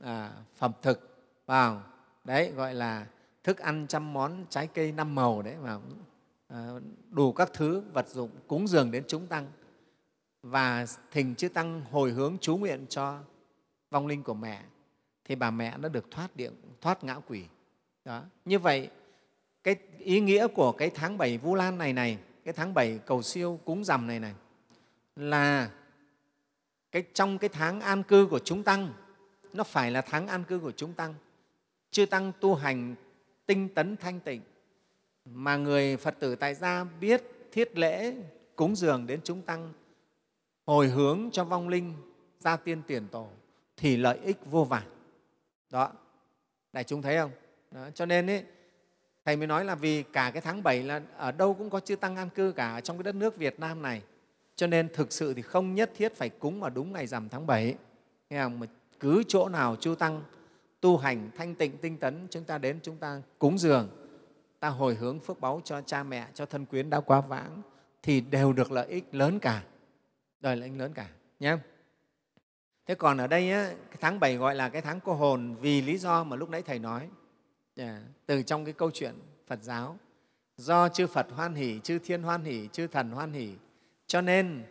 à, 0.00 0.32
phẩm 0.56 0.72
thực 0.82 1.16
vào 1.46 1.82
đấy 2.24 2.52
gọi 2.56 2.74
là 2.74 3.06
thức 3.44 3.58
ăn 3.58 3.86
trăm 3.88 4.12
món 4.12 4.44
trái 4.50 4.66
cây 4.66 4.92
năm 4.92 5.14
màu 5.14 5.42
đấy 5.42 5.54
mà 5.62 5.78
à, 6.48 6.70
đủ 7.10 7.32
các 7.32 7.50
thứ 7.52 7.82
vật 7.92 8.08
dụng 8.08 8.30
cúng 8.46 8.68
dường 8.68 8.90
đến 8.90 9.04
chúng 9.08 9.26
tăng. 9.26 9.46
Và 10.42 10.86
thỉnh 11.10 11.34
chư 11.34 11.48
tăng 11.48 11.82
hồi 11.90 12.10
hướng 12.10 12.36
chú 12.40 12.56
nguyện 12.56 12.86
cho 12.88 13.18
vong 13.90 14.06
linh 14.06 14.22
của 14.22 14.34
mẹ 14.34 14.62
thì 15.24 15.34
bà 15.34 15.50
mẹ 15.50 15.76
nó 15.78 15.88
được 15.88 16.10
thoát 16.10 16.36
điện 16.36 16.52
thoát 16.80 17.04
ngã 17.04 17.20
quỷ. 17.28 17.44
Đó 18.04 18.22
như 18.44 18.58
vậy 18.58 18.90
cái 19.66 19.76
ý 19.98 20.20
nghĩa 20.20 20.46
của 20.46 20.72
cái 20.72 20.90
tháng 20.90 21.18
bảy 21.18 21.38
vu 21.38 21.54
lan 21.54 21.78
này 21.78 21.92
này 21.92 22.18
cái 22.44 22.54
tháng 22.54 22.74
bảy 22.74 23.00
cầu 23.06 23.22
siêu 23.22 23.60
cúng 23.64 23.84
rằm 23.84 24.06
này 24.06 24.20
này 24.20 24.34
là 25.16 25.70
cái 26.92 27.04
trong 27.14 27.38
cái 27.38 27.48
tháng 27.48 27.80
an 27.80 28.02
cư 28.02 28.26
của 28.30 28.38
chúng 28.38 28.62
tăng 28.62 28.92
nó 29.52 29.64
phải 29.64 29.90
là 29.90 30.00
tháng 30.00 30.26
an 30.26 30.44
cư 30.44 30.58
của 30.58 30.72
chúng 30.72 30.92
tăng 30.92 31.14
chư 31.90 32.06
tăng 32.06 32.32
tu 32.40 32.54
hành 32.54 32.94
tinh 33.46 33.68
tấn 33.74 33.96
thanh 33.96 34.20
tịnh 34.20 34.40
mà 35.24 35.56
người 35.56 35.96
phật 35.96 36.14
tử 36.18 36.36
tại 36.36 36.54
gia 36.54 36.84
biết 36.84 37.22
thiết 37.52 37.78
lễ 37.78 38.14
cúng 38.56 38.76
dường 38.76 39.06
đến 39.06 39.20
chúng 39.24 39.42
tăng 39.42 39.72
hồi 40.66 40.88
hướng 40.88 41.28
cho 41.32 41.44
vong 41.44 41.68
linh 41.68 41.94
gia 42.38 42.56
tiên 42.56 42.82
tiền 42.86 43.08
tổ 43.08 43.28
thì 43.76 43.96
lợi 43.96 44.18
ích 44.18 44.36
vô 44.44 44.64
vàn 44.64 44.82
đó 45.70 45.92
đại 46.72 46.84
chúng 46.84 47.02
thấy 47.02 47.16
không 47.16 47.30
đó. 47.70 47.88
cho 47.94 48.06
nên 48.06 48.30
ấy, 48.30 48.44
thầy 49.26 49.36
mới 49.36 49.46
nói 49.46 49.64
là 49.64 49.74
vì 49.74 50.02
cả 50.02 50.30
cái 50.30 50.42
tháng 50.42 50.62
7 50.62 50.82
là 50.82 51.02
ở 51.16 51.32
đâu 51.32 51.54
cũng 51.54 51.70
có 51.70 51.80
chư 51.80 51.96
tăng 51.96 52.16
an 52.16 52.30
cư 52.30 52.52
cả 52.52 52.80
trong 52.80 52.96
cái 52.96 53.02
đất 53.02 53.14
nước 53.14 53.36
việt 53.36 53.60
nam 53.60 53.82
này. 53.82 54.02
Cho 54.56 54.66
nên 54.66 54.88
thực 54.94 55.12
sự 55.12 55.34
thì 55.34 55.42
không 55.42 55.74
nhất 55.74 55.90
thiết 55.96 56.14
phải 56.14 56.28
cúng 56.28 56.60
vào 56.60 56.70
đúng 56.70 56.92
ngày 56.92 57.06
rằm 57.06 57.28
tháng 57.28 57.46
7 57.46 57.74
nghe 58.30 58.42
không? 58.42 58.60
Mà 58.60 58.66
cứ 59.00 59.22
chỗ 59.28 59.48
nào 59.48 59.76
chư 59.76 59.94
tăng 59.98 60.22
tu 60.80 60.96
hành 60.96 61.30
thanh 61.36 61.54
tịnh 61.54 61.78
tinh 61.78 61.96
tấn 61.96 62.26
chúng 62.30 62.44
ta 62.44 62.58
đến 62.58 62.78
chúng 62.82 62.96
ta 62.96 63.22
cúng 63.38 63.58
dường 63.58 63.88
ta 64.60 64.68
hồi 64.68 64.94
hướng 64.94 65.20
phước 65.20 65.40
báu 65.40 65.60
cho 65.64 65.80
cha 65.80 66.02
mẹ 66.02 66.26
cho 66.34 66.46
thân 66.46 66.66
quyến 66.66 66.90
đã 66.90 67.00
quá 67.00 67.20
vãng 67.20 67.62
thì 68.02 68.20
đều 68.20 68.52
được 68.52 68.72
lợi 68.72 68.86
ích 68.86 69.14
lớn 69.14 69.38
cả. 69.38 69.62
Đời 70.40 70.56
lợi 70.56 70.68
ích 70.68 70.78
lớn 70.78 70.92
cả 70.94 71.08
nhé. 71.40 71.56
Thế 72.86 72.94
còn 72.94 73.18
ở 73.18 73.26
đây 73.26 73.52
á, 73.52 73.72
cái 73.88 73.98
tháng 74.00 74.20
7 74.20 74.36
gọi 74.36 74.54
là 74.54 74.68
cái 74.68 74.82
tháng 74.82 75.00
cô 75.00 75.14
hồn 75.14 75.56
vì 75.60 75.82
lý 75.82 75.98
do 75.98 76.24
mà 76.24 76.36
lúc 76.36 76.50
nãy 76.50 76.62
thầy 76.62 76.78
nói. 76.78 77.08
Dạ, 77.76 78.00
từ 78.26 78.42
trong 78.42 78.64
cái 78.64 78.74
câu 78.74 78.90
chuyện 78.90 79.14
phật 79.46 79.58
giáo, 79.62 79.98
do 80.56 80.88
chư 80.88 81.06
phật 81.06 81.26
hoan 81.30 81.54
hỷ, 81.54 81.80
chư 81.80 81.98
thiên 81.98 82.22
hoan 82.22 82.44
hỷ, 82.44 82.68
chư 82.72 82.86
thần 82.86 83.10
hoan 83.10 83.32
hỷ, 83.32 83.54
cho 84.06 84.20
nên 84.20 84.64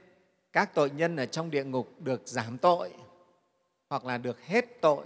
các 0.53 0.73
tội 0.73 0.89
nhân 0.89 1.15
ở 1.15 1.25
trong 1.25 1.51
địa 1.51 1.63
ngục 1.63 1.89
được 1.99 2.21
giảm 2.25 2.57
tội 2.57 2.93
hoặc 3.89 4.05
là 4.05 4.17
được 4.17 4.41
hết 4.41 4.81
tội. 4.81 5.05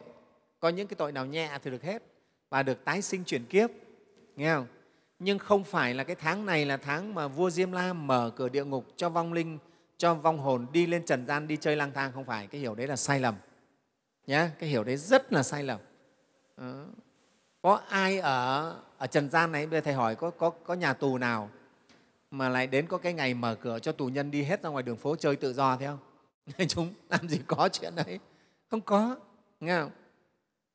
Có 0.60 0.70
những 0.70 0.88
cái 0.88 0.96
tội 0.96 1.12
nào 1.12 1.26
nhẹ 1.26 1.58
thì 1.64 1.72
được 1.72 1.84
hết 1.84 2.04
và 2.50 2.64
được 2.64 2.86
tái 2.86 3.02
sinh 3.02 3.24
chuyển 3.24 3.46
kiếp, 3.46 3.70
nghe 4.36 4.54
không? 4.54 4.68
Nhưng 5.20 5.40
không 5.40 5.64
phải 5.64 5.94
là 5.94 6.04
cái 6.04 6.16
tháng 6.16 6.46
này 6.46 6.66
là 6.66 6.78
tháng 6.78 7.14
mà 7.14 7.28
vua 7.28 7.50
diêm 7.50 7.72
la 7.72 7.94
mở 7.94 8.32
cửa 8.36 8.50
địa 8.50 8.66
ngục 8.66 8.86
cho 8.96 9.10
vong 9.10 9.34
linh, 9.34 9.58
cho 9.98 10.14
vong 10.14 10.40
hồn 10.40 10.66
đi 10.72 10.88
lên 10.88 11.06
trần 11.06 11.26
gian 11.26 11.48
đi 11.48 11.58
chơi 11.58 11.76
lang 11.76 11.92
thang. 11.94 12.12
Không 12.12 12.26
phải, 12.26 12.48
cái 12.48 12.62
hiểu 12.62 12.76
đấy 12.76 12.88
là 12.88 12.96
sai 12.96 13.20
lầm 13.20 13.36
nhé 14.28 14.50
cái 14.60 14.70
hiểu 14.70 14.84
đấy 14.84 14.98
rất 14.98 15.34
là 15.34 15.44
sai 15.44 15.64
lầm. 15.64 15.80
Đó 16.58 16.86
có 17.62 17.82
ai 17.90 18.20
ở 18.20 18.76
ở 18.98 19.08
trần 19.08 19.30
gian 19.30 19.52
này? 19.52 19.68
Bây 19.68 19.80
giờ 19.80 19.84
thầy 19.86 19.94
hỏi 19.94 20.16
có, 20.16 20.30
có, 20.30 20.50
có 20.50 20.74
nhà 20.74 20.94
tù 20.94 21.18
nào 21.18 21.50
mà 22.32 22.50
lại 22.50 22.68
đến 22.68 22.88
có 22.88 22.98
cái 22.98 23.14
ngày 23.14 23.34
mở 23.34 23.56
cửa 23.56 23.80
cho 23.80 23.92
tù 23.92 24.08
nhân 24.08 24.32
đi 24.32 24.44
hết 24.44 24.64
ra 24.64 24.70
ngoài 24.70 24.84
đường 24.84 24.98
phố 24.98 25.16
chơi 25.16 25.36
tự 25.36 25.54
do 25.54 25.78
thế 25.78 25.88
không? 25.88 26.00
Chúng 26.68 26.94
làm 27.10 27.30
gì 27.30 27.42
có 27.48 27.70
chuyện 27.72 27.96
đấy? 27.96 28.20
Không 28.72 28.82
có 28.82 29.16
nghe 29.60 29.80
không? 29.80 29.92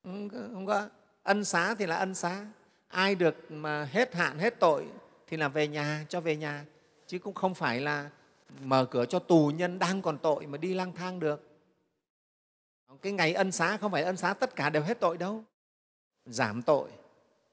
Không, 0.05 0.29
không 0.29 0.67
có. 0.67 0.89
Ân 1.23 1.45
xá 1.45 1.75
thì 1.79 1.87
là 1.87 1.97
ân 1.97 2.15
xá. 2.15 2.47
Ai 2.89 3.15
được 3.15 3.37
mà 3.51 3.85
hết 3.85 4.15
hạn 4.15 4.39
hết 4.39 4.61
tội 4.61 4.87
thì 5.27 5.37
là 5.37 5.49
về 5.49 5.69
nhà 5.69 6.05
cho 6.09 6.21
về 6.21 6.37
nhà. 6.37 6.65
Chứ 7.07 7.19
cũng 7.19 7.35
không 7.35 7.55
phải 7.55 7.81
là 7.81 8.11
mở 8.63 8.85
cửa 8.85 9.05
cho 9.07 9.19
tù 9.19 9.53
nhân 9.55 9.79
đang 9.79 10.03
còn 10.03 10.19
tội 10.19 10.47
mà 10.47 10.59
đi 10.59 10.75
lang 10.75 10.93
thang 10.93 11.21
được. 11.21 11.51
Cái 13.03 13.13
ngày 13.13 13.35
ân 13.35 13.53
xá 13.53 13.77
không 13.77 13.93
phải 13.93 14.03
ân 14.03 14.17
xá 14.17 14.35
tất 14.35 14.57
cả 14.57 14.71
đều 14.71 14.83
hết 14.83 15.01
tội 15.01 15.17
đâu 15.17 15.45
giảm 16.27 16.63
tội. 16.63 16.91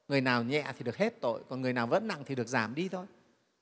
Người 0.08 0.22
nào 0.22 0.44
nhẹ 0.44 0.66
thì 0.78 0.84
được 0.84 0.98
hết 0.98 1.22
tội, 1.22 1.42
còn 1.50 1.62
người 1.62 1.74
nào 1.74 1.88
vẫn 1.88 2.08
nặng 2.08 2.24
thì 2.26 2.36
được 2.36 2.48
giảm 2.48 2.76
đi 2.76 2.90
thôi. 2.90 3.06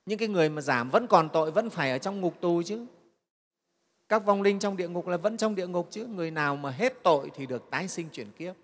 Những 0.05 0.19
cái 0.19 0.27
người 0.27 0.49
mà 0.49 0.61
giảm 0.61 0.89
vẫn 0.89 1.07
còn 1.07 1.29
tội 1.29 1.51
vẫn 1.51 1.69
phải 1.69 1.91
ở 1.91 1.97
trong 1.97 2.21
ngục 2.21 2.35
tù 2.41 2.61
chứ. 2.65 2.85
Các 4.09 4.25
vong 4.25 4.41
linh 4.41 4.59
trong 4.59 4.77
địa 4.77 4.89
ngục 4.89 5.07
là 5.07 5.17
vẫn 5.17 5.37
trong 5.37 5.55
địa 5.55 5.67
ngục 5.67 5.87
chứ. 5.91 6.05
Người 6.05 6.31
nào 6.31 6.55
mà 6.55 6.71
hết 6.71 6.93
tội 7.03 7.31
thì 7.35 7.45
được 7.45 7.69
tái 7.69 7.87
sinh 7.87 8.09
chuyển 8.09 8.31
kiếp. 8.31 8.55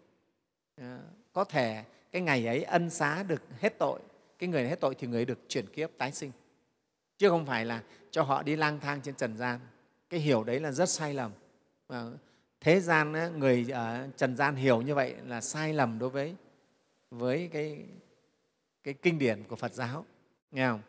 Dạ, 0.77 0.99
có 1.34 1.43
thể 1.43 1.84
cái 2.12 2.21
ngày 2.21 2.47
ấy 2.47 2.63
ân 2.63 2.89
xá 2.89 3.23
được 3.23 3.41
hết 3.60 3.79
tội, 3.79 3.99
cái 4.39 4.49
người 4.49 4.67
hết 4.69 4.79
tội 4.79 4.95
thì 4.95 5.08
người 5.08 5.25
được 5.25 5.39
chuyển 5.47 5.67
kiếp, 5.67 5.89
tái 5.97 6.12
sinh. 6.12 6.31
Chứ 7.17 7.29
không 7.29 7.45
phải 7.45 7.65
là 7.65 7.84
cho 8.12 8.23
họ 8.23 8.43
đi 8.43 8.55
lang 8.55 8.79
thang 8.79 9.01
trên 9.01 9.15
trần 9.15 9.38
gian. 9.38 9.60
Cái 10.10 10.19
hiểu 10.19 10.43
đấy 10.43 10.60
là 10.60 10.71
rất 10.71 10.89
sai 10.89 11.13
lầm 11.13 11.31
thế 12.65 12.80
gian 12.80 13.39
người 13.39 13.65
ở 13.71 14.08
trần 14.17 14.36
gian 14.36 14.56
hiểu 14.56 14.82
như 14.82 14.95
vậy 14.95 15.15
là 15.28 15.41
sai 15.41 15.73
lầm 15.73 15.99
đối 15.99 16.10
với 16.10 16.36
với 17.12 17.49
cái 17.54 17.86
cái 18.84 18.93
kinh 18.93 19.19
điển 19.19 19.43
của 19.43 19.56
Phật 19.56 19.73
giáo. 19.73 20.06
Nghe 20.51 20.67
không? 20.67 20.82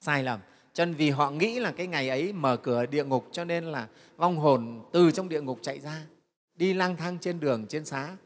Sai 0.00 0.22
lầm. 0.22 0.40
Cho 0.72 0.84
nên 0.84 0.94
vì 0.94 1.10
họ 1.10 1.30
nghĩ 1.30 1.60
là 1.60 1.72
cái 1.72 1.86
ngày 1.86 2.08
ấy 2.08 2.32
mở 2.32 2.56
cửa 2.56 2.86
địa 2.86 3.04
ngục 3.04 3.28
cho 3.32 3.44
nên 3.44 3.64
là 3.64 3.88
vong 4.16 4.36
hồn 4.36 4.84
từ 4.92 5.10
trong 5.10 5.28
địa 5.28 5.40
ngục 5.40 5.58
chạy 5.62 5.80
ra 5.80 6.06
đi 6.54 6.74
lang 6.74 6.96
thang 6.96 7.18
trên 7.18 7.40
đường 7.40 7.66
trên 7.68 7.84
xá. 7.84 8.16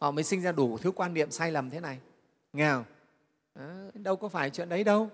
Họ 0.00 0.10
mới 0.10 0.24
sinh 0.24 0.42
ra 0.42 0.52
đủ 0.52 0.78
thứ 0.78 0.90
quan 0.90 1.14
niệm 1.14 1.30
sai 1.30 1.52
lầm 1.52 1.70
thế 1.70 1.80
này. 1.80 1.98
Nghe 2.52 2.70
không? 2.70 2.84
Đó, 3.54 3.90
đâu 3.94 4.16
có 4.16 4.28
phải 4.28 4.50
chuyện 4.50 4.68
đấy 4.68 4.84
đâu. 4.84 5.10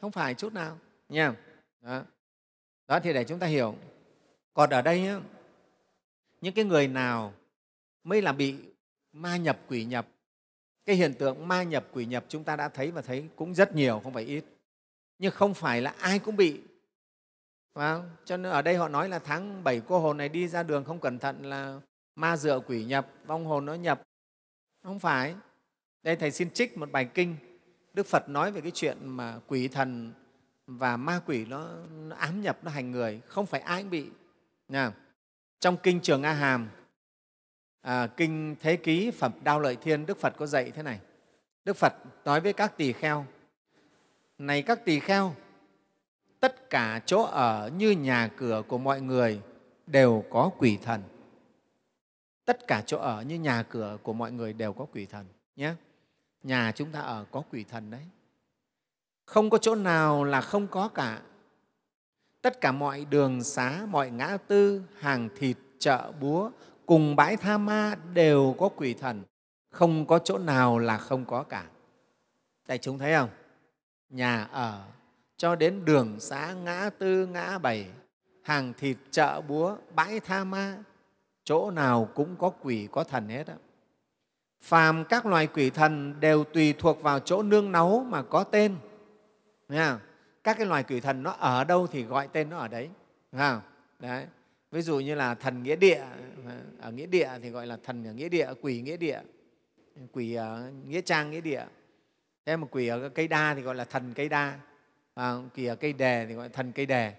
Không 0.00 0.12
phải 0.12 0.34
chút 0.34 0.52
nào. 0.52 0.78
Nha 1.08 1.34
đó. 1.80 2.02
đó 2.88 3.00
thì 3.00 3.12
để 3.12 3.24
chúng 3.24 3.38
ta 3.38 3.46
hiểu. 3.46 3.74
Còn 4.54 4.70
ở 4.70 4.82
đây 4.82 5.00
nhé 5.00 5.16
những 6.42 6.54
cái 6.54 6.64
người 6.64 6.88
nào 6.88 7.34
mới 8.04 8.22
là 8.22 8.32
bị 8.32 8.56
ma 9.12 9.36
nhập 9.36 9.58
quỷ 9.68 9.84
nhập 9.84 10.06
cái 10.86 10.96
hiện 10.96 11.14
tượng 11.14 11.48
ma 11.48 11.62
nhập 11.62 11.86
quỷ 11.92 12.04
nhập 12.04 12.24
chúng 12.28 12.44
ta 12.44 12.56
đã 12.56 12.68
thấy 12.68 12.90
và 12.90 13.02
thấy 13.02 13.28
cũng 13.36 13.54
rất 13.54 13.74
nhiều 13.74 14.00
không 14.04 14.12
phải 14.12 14.24
ít. 14.24 14.44
Nhưng 15.18 15.32
không 15.32 15.54
phải 15.54 15.80
là 15.80 15.94
ai 15.98 16.18
cũng 16.18 16.36
bị. 16.36 16.60
Phải 17.74 17.94
không? 17.94 18.10
cho 18.24 18.36
nên 18.36 18.52
ở 18.52 18.62
đây 18.62 18.76
họ 18.76 18.88
nói 18.88 19.08
là 19.08 19.18
tháng 19.18 19.64
bảy 19.64 19.82
cô 19.88 19.98
hồn 19.98 20.16
này 20.16 20.28
đi 20.28 20.48
ra 20.48 20.62
đường 20.62 20.84
không 20.84 21.00
cẩn 21.00 21.18
thận 21.18 21.46
là 21.46 21.80
ma 22.14 22.36
dựa 22.36 22.60
quỷ 22.60 22.84
nhập 22.84 23.08
vong 23.26 23.46
hồn 23.46 23.64
nó 23.64 23.74
nhập. 23.74 24.02
Không 24.82 24.98
phải. 24.98 25.34
Đây 26.02 26.16
thầy 26.16 26.30
xin 26.30 26.50
trích 26.50 26.78
một 26.78 26.92
bài 26.92 27.08
kinh. 27.14 27.36
Đức 27.94 28.06
phật 28.06 28.28
nói 28.28 28.52
về 28.52 28.60
cái 28.60 28.70
chuyện 28.74 28.96
mà 29.02 29.40
quỷ 29.46 29.68
thần 29.68 30.12
và 30.66 30.96
ma 30.96 31.20
quỷ 31.26 31.44
nó, 31.44 31.68
nó 31.92 32.16
ám 32.16 32.40
nhập 32.40 32.58
nó 32.62 32.70
hành 32.70 32.90
người. 32.90 33.20
Không 33.26 33.46
phải 33.46 33.60
ai 33.60 33.82
cũng 33.82 33.90
bị. 33.90 34.06
Nha 34.68 34.92
trong 35.62 35.76
kinh 35.76 36.00
trường 36.00 36.22
a 36.22 36.32
hàm 36.32 36.68
à, 37.80 38.06
kinh 38.06 38.56
thế 38.60 38.76
ký 38.76 39.10
phẩm 39.10 39.32
đao 39.42 39.60
lợi 39.60 39.76
thiên 39.76 40.06
đức 40.06 40.18
phật 40.18 40.34
có 40.36 40.46
dạy 40.46 40.70
thế 40.70 40.82
này. 40.82 41.00
Đức 41.64 41.76
phật 41.76 41.94
nói 42.24 42.40
với 42.40 42.52
các 42.52 42.76
tỳ 42.76 42.92
kheo 42.92 43.26
này 44.38 44.62
các 44.62 44.84
tỳ 44.84 45.00
kheo 45.00 45.34
tất 46.40 46.70
cả 46.70 47.00
chỗ 47.06 47.22
ở 47.22 47.70
như 47.76 47.90
nhà 47.90 48.30
cửa 48.36 48.62
của 48.68 48.78
mọi 48.78 49.00
người 49.00 49.40
đều 49.86 50.24
có 50.30 50.50
quỷ 50.58 50.78
thần. 50.82 51.02
Tất 52.44 52.66
cả 52.66 52.82
chỗ 52.86 52.98
ở 52.98 53.22
như 53.22 53.38
nhà 53.38 53.62
cửa 53.62 53.98
của 54.02 54.12
mọi 54.12 54.32
người 54.32 54.52
đều 54.52 54.72
có 54.72 54.86
quỷ 54.92 55.06
thần 55.06 55.26
nhé. 55.56 55.74
Nhà 56.42 56.72
chúng 56.72 56.92
ta 56.92 57.00
ở 57.00 57.24
có 57.30 57.42
quỷ 57.52 57.64
thần 57.64 57.90
đấy. 57.90 58.06
Không 59.26 59.50
có 59.50 59.58
chỗ 59.58 59.74
nào 59.74 60.24
là 60.24 60.40
không 60.40 60.66
có 60.66 60.88
cả 60.88 61.22
tất 62.42 62.60
cả 62.60 62.72
mọi 62.72 63.06
đường 63.10 63.42
xá, 63.42 63.86
mọi 63.88 64.10
ngã 64.10 64.36
tư, 64.46 64.82
hàng 64.98 65.28
thịt, 65.36 65.56
chợ 65.78 66.12
búa 66.20 66.50
cùng 66.86 67.16
bãi 67.16 67.36
tha 67.36 67.58
ma 67.58 67.96
đều 68.14 68.54
có 68.58 68.68
quỷ 68.68 68.94
thần. 68.94 69.22
Không 69.70 70.06
có 70.06 70.18
chỗ 70.18 70.38
nào 70.38 70.78
là 70.78 70.98
không 70.98 71.24
có 71.24 71.42
cả. 71.42 71.64
Đại 72.68 72.78
chúng 72.78 72.98
thấy 72.98 73.14
không? 73.14 73.28
Nhà 74.10 74.44
ở, 74.44 74.84
cho 75.36 75.56
đến 75.56 75.84
đường 75.84 76.20
xá, 76.20 76.52
ngã 76.52 76.90
tư, 76.98 77.26
ngã 77.26 77.58
bảy, 77.58 77.86
hàng 78.42 78.72
thịt, 78.78 78.96
chợ 79.10 79.40
búa, 79.40 79.76
bãi 79.94 80.20
tha 80.20 80.44
ma, 80.44 80.78
chỗ 81.44 81.70
nào 81.70 82.08
cũng 82.14 82.36
có 82.36 82.50
quỷ, 82.50 82.88
có 82.92 83.04
thần 83.04 83.28
hết 83.28 83.46
đó. 83.46 83.54
phàm 84.60 85.04
các 85.04 85.26
loài 85.26 85.46
quỷ 85.46 85.70
thần 85.70 86.20
đều 86.20 86.44
tùy 86.44 86.74
thuộc 86.78 87.02
vào 87.02 87.18
chỗ 87.18 87.42
nương 87.42 87.72
náu 87.72 88.06
mà 88.08 88.22
có 88.22 88.44
tên. 88.44 88.76
Nghe 89.68 89.92
các 90.44 90.56
cái 90.58 90.66
loài 90.66 90.82
quỷ 90.82 91.00
thần 91.00 91.22
nó 91.22 91.30
ở 91.30 91.64
đâu 91.64 91.86
thì 91.86 92.02
gọi 92.02 92.28
tên 92.32 92.50
nó 92.50 92.58
ở 92.58 92.68
đấy 92.68 92.88
không? 93.36 93.60
đấy. 93.98 94.26
Ví 94.70 94.82
dụ 94.82 95.00
như 95.00 95.14
là 95.14 95.34
thần 95.34 95.62
nghĩa 95.62 95.76
địa 95.76 96.04
ở 96.80 96.92
nghĩa 96.92 97.06
địa 97.06 97.30
thì 97.42 97.50
gọi 97.50 97.66
là 97.66 97.78
thần 97.82 98.04
ở 98.04 98.12
nghĩa 98.12 98.28
địa 98.28 98.48
quỷ 98.60 98.80
nghĩa 98.80 98.96
địa 98.96 99.20
quỷ 100.12 100.34
ở 100.34 100.72
nghĩa 100.86 101.00
trang 101.00 101.30
nghĩa 101.30 101.40
địa. 101.40 101.64
Thế 102.46 102.56
mà 102.56 102.66
quỷ 102.70 102.88
ở 102.88 103.08
cây 103.08 103.28
đa 103.28 103.54
thì 103.54 103.62
gọi 103.62 103.74
là 103.74 103.84
thần 103.84 104.12
cây 104.14 104.28
đa 104.28 104.58
à, 105.14 105.34
quỷ 105.56 105.66
ở 105.66 105.76
cây 105.76 105.92
đề 105.92 106.26
thì 106.28 106.34
gọi 106.34 106.44
là 106.44 106.52
thần 106.52 106.72
cây 106.72 106.86
đề 106.86 107.12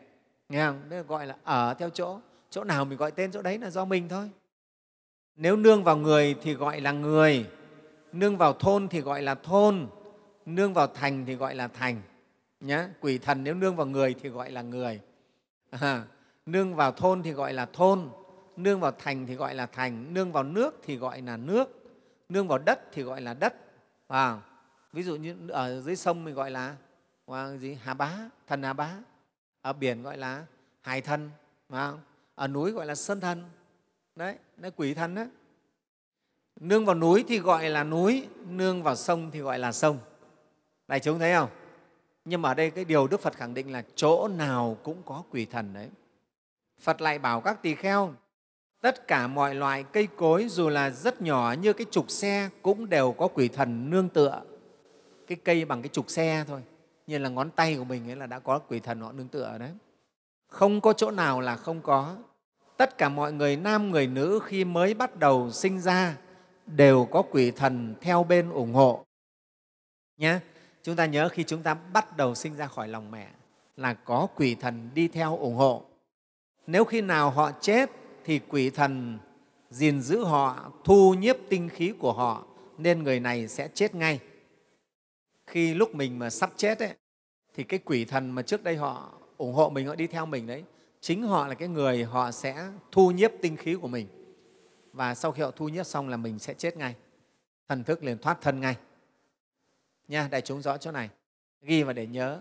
nghe 0.50 0.66
không? 0.66 0.82
Đấy 0.90 1.04
gọi 1.04 1.28
là 1.28 1.36
ở 1.44 1.74
theo 1.74 1.90
chỗ 1.90 2.20
chỗ 2.50 2.64
nào 2.64 2.86
mình 2.86 2.98
gọi 2.98 3.12
tên 3.12 3.32
chỗ 3.32 3.42
đấy 3.42 3.58
là 3.58 3.70
do 3.70 3.86
mình 3.86 4.10
thôi. 4.10 4.30
Nếu 5.36 5.56
nương 5.56 5.84
vào 5.84 5.98
người 5.98 6.36
thì 6.42 6.54
gọi 6.54 6.82
là 6.82 6.92
người 6.92 7.46
nương 8.12 8.38
vào 8.38 8.54
thôn 8.54 8.88
thì 8.88 9.02
gọi 9.02 9.22
là 9.22 9.36
thôn 9.36 9.88
nương 10.46 10.74
vào 10.74 10.88
thành 10.88 11.26
thì 11.26 11.36
gọi 11.36 11.56
là 11.56 11.68
thành 11.68 12.02
nhá 12.64 12.90
quỷ 13.00 13.18
thần 13.18 13.44
nếu 13.44 13.56
nương 13.56 13.76
vào 13.76 13.86
người 13.86 14.16
thì 14.22 14.30
gọi 14.30 14.52
là 14.52 14.62
người. 14.62 15.02
À, 15.70 16.06
nương 16.46 16.76
vào 16.76 16.92
thôn 16.92 17.24
thì 17.24 17.32
gọi 17.32 17.54
là 17.54 17.66
thôn 17.66 18.10
nương 18.58 18.80
vào 18.80 18.92
thành 19.00 19.26
thì 19.26 19.36
gọi 19.36 19.56
là 19.56 19.66
thành 19.66 20.14
nương 20.14 20.32
vào 20.32 20.44
nước 20.44 20.82
thì 20.84 20.96
gọi 20.96 21.22
là 21.22 21.38
nước 21.38 21.84
nương 22.30 22.48
vào 22.48 22.58
đất 22.58 22.80
thì 22.92 23.02
gọi 23.02 23.22
là 23.22 23.34
đất. 23.34 23.54
À, 24.08 24.42
ví 24.94 25.04
dụ 25.04 25.16
như 25.16 25.36
ở 25.50 25.82
dưới 25.82 25.96
sông 25.96 26.24
mình 26.24 26.34
gọi 26.34 26.52
là 26.52 26.76
à, 27.28 27.58
gì? 27.58 27.78
Hà 27.84 27.94
bá 27.94 28.18
thần 28.48 28.64
hà 28.64 28.74
bá. 28.74 28.90
Ở 29.62 29.74
biển 29.74 30.04
gọi 30.04 30.18
là 30.18 30.46
hải 30.82 31.02
thần 31.02 31.30
à, 31.70 31.92
ở 32.36 32.48
núi 32.48 32.72
gọi 32.72 32.86
là 32.86 32.96
sơn 32.96 33.20
thần. 33.20 33.44
Đấy 34.16 34.38
nó 34.58 34.70
quỷ 34.76 34.94
thần 34.94 35.16
đó 35.16 35.26
nương 36.60 36.86
vào 36.86 36.96
núi 36.96 37.26
thì 37.28 37.40
gọi 37.40 37.70
là 37.70 37.84
núi 37.84 38.28
nương 38.48 38.84
vào 38.84 38.96
sông 38.96 39.32
thì 39.32 39.40
gọi 39.40 39.60
là 39.60 39.72
sông. 39.72 39.98
Đại 40.88 41.00
chúng 41.00 41.20
thấy 41.20 41.34
không? 41.34 41.50
Nhưng 42.26 42.42
mà 42.42 42.50
ở 42.50 42.54
đây 42.54 42.72
cái 42.72 42.86
điều 42.86 43.08
đức 43.08 43.22
phật 43.22 43.36
khẳng 43.36 43.54
định 43.54 43.72
là 43.72 43.84
chỗ 43.96 44.28
nào 44.28 44.78
cũng 44.84 45.02
có 45.06 45.24
quỷ 45.32 45.46
thần 45.46 45.74
đấy. 45.74 45.90
Phật 46.82 47.02
lại 47.02 47.20
bảo 47.20 47.42
các 47.42 47.62
tỳ 47.62 47.76
kheo, 47.76 48.14
tất 48.82 49.08
cả 49.08 49.28
mọi 49.28 49.56
loại 49.56 49.84
cây 49.84 50.08
cối 50.16 50.48
dù 50.50 50.70
là 50.70 50.90
rất 50.90 51.22
nhỏ 51.22 51.56
như 51.62 51.74
cái 51.74 51.88
trục 51.92 52.12
xe 52.12 52.50
cũng 52.62 52.90
đều 52.90 53.12
có 53.12 53.28
quỷ 53.28 53.48
thần 53.48 53.90
nương 53.90 54.10
tựa. 54.10 54.42
Cái 55.28 55.38
cây 55.44 55.66
bằng 55.66 55.82
cái 55.82 55.90
trục 55.90 56.10
xe 56.10 56.44
thôi, 56.48 56.62
như 57.08 57.18
là 57.18 57.30
ngón 57.30 57.50
tay 57.52 57.76
của 57.76 57.84
mình 57.84 58.10
ấy 58.10 58.16
là 58.16 58.26
đã 58.26 58.40
có 58.40 58.60
quỷ 58.60 58.80
thần 58.80 59.02
họ 59.02 59.12
nương 59.12 59.28
tựa 59.28 59.58
đấy. 59.60 59.72
Không 60.48 60.82
có 60.82 60.94
chỗ 60.94 61.12
nào 61.12 61.42
là 61.42 61.56
không 61.56 61.82
có. 61.82 62.16
Tất 62.78 62.98
cả 62.98 63.10
mọi 63.10 63.34
người 63.34 63.56
nam, 63.56 63.92
người 63.92 64.08
nữ 64.08 64.40
khi 64.44 64.66
mới 64.66 64.94
bắt 64.94 65.20
đầu 65.20 65.52
sinh 65.52 65.80
ra 65.80 66.18
đều 66.66 67.08
có 67.12 67.22
quỷ 67.22 67.52
thần 67.52 67.96
theo 68.02 68.24
bên 68.24 68.50
ủng 68.50 68.74
hộ. 68.74 69.06
Nhé 70.18 70.40
chúng 70.84 70.96
ta 70.96 71.06
nhớ 71.06 71.30
khi 71.30 71.44
chúng 71.44 71.64
ta 71.64 71.74
bắt 71.74 72.18
đầu 72.18 72.36
sinh 72.36 72.56
ra 72.56 72.68
khỏi 72.68 72.88
lòng 72.88 73.12
mẹ 73.12 73.28
là 73.78 73.94
có 73.94 74.28
quỷ 74.36 74.56
thần 74.56 74.90
đi 74.94 75.08
theo 75.08 75.38
ủng 75.38 75.56
hộ. 75.56 75.86
Nếu 76.68 76.86
khi 76.86 77.02
nào 77.02 77.30
họ 77.30 77.52
chết 77.62 77.90
thì 78.24 78.40
quỷ 78.40 78.70
thần 78.70 79.18
gìn 79.70 80.02
giữ 80.02 80.24
họ 80.24 80.72
thu 80.84 81.14
nhiếp 81.14 81.36
tinh 81.50 81.70
khí 81.70 81.94
của 82.00 82.14
họ 82.14 82.46
nên 82.78 83.04
người 83.04 83.20
này 83.20 83.48
sẽ 83.48 83.68
chết 83.74 83.96
ngay. 83.96 84.20
Khi 85.48 85.74
lúc 85.74 85.96
mình 85.96 86.20
mà 86.20 86.30
sắp 86.30 86.52
chết 86.56 86.80
ấy, 86.80 86.94
thì 87.54 87.64
cái 87.64 87.80
quỷ 87.86 88.06
thần 88.06 88.32
mà 88.32 88.42
trước 88.42 88.64
đây 88.64 88.76
họ 88.76 89.12
ủng 89.38 89.54
hộ 89.54 89.70
mình 89.70 89.88
họ 89.88 89.96
đi 89.96 90.08
theo 90.08 90.26
mình 90.26 90.48
đấy 90.48 90.64
chính 91.02 91.24
họ 91.24 91.48
là 91.48 91.54
cái 91.54 91.68
người 91.68 92.04
họ 92.04 92.32
sẽ 92.32 92.68
thu 92.92 93.12
nhiếp 93.12 93.32
tinh 93.42 93.58
khí 93.58 93.76
của 93.82 93.88
mình. 93.88 94.08
Và 94.94 95.16
sau 95.16 95.32
khi 95.32 95.42
họ 95.42 95.52
thu 95.52 95.70
nhiếp 95.70 95.86
xong 95.86 96.10
là 96.10 96.18
mình 96.18 96.40
sẽ 96.40 96.54
chết 96.54 96.78
ngay. 96.78 96.96
Thần 97.68 97.84
thức 97.84 98.04
liền 98.04 98.18
thoát 98.18 98.42
thân 98.42 98.60
ngay 98.60 98.76
nha 100.14 100.28
đại 100.32 100.42
chúng 100.42 100.62
rõ 100.62 100.78
chỗ 100.78 100.92
này. 100.92 101.10
Ghi 101.62 101.84
và 101.84 101.94
để 101.94 102.08
nhớ 102.08 102.40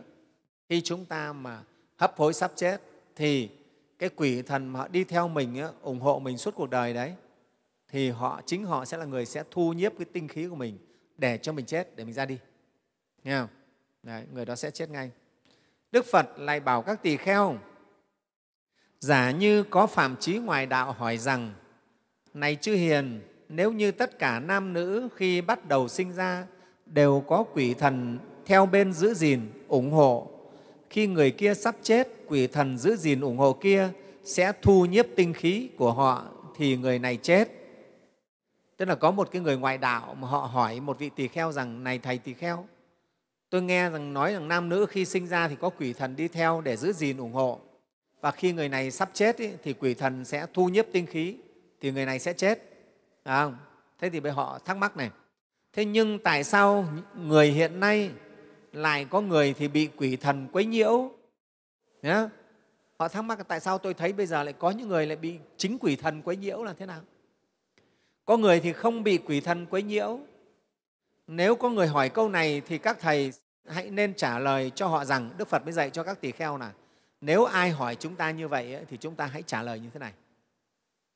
khi 0.69 0.81
chúng 0.81 1.05
ta 1.05 1.33
mà 1.33 1.63
hấp 1.97 2.17
hối 2.17 2.35
sắp 2.35 2.53
chết 2.57 2.81
thì 3.17 3.51
cái 3.99 4.09
quỷ 4.09 4.43
thần 4.43 4.69
mà 4.69 4.81
họ 4.81 4.89
đi 4.89 5.05
theo 5.05 5.29
mình 5.29 5.63
ủng 5.83 6.01
hộ 6.01 6.19
mình 6.19 6.39
suốt 6.39 6.55
cuộc 6.55 6.71
đời 6.71 6.95
đấy 6.95 7.15
thì 7.89 8.11
họ 8.11 8.41
chính 8.47 8.65
họ 8.65 8.85
sẽ 8.85 8.97
là 8.97 9.05
người 9.05 9.27
sẽ 9.27 9.45
thu 9.51 9.73
nhiếp 9.73 9.93
cái 9.99 10.05
tinh 10.13 10.29
khí 10.29 10.49
của 10.49 10.55
mình 10.55 10.79
để 11.19 11.39
cho 11.39 11.53
mình 11.53 11.67
chết 11.67 11.97
để 11.97 12.05
mình 12.05 12.15
ra 12.15 12.27
đi. 12.27 12.39
Nghe 13.25 13.39
không? 13.39 13.49
Đấy, 14.03 14.25
người 14.33 14.45
đó 14.45 14.55
sẽ 14.55 14.71
chết 14.71 14.91
ngay. 14.91 15.11
Đức 15.93 16.05
phật 16.13 16.27
lại 16.37 16.61
bảo 16.61 16.83
các 16.83 17.03
tỳ 17.03 17.17
kheo 17.17 17.59
giả 19.01 19.31
như 19.31 19.63
có 19.63 19.87
phạm 19.87 20.17
trí 20.17 20.39
ngoài 20.39 20.67
đạo 20.67 20.93
hỏi 20.93 21.19
rằng 21.19 21.53
này 22.35 22.57
chư 22.61 22.75
hiền 22.75 23.21
nếu 23.49 23.73
như 23.73 23.93
tất 23.93 24.19
cả 24.19 24.41
nam 24.41 24.73
nữ 24.73 25.09
khi 25.17 25.41
bắt 25.41 25.69
đầu 25.69 25.89
sinh 25.89 26.13
ra 26.13 26.47
đều 26.95 27.25
có 27.29 27.45
quỷ 27.55 27.75
thần 27.75 28.19
theo 28.47 28.67
bên 28.67 28.93
giữ 28.93 29.15
gìn 29.15 29.41
ủng 29.69 29.91
hộ. 29.91 30.31
Khi 30.91 31.07
người 31.07 31.31
kia 31.31 31.55
sắp 31.55 31.77
chết 31.83 32.09
quỷ 32.27 32.47
thần 32.47 32.79
giữ 32.79 32.97
gìn 32.97 33.21
ủng 33.21 33.39
hộ 33.39 33.53
kia 33.53 33.89
sẽ 34.25 34.53
thu 34.63 34.85
nhiếp 34.87 35.07
tinh 35.17 35.33
khí 35.33 35.69
của 35.77 35.93
họ 35.93 36.25
thì 36.57 36.77
người 36.77 36.99
này 36.99 37.19
chết. 37.23 37.49
Tức 38.77 38.85
là 38.89 38.95
có 38.95 39.11
một 39.11 39.29
cái 39.31 39.43
người 39.43 39.57
ngoại 39.57 39.79
đạo 39.79 40.17
mà 40.21 40.29
họ 40.29 40.39
hỏi 40.39 40.81
một 40.81 40.99
vị 40.99 41.11
tỳ 41.17 41.29
kheo 41.29 41.53
rằng 41.53 41.85
này 41.85 41.99
thầy 41.99 42.19
tỳ 42.19 42.33
kheo 42.33 42.67
tôi 43.53 43.63
nghe 43.63 43.91
rằng 43.91 44.15
nói 44.15 44.33
rằng 44.33 44.49
nam 44.49 44.69
nữ 44.69 44.87
khi 44.87 45.05
sinh 45.05 45.27
ra 45.27 45.49
thì 45.49 45.57
có 45.61 45.71
quỷ 45.71 45.93
thần 45.93 46.17
đi 46.17 46.29
theo 46.29 46.61
để 46.61 46.77
giữ 46.77 46.93
gìn 46.93 47.17
ủng 47.17 47.33
hộ. 47.33 47.61
Và 48.21 48.31
khi 48.31 48.53
người 48.53 48.69
này 48.69 48.91
sắp 48.91 49.11
chết 49.13 49.37
ý, 49.37 49.51
thì 49.63 49.73
quỷ 49.73 49.95
thần 49.95 50.25
sẽ 50.25 50.47
thu 50.55 50.69
nhiếp 50.69 50.87
tinh 50.93 51.07
khí 51.07 51.37
thì 51.81 51.91
người 51.93 52.07
này 52.07 52.19
sẽ 52.19 52.33
chết. 52.33 52.59
À 53.23 53.51
thế 53.99 54.11
thì 54.11 54.21
bây 54.21 54.33
họ 54.33 54.59
thắc 54.65 54.77
mắc 54.77 54.97
này 54.97 55.11
thế 55.73 55.85
nhưng 55.85 56.19
tại 56.19 56.45
sao 56.45 56.89
người 57.17 57.51
hiện 57.51 57.81
nay 57.81 58.11
lại 58.73 59.05
có 59.05 59.21
người 59.21 59.55
thì 59.59 59.69
bị 59.69 59.89
quỷ 59.97 60.17
thần 60.17 60.49
quấy 60.53 60.65
nhiễu? 60.65 61.11
Nhá. 62.03 62.29
Họ 62.99 63.09
thắc 63.09 63.25
mắc 63.25 63.39
tại 63.49 63.61
sao 63.61 63.79
tôi 63.79 63.95
thấy 63.95 64.13
bây 64.13 64.27
giờ 64.27 64.43
lại 64.43 64.53
có 64.53 64.71
những 64.71 64.89
người 64.89 65.07
lại 65.07 65.17
bị 65.17 65.39
chính 65.57 65.79
quỷ 65.79 65.97
thần 65.97 66.23
quấy 66.23 66.37
nhiễu 66.37 66.65
là 66.65 66.73
thế 66.73 66.87
nào? 66.87 67.01
Có 68.25 68.37
người 68.37 68.61
thì 68.61 68.73
không 68.73 69.03
bị 69.03 69.19
quỷ 69.19 69.41
thần 69.41 69.67
quấy 69.67 69.83
nhiễu. 69.83 70.21
Nếu 71.27 71.55
có 71.55 71.71
người 71.71 71.87
hỏi 71.87 72.09
câu 72.09 72.29
này 72.29 72.63
thì 72.67 72.79
các 72.79 73.01
thầy 73.01 73.33
hãy 73.67 73.91
nên 73.91 74.15
trả 74.15 74.39
lời 74.39 74.73
cho 74.75 74.87
họ 74.87 75.05
rằng, 75.05 75.31
đức 75.39 75.49
phật 75.49 75.65
mới 75.65 75.73
dạy 75.73 75.91
cho 75.91 76.03
các 76.03 76.21
tỳ 76.21 76.33
kheo 76.33 76.57
là, 76.57 76.73
nếu 77.21 77.45
ai 77.45 77.71
hỏi 77.71 77.97
chúng 77.97 78.17
ta 78.17 78.31
như 78.31 78.49
vậy 78.49 78.77
thì 78.91 78.97
chúng 78.97 79.15
ta 79.15 79.27
hãy 79.27 79.43
trả 79.43 79.63
lời 79.63 79.81
như 79.81 79.89
thế 79.95 80.01
này. 80.01 80.13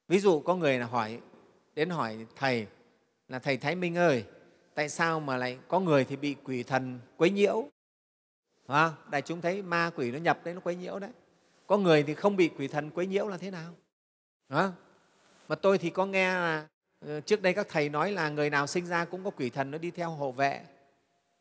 Ví 0.09 0.19
dụ 0.19 0.41
có 0.41 0.55
người 0.55 0.79
là 0.79 0.87
hỏi, 0.87 1.21
đến 1.75 1.91
hỏi 1.91 2.27
thầy 2.37 2.67
là, 3.29 3.39
thầy 3.39 3.57
thái 3.57 3.75
minh 3.75 3.97
ơi 3.97 4.25
tại 4.77 4.89
sao 4.89 5.21
mà 5.21 5.37
lại 5.37 5.59
có 5.69 5.81
người 5.81 6.05
thì 6.05 6.17
bị 6.17 6.37
quỷ 6.45 6.63
thần 6.63 7.01
quấy 7.17 7.31
nhiễu? 7.31 7.69
À, 8.67 8.93
đại 9.11 9.23
chúng 9.23 9.41
thấy 9.41 9.63
ma 9.63 9.91
quỷ 9.97 10.11
nó 10.11 10.19
nhập 10.19 10.39
đấy 10.45 10.55
nó 10.55 10.61
quấy 10.61 10.77
nhiễu 10.77 10.99
đấy. 10.99 11.11
Có 11.67 11.77
người 11.77 12.03
thì 12.03 12.15
không 12.15 12.37
bị 12.37 12.51
quỷ 12.59 12.69
thần 12.69 12.91
quấy 12.91 13.07
nhiễu 13.07 13.29
là 13.29 13.37
thế 13.37 13.51
nào? 13.51 13.75
À, 14.49 14.73
mà 15.49 15.55
tôi 15.55 15.79
thì 15.79 15.91
có 15.91 16.07
nghe 16.07 16.35
là 16.35 16.67
ờ, 17.07 17.21
trước 17.21 17.43
đây 17.43 17.55
các 17.55 17.67
thầy 17.71 17.89
nói 17.89 18.13
là 18.13 18.29
người 18.29 18.51
nào 18.51 18.67
sinh 18.67 18.87
ra 18.87 19.05
cũng 19.05 19.25
có 19.25 19.31
quỷ 19.31 19.51
thần 19.51 19.71
nó 19.71 19.79
đi 19.79 19.91
theo 19.91 20.11
hộ 20.11 20.33
vệ. 20.33 20.61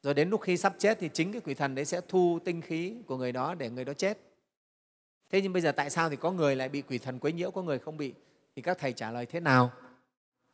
Rồi 0.03 0.13
đến 0.13 0.29
lúc 0.29 0.41
khi 0.41 0.57
sắp 0.57 0.75
chết 0.77 0.97
thì 0.99 1.09
chính 1.13 1.31
cái 1.31 1.41
quỷ 1.41 1.53
thần 1.53 1.75
đấy 1.75 1.85
sẽ 1.85 2.01
thu 2.07 2.39
tinh 2.45 2.61
khí 2.61 2.95
của 3.07 3.17
người 3.17 3.31
đó 3.31 3.55
để 3.55 3.69
người 3.69 3.85
đó 3.85 3.93
chết. 3.93 4.17
Thế 5.29 5.41
nhưng 5.41 5.53
bây 5.53 5.61
giờ 5.61 5.71
tại 5.71 5.89
sao 5.89 6.09
thì 6.09 6.15
có 6.15 6.31
người 6.31 6.55
lại 6.55 6.69
bị 6.69 6.81
quỷ 6.81 6.97
thần 6.97 7.19
quấy 7.19 7.33
nhiễu 7.33 7.51
có 7.51 7.61
người 7.61 7.79
không 7.79 7.97
bị? 7.97 8.13
Thì 8.55 8.61
các 8.61 8.77
thầy 8.79 8.93
trả 8.93 9.11
lời 9.11 9.25
thế 9.25 9.39
nào? 9.39 9.71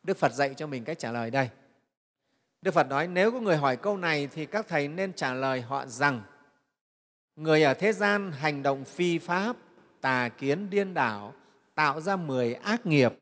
Đức 0.02 0.16
phật 0.16 0.32
dạy 0.32 0.54
cho 0.56 0.66
mình 0.66 0.84
cách 0.84 0.98
trả 0.98 1.12
lời 1.12 1.30
đây 1.30 1.48
đức 2.62 2.74
phật 2.74 2.88
nói, 2.88 3.08
nếu 3.08 3.32
có 3.32 3.40
người 3.40 3.56
hỏi 3.56 3.76
câu 3.76 3.96
này 3.96 4.28
thì 4.34 4.46
các 4.46 4.68
thầy 4.68 4.88
nên 4.88 5.12
trả 5.12 5.34
lời 5.34 5.60
họ 5.60 5.86
rằng, 5.86 6.22
người 7.36 7.62
ở 7.62 7.74
thế 7.74 7.92
gian 7.92 8.32
hành 8.32 8.62
động 8.62 8.84
phi 8.84 9.18
pháp, 9.18 9.56
tà 10.00 10.28
kiến 10.28 10.70
điên 10.70 10.94
đảo, 10.94 11.34
tạo 11.74 12.00
ra 12.00 12.16
mười 12.16 12.54
ác 12.54 12.86
nghiệp. 12.86 13.12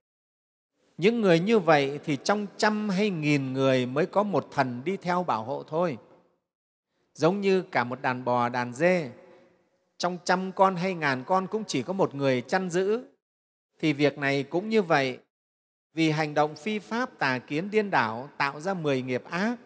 Những 0.99 1.21
người 1.21 1.41
như 1.41 1.59
vậy 1.59 2.01
thì 2.05 2.19
trong 2.25 2.47
trăm 2.57 2.89
hay 2.89 3.11
nghìn 3.11 3.53
người 3.53 3.87
mới 3.87 4.07
có 4.07 4.23
một 4.23 4.49
thần 4.51 4.83
đi 4.85 4.97
theo 4.97 5.25
bảo 5.25 5.45
hộ 5.45 5.63
thôi. 5.63 5.99
Giống 7.15 7.41
như 7.41 7.63
cả 7.63 7.85
một 7.85 8.03
đàn 8.03 8.25
bò, 8.25 8.49
đàn 8.49 8.73
dê, 8.73 9.11
trong 9.99 10.19
trăm 10.25 10.53
con 10.53 10.77
hay 10.77 10.95
ngàn 10.95 11.25
con 11.27 11.47
cũng 11.47 11.65
chỉ 11.65 11.83
có 11.83 11.93
một 11.93 12.15
người 12.15 12.41
chăn 12.41 12.71
giữ. 12.71 13.05
Thì 13.79 13.93
việc 13.93 14.19
này 14.19 14.43
cũng 14.43 14.69
như 14.69 14.83
vậy 14.83 15.19
vì 15.95 16.11
hành 16.11 16.35
động 16.35 16.55
phi 16.55 16.79
pháp 16.79 17.19
tà 17.19 17.39
kiến 17.39 17.71
điên 17.71 17.91
đảo 17.91 18.29
tạo 18.37 18.61
ra 18.61 18.75
mười 18.75 19.03
nghiệp 19.03 19.25
ác, 19.25 19.57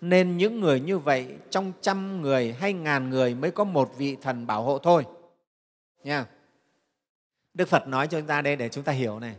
nên 0.00 0.36
những 0.36 0.60
người 0.60 0.80
như 0.80 0.98
vậy 0.98 1.36
trong 1.50 1.72
trăm 1.80 2.22
người 2.22 2.52
hay 2.52 2.72
ngàn 2.72 3.10
người 3.10 3.34
mới 3.34 3.50
có 3.50 3.64
một 3.64 3.98
vị 3.98 4.16
thần 4.22 4.46
bảo 4.46 4.62
hộ 4.62 4.78
thôi. 4.78 5.06
Nha. 6.04 6.26
Đức 7.54 7.68
phật 7.68 7.86
nói 7.86 8.08
cho 8.08 8.20
chúng 8.20 8.26
ta 8.26 8.42
đây 8.42 8.56
để 8.56 8.68
chúng 8.68 8.84
ta 8.84 8.92
hiểu 8.92 9.20
này. 9.20 9.36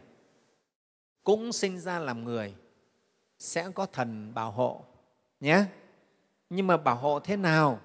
Cũng 1.23 1.51
sinh 1.51 1.79
ra 1.79 1.99
làm 1.99 2.23
người 2.23 2.53
sẽ 3.39 3.69
có 3.75 3.85
thần 3.85 4.33
bảo 4.33 4.51
hộ, 4.51 4.85
nhé. 5.39 5.63
Nhưng 6.49 6.67
mà 6.67 6.77
bảo 6.77 6.95
hộ 6.95 7.19
thế 7.19 7.37
nào? 7.37 7.79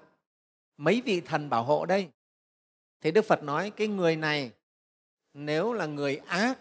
Mấy 0.77 1.01
vị 1.05 1.21
thần 1.21 1.49
bảo 1.49 1.63
hộ 1.63 1.85
đây? 1.85 2.09
Thì 3.01 3.11
đức 3.11 3.25
phật 3.25 3.43
nói 3.43 3.69
cái 3.69 3.87
người 3.87 4.15
này, 4.15 4.51
nếu 5.33 5.73
là 5.73 5.85
người 5.85 6.15
ác 6.27 6.59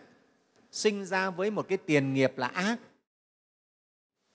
sinh 0.77 1.05
ra 1.05 1.31
với 1.31 1.51
một 1.51 1.69
cái 1.69 1.79
tiền 1.79 2.15
nghiệp 2.15 2.33
là 2.37 2.47
ác. 2.47 2.77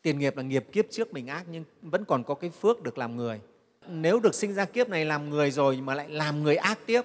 Tiền 0.02 0.20
nghiệp 0.20 0.38
là 0.38 0.44
nghiệp 0.44 0.66
kiếp 0.72 0.86
trước 0.92 1.14
mình 1.14 1.28
ác 1.28 1.46
nhưng 1.52 1.64
vẫn 1.82 2.06
còn 2.06 2.24
có 2.24 2.36
cái 2.36 2.50
phước 2.50 2.84
được 2.84 2.98
làm 2.98 3.16
người. 3.16 3.42
Nếu 3.88 4.20
được 4.20 4.36
sinh 4.36 4.54
ra 4.54 4.66
kiếp 4.66 4.90
này 4.90 5.06
làm 5.06 5.30
người 5.30 5.52
rồi 5.52 5.82
mà 5.82 5.96
lại 5.96 6.10
làm 6.10 6.44
người 6.44 6.56
ác 6.56 6.80
tiếp 6.86 7.02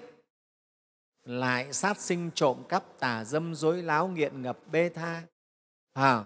lại 1.25 1.73
sát 1.73 2.01
sinh 2.01 2.31
trộm 2.35 2.63
cắp 2.69 2.99
tà 2.99 3.25
dâm 3.25 3.55
dối 3.55 3.83
láo 3.83 4.09
nghiện 4.09 4.43
ngập 4.43 4.59
bê 4.73 4.89
tha 4.89 5.23
à, 5.93 6.25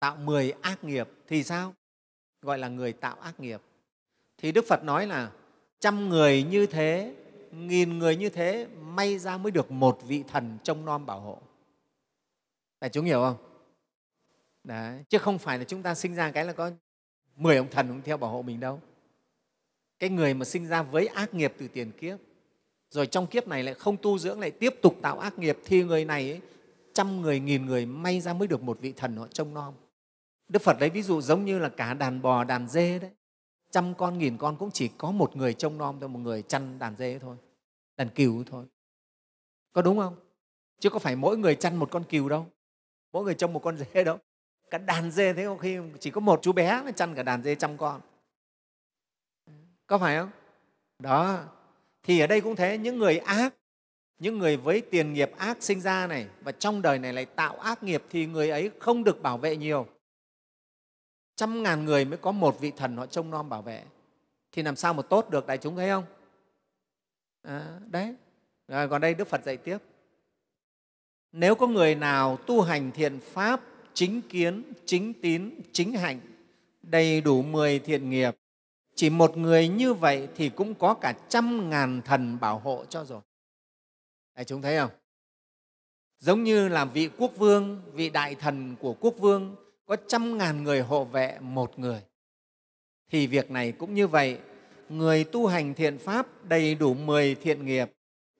tạo 0.00 0.16
mười 0.16 0.50
ác 0.50 0.84
nghiệp 0.84 1.08
thì 1.26 1.42
sao? 1.42 1.74
Gọi 2.42 2.58
là 2.58 2.68
người 2.68 2.92
tạo 2.92 3.16
ác 3.16 3.40
nghiệp. 3.40 3.60
Thì 4.38 4.52
đức 4.52 4.64
phật 4.68 4.84
nói 4.84 5.06
là 5.06 5.30
trăm 5.80 6.08
người 6.08 6.42
như 6.42 6.66
thế 6.66 7.14
nghìn 7.52 7.98
người 7.98 8.16
như 8.16 8.28
thế 8.28 8.66
may 8.80 9.18
ra 9.18 9.38
mới 9.38 9.52
được 9.52 9.70
một 9.70 9.98
vị 10.06 10.24
thần 10.28 10.58
trông 10.62 10.84
nom 10.84 11.06
bảo 11.06 11.20
hộ 11.20 11.47
đại 12.80 12.90
chúng 12.90 13.04
hiểu 13.04 13.20
không? 13.20 13.36
Đấy. 14.64 15.04
chứ 15.08 15.18
không 15.18 15.38
phải 15.38 15.58
là 15.58 15.64
chúng 15.64 15.82
ta 15.82 15.94
sinh 15.94 16.14
ra 16.14 16.30
cái 16.30 16.44
là 16.44 16.52
có 16.52 16.70
mười 17.36 17.56
ông 17.56 17.70
thần 17.70 17.88
cũng 17.88 18.02
theo 18.02 18.16
bảo 18.16 18.30
hộ 18.30 18.42
mình 18.42 18.60
đâu. 18.60 18.80
Cái 19.98 20.10
người 20.10 20.34
mà 20.34 20.44
sinh 20.44 20.66
ra 20.66 20.82
với 20.82 21.06
ác 21.06 21.34
nghiệp 21.34 21.54
từ 21.58 21.68
tiền 21.68 21.92
kiếp 21.92 22.18
rồi 22.90 23.06
trong 23.06 23.26
kiếp 23.26 23.48
này 23.48 23.62
lại 23.62 23.74
không 23.74 23.96
tu 23.96 24.18
dưỡng 24.18 24.40
lại 24.40 24.50
tiếp 24.50 24.74
tục 24.82 24.96
tạo 25.02 25.18
ác 25.18 25.38
nghiệp 25.38 25.58
thì 25.64 25.84
người 25.84 26.04
này 26.04 26.30
ấy, 26.30 26.40
trăm 26.94 27.20
người 27.20 27.40
nghìn 27.40 27.66
người 27.66 27.86
may 27.86 28.20
ra 28.20 28.32
mới 28.32 28.48
được 28.48 28.62
một 28.62 28.78
vị 28.80 28.92
thần 28.92 29.16
họ 29.16 29.26
trông 29.26 29.54
nom. 29.54 29.74
Đức 30.48 30.62
phật 30.62 30.76
lấy 30.80 30.90
ví 30.90 31.02
dụ 31.02 31.20
giống 31.20 31.44
như 31.44 31.58
là 31.58 31.68
cả 31.68 31.94
đàn 31.94 32.22
bò 32.22 32.44
đàn 32.44 32.68
dê 32.68 32.98
đấy. 32.98 33.10
Trăm 33.70 33.94
con 33.94 34.18
nghìn 34.18 34.36
con 34.36 34.56
cũng 34.56 34.70
chỉ 34.70 34.88
có 34.98 35.10
một 35.10 35.36
người 35.36 35.54
trông 35.54 35.78
nom 35.78 36.00
thôi 36.00 36.08
một 36.08 36.18
người 36.18 36.42
chăn 36.42 36.78
đàn 36.78 36.96
dê 36.96 37.18
thôi 37.18 37.36
đàn 37.96 38.08
cừu 38.08 38.44
thôi. 38.44 38.64
Có 39.72 39.82
đúng 39.82 39.98
không? 39.98 40.16
Chứ 40.78 40.90
có 40.90 40.98
phải 40.98 41.16
mỗi 41.16 41.38
người 41.38 41.54
chăn 41.54 41.76
một 41.76 41.90
con 41.90 42.04
cừu 42.04 42.28
đâu 42.28 42.46
mỗi 43.12 43.24
người 43.24 43.34
trông 43.34 43.52
một 43.52 43.60
con 43.60 43.76
dê 43.76 44.04
đâu. 44.04 44.18
Cả 44.70 44.78
đàn 44.78 45.10
dê 45.10 45.32
thế 45.32 45.44
có 45.44 45.56
khi 45.56 45.78
chỉ 46.00 46.10
có 46.10 46.20
một 46.20 46.40
chú 46.42 46.52
bé 46.52 46.82
mà 46.84 46.90
chăn 46.90 47.14
cả 47.14 47.22
đàn 47.22 47.42
dê 47.42 47.54
trăm 47.54 47.76
con. 47.76 48.00
Có 49.86 49.98
phải 49.98 50.18
không? 50.18 50.30
Đó. 50.98 51.44
Thì 52.02 52.20
ở 52.20 52.26
đây 52.26 52.40
cũng 52.40 52.56
thế 52.56 52.78
những 52.78 52.98
người 52.98 53.18
ác 53.18 53.54
những 54.18 54.38
người 54.38 54.56
với 54.56 54.80
tiền 54.80 55.12
nghiệp 55.12 55.30
ác 55.36 55.56
sinh 55.60 55.80
ra 55.80 56.06
này 56.06 56.28
và 56.40 56.52
trong 56.52 56.82
đời 56.82 56.98
này 56.98 57.12
lại 57.12 57.24
tạo 57.24 57.58
ác 57.58 57.82
nghiệp 57.82 58.02
thì 58.10 58.26
người 58.26 58.50
ấy 58.50 58.70
không 58.80 59.04
được 59.04 59.22
bảo 59.22 59.38
vệ 59.38 59.56
nhiều. 59.56 59.86
Trăm 61.36 61.62
ngàn 61.62 61.84
người 61.84 62.04
mới 62.04 62.18
có 62.18 62.32
một 62.32 62.60
vị 62.60 62.72
thần 62.76 62.96
họ 62.96 63.06
trông 63.06 63.30
nom 63.30 63.48
bảo 63.48 63.62
vệ. 63.62 63.84
Thì 64.52 64.62
làm 64.62 64.76
sao 64.76 64.94
mà 64.94 65.02
tốt 65.02 65.30
được 65.30 65.46
đại 65.46 65.58
chúng 65.58 65.76
thấy 65.76 65.88
không? 65.88 66.04
À, 67.42 67.78
đấy. 67.90 68.14
Rồi 68.68 68.88
còn 68.88 69.00
đây 69.00 69.14
đức 69.14 69.28
phật 69.28 69.44
dạy 69.44 69.56
tiếp 69.56 69.78
nếu 71.32 71.54
có 71.54 71.66
người 71.66 71.94
nào 71.94 72.36
tu 72.36 72.60
hành 72.62 72.90
thiện 72.92 73.20
pháp 73.20 73.60
chính 73.94 74.22
kiến 74.22 74.62
chính 74.84 75.12
tín 75.22 75.50
chính 75.72 75.92
hạnh 75.92 76.20
đầy 76.82 77.20
đủ 77.20 77.42
mười 77.42 77.78
thiện 77.78 78.10
nghiệp 78.10 78.36
chỉ 78.98 79.10
một 79.10 79.36
người 79.36 79.68
như 79.68 79.94
vậy 79.94 80.28
thì 80.36 80.48
cũng 80.48 80.74
có 80.74 80.94
cả 80.94 81.14
trăm 81.28 81.70
ngàn 81.70 82.02
thần 82.04 82.40
bảo 82.40 82.58
hộ 82.58 82.84
cho 82.88 83.04
rồi. 83.04 83.20
Đấy, 84.36 84.44
chúng 84.44 84.62
thấy 84.62 84.78
không? 84.78 84.90
Giống 86.18 86.44
như 86.44 86.68
là 86.68 86.84
vị 86.84 87.10
quốc 87.18 87.32
vương 87.36 87.82
vị 87.92 88.10
đại 88.10 88.34
thần 88.34 88.76
của 88.80 88.94
quốc 89.00 89.14
vương 89.18 89.56
có 89.86 89.96
trăm 90.08 90.38
ngàn 90.38 90.62
người 90.62 90.80
hộ 90.80 91.04
vệ 91.04 91.38
một 91.40 91.78
người. 91.78 92.00
Thì 93.10 93.26
việc 93.26 93.50
này 93.50 93.72
cũng 93.72 93.94
như 93.94 94.06
vậy 94.06 94.38
người 94.88 95.24
tu 95.24 95.46
hành 95.46 95.74
thiện 95.74 95.98
pháp 95.98 96.44
đầy 96.44 96.74
đủ 96.74 96.94
mười 96.94 97.34
thiện 97.34 97.66
nghiệp 97.66 97.92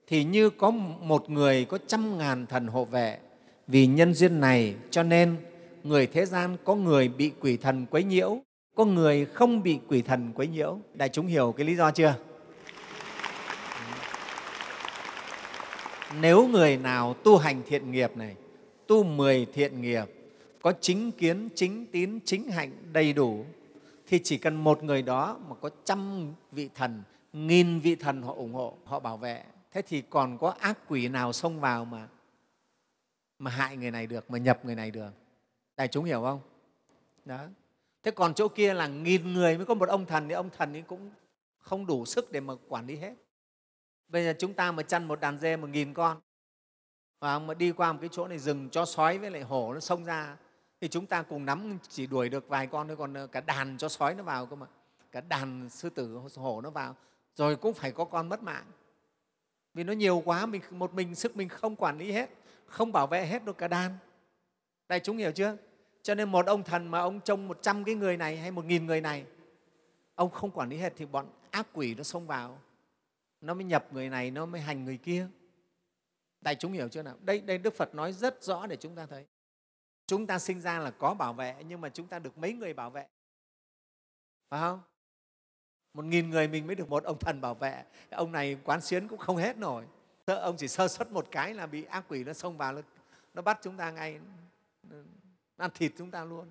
thì 0.09 0.25
như 0.25 0.51
có 0.51 0.71
một 1.01 1.31
người 1.31 1.65
có 1.65 1.79
trăm 1.87 2.19
ngàn 2.19 2.47
thần 2.47 2.67
hộ 2.67 2.85
vệ, 2.85 3.19
vì 3.67 3.87
nhân 3.87 4.15
duyên 4.15 4.41
này 4.41 4.75
cho 4.91 5.03
nên 5.03 5.37
người 5.85 6.07
thế 6.07 6.27
gian 6.27 6.57
có 6.65 6.75
người 6.75 7.09
bị 7.09 7.33
quỷ 7.41 7.57
thần 7.57 7.87
quấy 7.91 8.05
nhiễu, 8.05 8.39
có 8.75 8.85
người 8.85 9.25
không 9.25 9.63
bị 9.63 9.79
quỷ 9.89 10.03
thần 10.03 10.33
quấy 10.35 10.49
nhiễu. 10.49 10.79
Đại 10.95 11.09
chúng 11.09 11.27
hiểu 11.27 11.55
cái 11.57 11.67
lý 11.67 11.77
do 11.77 11.91
chưa? 11.91 12.15
Nếu 16.21 16.49
người 16.49 16.77
nào 16.77 17.15
tu 17.15 17.37
hành 17.37 17.63
thiện 17.67 17.91
nghiệp 17.91 18.17
này, 18.17 18.35
tu 18.87 19.05
mười 19.05 19.47
thiện 19.55 19.81
nghiệp, 19.81 20.05
có 20.63 20.73
chính 20.81 21.13
kiến, 21.13 21.49
chính 21.55 21.87
tín, 21.87 22.19
chính 22.25 22.51
hạnh 22.51 22.71
đầy 22.93 23.13
đủ, 23.13 23.45
thì 24.07 24.21
chỉ 24.25 24.39
cần 24.39 24.57
một 24.57 24.83
người 24.83 25.03
đó 25.03 25.37
mà 25.49 25.55
có 25.61 25.71
trăm 25.85 26.33
vị 26.53 26.69
thần, 26.75 27.03
nghìn 27.33 27.79
vị 27.79 27.95
thần 27.95 28.23
họ 28.23 28.35
ủng 28.35 28.53
hộ, 28.53 28.75
họ 28.85 29.01
bảo 29.01 29.17
vệ 29.17 29.43
thế 29.71 29.83
thì 29.83 30.03
còn 30.11 30.39
có 30.39 30.51
ác 30.51 30.79
quỷ 30.89 31.09
nào 31.09 31.33
xông 31.33 31.61
vào 31.61 31.85
mà 31.85 32.09
mà 33.39 33.51
hại 33.51 33.77
người 33.77 33.91
này 33.91 34.07
được, 34.07 34.31
mà 34.31 34.39
nhập 34.39 34.65
người 34.65 34.75
này 34.75 34.91
được? 34.91 35.11
Đại 35.77 35.89
chúng 35.89 36.05
hiểu 36.05 36.23
không? 36.23 36.41
Đó. 37.25 37.47
Thế 38.03 38.11
còn 38.11 38.35
chỗ 38.35 38.49
kia 38.49 38.75
là 38.75 38.87
nghìn 38.87 39.33
người 39.33 39.57
mới 39.57 39.67
có 39.67 39.75
một 39.75 39.89
ông 39.89 40.07
thần 40.07 40.29
thì 40.29 40.35
ông 40.35 40.51
thần 40.51 40.73
ấy 40.73 40.83
cũng 40.83 41.11
không 41.59 41.87
đủ 41.87 42.05
sức 42.05 42.33
để 42.33 42.41
mà 42.41 42.55
quản 42.69 42.87
lý 42.87 42.97
hết. 42.97 43.15
Bây 44.09 44.25
giờ 44.25 44.35
chúng 44.39 44.55
ta 44.55 44.73
mà 44.73 44.83
chăn 44.83 45.09
một 45.09 45.21
đàn 45.21 45.39
dê 45.39 45.57
một 45.57 45.71
nghìn 45.71 45.95
con, 45.95 46.21
và 47.21 47.39
mà 47.39 47.55
đi 47.55 47.73
qua 47.73 47.93
một 47.93 47.99
cái 48.01 48.09
chỗ 48.13 48.29
này 48.29 48.39
rừng 48.39 48.71
cho 48.71 48.85
sói 48.85 49.19
với 49.19 49.31
lại 49.31 49.43
hổ 49.43 49.75
nó 49.75 49.81
xông 49.81 50.05
ra, 50.05 50.37
thì 50.81 50.89
chúng 50.89 51.07
ta 51.07 51.23
cùng 51.23 51.45
nắm 51.45 51.79
chỉ 51.89 52.07
đuổi 52.07 52.29
được 52.29 52.49
vài 52.49 52.67
con 52.67 52.89
thôi, 52.89 52.97
còn 52.97 53.15
ờ, 53.15 53.27
cả 53.27 53.41
đàn 53.41 53.79
cho 53.79 53.89
sói 53.89 54.15
nó 54.15 54.23
vào 54.23 54.47
cơ 54.47 54.57
mà. 54.57 54.67
Cả 55.13 55.21
đàn 55.21 55.69
sư 55.71 55.91
tử 55.91 56.21
hổ 56.37 56.61
nó 56.61 56.71
vào, 56.71 56.97
rồi 57.35 57.57
cũng 57.57 57.75
phải 57.75 57.93
có 57.93 58.05
con 58.05 58.29
mất 58.29 58.43
mạng 58.43 58.65
vì 59.79 59.85
nó 59.85 59.93
nhiều 59.93 60.23
quá, 60.25 60.47
mình 60.47 60.63
một 60.71 60.95
mình 60.95 61.15
sức 61.15 61.37
mình 61.37 61.49
không 61.49 61.77
quản 61.77 61.99
lý 61.99 62.13
hết, 62.13 62.31
không 62.67 62.93
bảo 62.93 63.07
vệ 63.07 63.27
hết 63.27 63.45
được 63.45 63.59
cả 63.59 63.69
đàn. 63.69 63.99
Đại 64.89 65.01
chúng 65.01 65.17
hiểu 65.17 65.33
chưa? 65.33 65.57
Cho 66.03 66.15
nên 66.15 66.29
một 66.29 66.47
ông 66.47 66.63
thần 66.63 66.89
mà 66.89 67.01
ông 67.01 67.21
trông 67.21 67.49
một 67.49 67.59
trăm 67.63 67.85
cái 67.85 67.95
người 67.95 68.17
này 68.17 68.37
hay 68.37 68.51
một 68.51 68.65
nghìn 68.65 68.87
người 68.87 69.01
này, 69.01 69.25
ông 70.15 70.31
không 70.31 70.51
quản 70.51 70.69
lý 70.69 70.77
hết 70.77 70.93
thì 70.97 71.07
bọn 71.07 71.27
ác 71.51 71.69
quỷ 71.73 71.95
nó 71.95 72.03
xông 72.03 72.27
vào. 72.27 72.61
Nó 73.41 73.55
mới 73.55 73.65
nhập 73.65 73.87
người 73.93 74.09
này, 74.09 74.31
nó 74.31 74.47
mới 74.47 74.61
hành 74.61 74.85
người 74.85 74.97
kia. 74.97 75.27
Đại 76.41 76.55
chúng 76.55 76.73
hiểu 76.73 76.89
chưa 76.89 77.03
nào? 77.03 77.17
Đây 77.21 77.41
đây 77.41 77.59
đức 77.59 77.75
phật 77.75 77.95
nói 77.95 78.13
rất 78.13 78.43
rõ 78.43 78.67
để 78.67 78.77
chúng 78.77 78.97
ta 78.97 79.07
thấy. 79.07 79.27
Chúng 80.07 80.27
ta 80.27 80.39
sinh 80.39 80.61
ra 80.61 80.79
là 80.79 80.91
có 80.91 81.15
bảo 81.15 81.33
vệ, 81.33 81.55
nhưng 81.67 81.81
mà 81.81 81.89
chúng 81.89 82.07
ta 82.07 82.19
được 82.19 82.39
mấy 82.39 82.53
người 82.53 82.75
bảo 82.75 82.91
vệ? 82.91 83.07
Phải 84.49 84.61
không? 84.61 84.81
Một 85.95 86.05
nghìn 86.05 86.31
người 86.31 86.49
mình 86.49 86.67
mới 86.67 86.77
được 86.77 86.89
một 86.89 87.05
ông 87.05 87.19
thần 87.19 87.41
bảo 87.41 87.55
vệ. 87.55 87.85
Ông 88.11 88.33
này 88.33 88.59
quán 88.65 88.81
xuyến 88.81 89.09
cũng 89.09 89.19
không 89.19 89.37
hết 89.37 89.59
nổi. 89.59 89.85
Ông 90.27 90.57
chỉ 90.57 90.69
sơ 90.69 90.89
xuất 90.89 91.13
một 91.13 91.29
cái 91.31 91.55
là 91.55 91.67
bị 91.67 91.85
ác 91.85 92.05
quỷ 92.09 92.25
nó 92.25 92.33
xông 92.33 92.57
vào 92.57 92.73
nó, 92.73 92.81
nó 93.35 93.43
bắt 93.43 93.59
chúng 93.63 93.77
ta 93.77 93.91
ngay 93.91 94.21
nó 94.89 94.97
ăn 95.57 95.71
thịt 95.75 95.93
chúng 95.99 96.11
ta 96.11 96.25
luôn. 96.25 96.47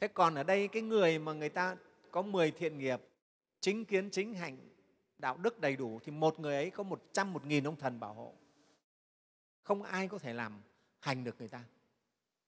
Thế 0.00 0.08
còn 0.08 0.34
ở 0.34 0.42
đây 0.42 0.68
cái 0.68 0.82
người 0.82 1.18
mà 1.18 1.32
người 1.32 1.48
ta 1.48 1.76
có 2.10 2.22
10 2.22 2.50
thiện 2.50 2.78
nghiệp 2.78 3.00
chính 3.60 3.84
kiến 3.84 4.10
chính 4.10 4.34
hành 4.34 4.58
đạo 5.18 5.36
đức 5.36 5.60
đầy 5.60 5.76
đủ 5.76 6.00
thì 6.04 6.12
một 6.12 6.40
người 6.40 6.54
ấy 6.54 6.70
có 6.70 6.82
một 6.82 7.02
trăm 7.12 7.32
một 7.32 7.46
nghìn 7.46 7.64
ông 7.64 7.76
thần 7.76 8.00
bảo 8.00 8.14
hộ. 8.14 8.34
Không 9.62 9.82
ai 9.82 10.08
có 10.08 10.18
thể 10.18 10.32
làm 10.32 10.62
hành 11.00 11.24
được 11.24 11.36
người 11.38 11.48
ta. 11.48 11.64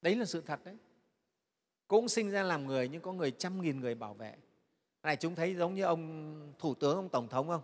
Đấy 0.03 0.17
là 0.17 0.25
sự 0.25 0.41
thật 0.41 0.61
đấy. 0.65 0.77
Cũng 1.89 2.09
sinh 2.09 2.31
ra 2.31 2.43
làm 2.43 2.67
người 2.67 2.89
nhưng 2.89 3.03
có 3.03 3.13
người 3.13 3.31
trăm 3.31 3.63
nghìn 3.63 3.81
người 3.81 3.95
bảo 3.95 4.15
vệ 4.15 4.35
này 5.05 5.17
chúng 5.17 5.35
thấy 5.35 5.55
giống 5.55 5.75
như 5.75 5.83
ông 5.83 6.35
thủ 6.59 6.75
tướng 6.75 6.97
ông 6.97 7.09
tổng 7.09 7.29
thống 7.29 7.49
không? 7.49 7.63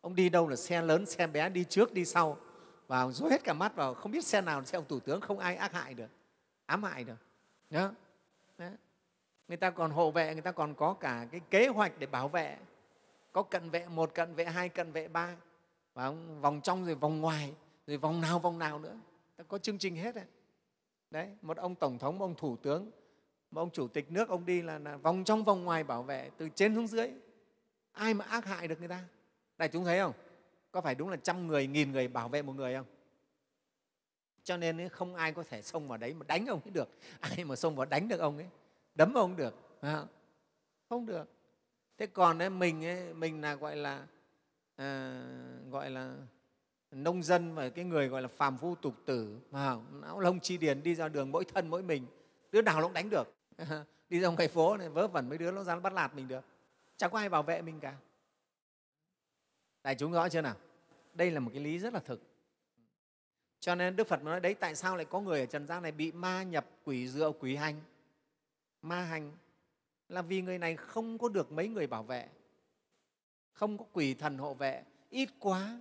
Ông 0.00 0.14
đi 0.14 0.28
đâu 0.28 0.48
là 0.48 0.56
xe 0.56 0.82
lớn 0.82 1.06
xe 1.06 1.26
bé 1.26 1.48
đi 1.48 1.64
trước 1.64 1.92
đi 1.92 2.04
sau. 2.04 2.36
Và 2.86 3.08
rối 3.08 3.30
hết 3.30 3.44
cả 3.44 3.52
mắt 3.52 3.76
vào 3.76 3.94
không 3.94 4.12
biết 4.12 4.24
xe 4.24 4.40
nào 4.40 4.60
là 4.60 4.66
xe 4.66 4.78
ông 4.78 4.84
thủ 4.88 5.00
tướng 5.00 5.20
không 5.20 5.38
ai 5.38 5.56
ác 5.56 5.72
hại 5.72 5.94
được 5.94 6.10
ám 6.70 6.82
hại 6.82 7.04
được. 7.04 7.16
Nhớ, 7.70 7.92
người 9.48 9.56
ta 9.56 9.70
còn 9.70 9.90
hộ 9.90 10.10
vệ 10.10 10.32
người 10.32 10.42
ta 10.42 10.52
còn 10.52 10.74
có 10.74 10.94
cả 10.94 11.26
cái 11.30 11.40
kế 11.50 11.68
hoạch 11.68 11.92
để 11.98 12.06
bảo 12.06 12.28
vệ. 12.28 12.56
Có 13.32 13.42
cận 13.42 13.70
vệ 13.70 13.86
một 13.88 14.14
cận 14.14 14.34
vệ 14.34 14.44
hai 14.44 14.68
cận 14.68 14.92
vệ 14.92 15.08
ba. 15.08 15.36
Và 15.94 16.10
vòng 16.40 16.60
trong 16.60 16.86
rồi 16.86 16.94
vòng 16.94 17.20
ngoài 17.20 17.54
rồi 17.86 17.96
vòng 17.96 18.20
nào 18.20 18.38
vòng 18.38 18.58
nào 18.58 18.78
nữa. 18.78 18.96
Ta 19.36 19.44
có 19.48 19.58
chương 19.58 19.78
trình 19.78 19.96
hết 19.96 20.14
đấy. 20.14 20.24
đấy 21.10 21.28
một 21.42 21.56
ông 21.56 21.74
tổng 21.74 21.98
thống 21.98 22.18
một 22.18 22.24
ông 22.24 22.34
thủ 22.34 22.56
tướng 22.56 22.90
mà 23.50 23.62
ông 23.62 23.70
chủ 23.70 23.88
tịch 23.88 24.12
nước 24.12 24.28
ông 24.28 24.46
đi 24.46 24.62
là, 24.62 24.78
là 24.78 24.96
vòng 24.96 25.24
trong 25.24 25.44
vòng 25.44 25.64
ngoài 25.64 25.84
bảo 25.84 26.02
vệ 26.02 26.30
từ 26.36 26.48
trên 26.48 26.74
xuống 26.74 26.86
dưới. 26.86 27.10
Ai 27.92 28.14
mà 28.14 28.24
ác 28.24 28.44
hại 28.44 28.68
được 28.68 28.78
người 28.78 28.88
ta? 28.88 29.04
Đại 29.58 29.68
chúng 29.68 29.84
thấy 29.84 29.98
không? 29.98 30.12
Có 30.70 30.80
phải 30.80 30.94
đúng 30.94 31.08
là 31.08 31.16
trăm 31.16 31.46
người 31.46 31.66
nghìn 31.66 31.92
người 31.92 32.08
bảo 32.08 32.28
vệ 32.28 32.42
một 32.42 32.52
người 32.52 32.74
không? 32.74 32.86
Cho 34.44 34.56
nên 34.56 34.88
không 34.88 35.14
ai 35.14 35.32
có 35.32 35.42
thể 35.42 35.62
xông 35.62 35.88
vào 35.88 35.98
đấy 35.98 36.14
mà 36.14 36.24
đánh 36.28 36.46
ông 36.46 36.60
ấy 36.64 36.70
được. 36.70 36.88
Ai 37.20 37.44
mà 37.44 37.56
xông 37.56 37.76
vào 37.76 37.86
đánh 37.86 38.08
được 38.08 38.20
ông 38.20 38.36
ấy 38.36 38.46
đấm 38.94 39.14
ông 39.14 39.36
được 39.36 39.54
không? 40.88 41.06
Được. 41.06 41.28
Thế 41.98 42.06
còn 42.06 42.38
ấy, 42.38 42.50
mình 42.50 42.84
ấy, 42.84 43.14
mình 43.14 43.40
là 43.40 43.54
gọi 43.54 43.76
là 43.76 44.06
à, 44.76 45.22
gọi 45.70 45.90
là 45.90 46.16
nông 46.90 47.22
dân 47.22 47.54
và 47.54 47.68
cái 47.68 47.84
người 47.84 48.08
gọi 48.08 48.22
là 48.22 48.28
phàm 48.28 48.58
phu 48.58 48.74
tục 48.74 48.94
tử 49.04 49.38
mà 49.50 49.76
não 49.92 50.20
lông 50.20 50.40
chi 50.40 50.56
điền 50.56 50.82
đi 50.82 50.94
ra 50.94 51.08
đường 51.08 51.32
mỗi 51.32 51.44
thân 51.44 51.68
mỗi 51.68 51.82
mình 51.82 52.06
đứa 52.52 52.62
nào 52.62 52.80
nó 52.80 52.82
cũng 52.82 52.92
đánh 52.92 53.10
được. 53.10 53.39
đi 54.10 54.20
ra 54.20 54.28
ngoài 54.28 54.48
phố 54.48 54.76
này, 54.76 54.88
vớ 54.88 55.08
vẩn 55.08 55.28
mấy 55.28 55.38
đứa, 55.38 55.50
nó 55.50 55.64
ra 55.64 55.74
nó 55.74 55.80
bắt 55.80 55.92
lạt 55.92 56.14
mình 56.14 56.28
được. 56.28 56.44
Chẳng 56.96 57.10
có 57.10 57.18
ai 57.18 57.28
bảo 57.28 57.42
vệ 57.42 57.62
mình 57.62 57.80
cả. 57.80 57.96
Đại 59.82 59.94
chúng 59.94 60.12
rõ 60.12 60.28
chưa 60.28 60.40
nào? 60.40 60.56
Đây 61.14 61.30
là 61.30 61.40
một 61.40 61.50
cái 61.54 61.62
lý 61.62 61.78
rất 61.78 61.94
là 61.94 62.00
thực. 62.00 62.22
Cho 63.60 63.74
nên 63.74 63.96
đức 63.96 64.06
phật 64.06 64.22
nói 64.22 64.40
đấy, 64.40 64.54
tại 64.54 64.74
sao 64.74 64.96
lại 64.96 65.04
có 65.04 65.20
người 65.20 65.40
ở 65.40 65.46
trần 65.46 65.66
gian 65.66 65.82
này 65.82 65.92
bị 65.92 66.12
ma 66.12 66.42
nhập 66.42 66.66
quỷ 66.84 67.08
dựa 67.08 67.32
quỷ 67.40 67.56
hành? 67.56 67.80
Ma 68.82 69.02
hành 69.02 69.32
là 70.08 70.22
vì 70.22 70.42
người 70.42 70.58
này 70.58 70.76
không 70.76 71.18
có 71.18 71.28
được 71.28 71.52
mấy 71.52 71.68
người 71.68 71.86
bảo 71.86 72.02
vệ, 72.02 72.28
không 73.52 73.78
có 73.78 73.84
quỷ 73.92 74.14
thần 74.14 74.38
hộ 74.38 74.54
vệ. 74.54 74.82
Ít 75.10 75.28
quá, 75.38 75.80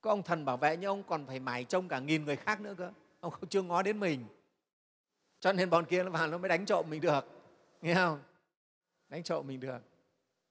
có 0.00 0.10
ông 0.10 0.22
thần 0.22 0.44
bảo 0.44 0.56
vệ 0.56 0.76
nhưng 0.76 0.88
ông 0.88 1.02
còn 1.02 1.26
phải 1.26 1.40
mải 1.40 1.64
trông 1.64 1.88
cả 1.88 1.98
nghìn 1.98 2.24
người 2.24 2.36
khác 2.36 2.60
nữa 2.60 2.74
cơ. 2.78 2.92
Ông 3.20 3.32
chưa 3.48 3.62
ngó 3.62 3.82
đến 3.82 4.00
mình 4.00 4.26
cho 5.42 5.52
nên 5.52 5.70
bọn 5.70 5.84
kia 5.84 6.02
nó 6.02 6.10
vào 6.10 6.26
nó 6.26 6.38
mới 6.38 6.48
đánh 6.48 6.66
trộm 6.66 6.86
mình 6.90 7.00
được. 7.00 7.24
Nghe 7.80 7.94
không? 7.94 8.22
Đánh 9.08 9.22
trộm 9.22 9.46
mình 9.46 9.60
được. 9.60 9.78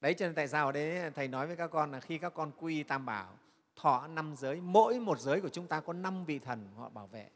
Đấy, 0.01 0.13
cho 0.13 0.25
nên 0.25 0.35
tại 0.35 0.47
sao 0.47 0.65
ở 0.65 0.71
đấy 0.71 1.11
thầy 1.15 1.27
nói 1.27 1.47
với 1.47 1.55
các 1.55 1.67
con 1.67 1.91
là 1.91 1.99
khi 1.99 2.17
các 2.17 2.33
con 2.33 2.51
quy 2.57 2.83
tam 2.83 3.05
bảo, 3.05 3.37
thọ 3.75 4.07
năm 4.07 4.35
giới, 4.37 4.61
mỗi 4.61 4.99
một 4.99 5.19
giới 5.19 5.41
của 5.41 5.49
chúng 5.49 5.67
ta 5.67 5.79
có 5.79 5.93
năm 5.93 6.25
vị 6.25 6.39
thần 6.39 6.69
họ 6.75 6.89
bảo 6.89 7.07
vệ. 7.07 7.29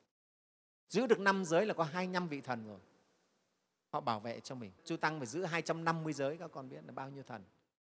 Giữ 0.90 1.08
được 1.08 1.20
năm 1.20 1.46
giới 1.46 1.66
là 1.66 1.74
có 1.74 1.84
hai 1.84 2.08
năm 2.08 2.28
vị 2.28 2.42
thần 2.42 2.68
rồi. 2.68 2.80
Họ 3.90 4.00
bảo 4.00 4.20
vệ 4.20 4.40
cho 4.40 4.56
mình. 4.56 4.72
Chư 4.84 4.98
tăng 4.98 5.20
phải 5.20 5.28
giữ 5.28 5.44
250 5.44 6.14
giới, 6.14 6.38
các 6.38 6.52
con 6.52 6.70
biết 6.70 6.86
là 6.86 6.92
bao 6.92 7.10
nhiêu 7.10 7.24
thần. 7.24 7.44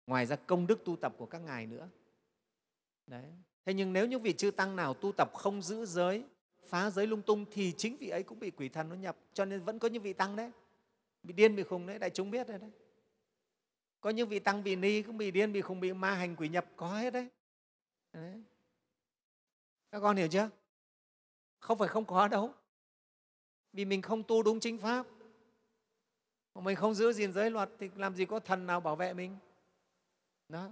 Ngoài 0.07 0.27
ra 0.27 0.37
công 0.37 0.67
đức 0.67 0.85
tu 0.85 0.97
tập 0.97 1.15
của 1.19 1.27
các 1.27 1.39
ngài 1.39 1.67
nữa. 1.67 1.89
Đấy. 3.07 3.25
Thế 3.65 3.75
nhưng 3.75 3.93
nếu 3.93 4.07
những 4.07 4.23
vị 4.23 4.33
chư 4.33 4.51
tăng 4.51 4.77
nào 4.77 4.95
tu 4.95 5.13
tập 5.13 5.31
không 5.35 5.63
giữ 5.63 5.87
giới 5.87 6.25
phá 6.71 6.91
giới 6.91 7.07
lung 7.07 7.23
tung 7.23 7.47
thì 7.51 7.73
chính 7.77 7.97
vị 7.97 8.09
ấy 8.09 8.23
cũng 8.23 8.39
bị 8.41 8.51
quỷ 8.51 8.69
thần 8.69 8.89
nó 8.89 8.95
nhập. 8.95 9.17
Cho 9.33 9.45
nên 9.45 9.63
vẫn 9.65 9.79
có 9.79 9.89
những 9.89 10.03
vị 10.03 10.13
tăng 10.13 10.37
đấy. 10.37 10.51
Bị 11.23 11.33
điên 11.33 11.57
bị 11.57 11.63
khùng 11.63 11.87
đấy. 11.87 11.99
Đại 11.99 12.11
chúng 12.11 12.31
biết 12.31 12.49
rồi 12.49 12.59
đấy. 12.59 12.71
Có 14.01 14.11
những 14.11 14.29
vị 14.29 14.39
tăng 14.39 14.63
vị 14.63 14.77
ni 14.77 15.03
cũng 15.03 15.19
bị 15.19 15.31
điên 15.31 15.53
bị 15.53 15.61
khùng 15.61 15.81
bị 15.81 15.93
ma 15.93 16.15
hành 16.15 16.37
quỷ 16.37 16.49
nhập. 16.49 16.67
Có 16.77 16.89
hết 16.89 17.13
đấy, 17.13 17.29
đấy. 18.13 18.43
các 19.91 20.01
con 20.01 20.17
hiểu 20.17 20.29
chưa? 20.29 20.51
Không 21.59 21.79
phải 21.79 21.89
không 21.89 22.05
có 22.05 22.29
đâu. 22.29 22.55
Vì 23.73 23.85
mình 23.85 24.03
không 24.03 24.23
tu 24.23 24.43
đúng 24.43 24.61
chính 24.61 24.79
pháp. 24.79 25.07
Mình 26.55 26.77
không 26.77 26.95
giữ 26.95 27.13
gìn 27.13 27.33
giới 27.33 27.51
luật 27.51 27.71
thì 27.79 27.91
làm 27.97 28.15
gì 28.15 28.25
có 28.25 28.41
thần 28.41 28.67
nào 28.67 28.81
bảo 28.81 28.97
vệ 28.97 29.13
mình? 29.13 29.37
Đó. 30.49 30.71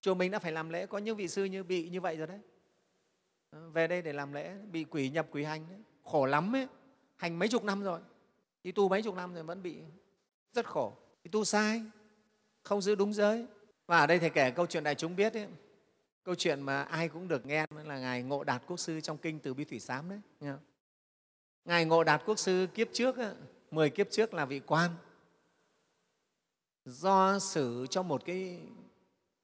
Chùa 0.00 0.14
mình 0.14 0.30
đã 0.30 0.38
phải 0.38 0.52
làm 0.52 0.68
lễ. 0.68 0.86
Có 0.86 0.98
những 0.98 1.16
vị 1.16 1.28
sư 1.28 1.44
như 1.44 1.62
bị 1.62 1.88
như 1.88 2.00
vậy 2.00 2.16
rồi 2.16 2.26
đấy 2.26 2.40
về 3.52 3.86
đây 3.86 4.02
để 4.02 4.12
làm 4.12 4.32
lễ 4.32 4.54
bị 4.72 4.84
quỷ 4.84 5.10
nhập 5.10 5.26
quỷ 5.30 5.44
hành 5.44 5.66
đấy. 5.68 5.80
khổ 6.04 6.26
lắm 6.26 6.56
ấy. 6.56 6.68
Hành 7.16 7.38
mấy 7.38 7.48
chục 7.48 7.64
năm 7.64 7.82
rồi. 7.82 8.00
Đi 8.62 8.72
tu 8.72 8.88
mấy 8.88 9.02
chục 9.02 9.14
năm 9.14 9.34
rồi 9.34 9.42
vẫn 9.42 9.62
bị 9.62 9.76
rất 10.52 10.66
khổ. 10.66 10.92
Đi 11.24 11.28
tu 11.28 11.44
sai. 11.44 11.82
Không 12.62 12.82
giữ 12.82 12.94
đúng 12.94 13.12
giới. 13.12 13.46
Và 13.86 13.98
ở 13.98 14.06
đây 14.06 14.18
thầy 14.18 14.30
kể 14.30 14.50
câu 14.50 14.66
chuyện 14.66 14.84
đại 14.84 14.94
chúng 14.94 15.16
biết 15.16 15.34
ấy, 15.34 15.48
câu 16.24 16.34
chuyện 16.34 16.62
mà 16.62 16.82
ai 16.82 17.08
cũng 17.08 17.28
được 17.28 17.46
nghe 17.46 17.66
là 17.84 17.98
ngài 17.98 18.22
ngộ 18.22 18.44
đạt 18.44 18.62
quốc 18.66 18.76
sư 18.76 19.00
trong 19.00 19.18
kinh 19.18 19.38
từ 19.38 19.54
bi 19.54 19.64
thủy 19.64 19.80
sám 19.80 20.08
đấy. 20.08 20.20
Nghe 20.40 20.50
không? 20.50 20.60
ngài 21.64 21.84
ngộ 21.84 22.04
đạt 22.04 22.22
quốc 22.26 22.38
sư 22.38 22.66
kiếp 22.74 22.88
trước 22.92 23.16
mười 23.70 23.90
kiếp 23.90 24.10
trước 24.10 24.34
là 24.34 24.44
vị 24.44 24.60
quan. 24.66 24.90
Do 26.84 27.38
xử 27.38 27.86
cho 27.90 28.02
một 28.02 28.22
cái, 28.24 28.60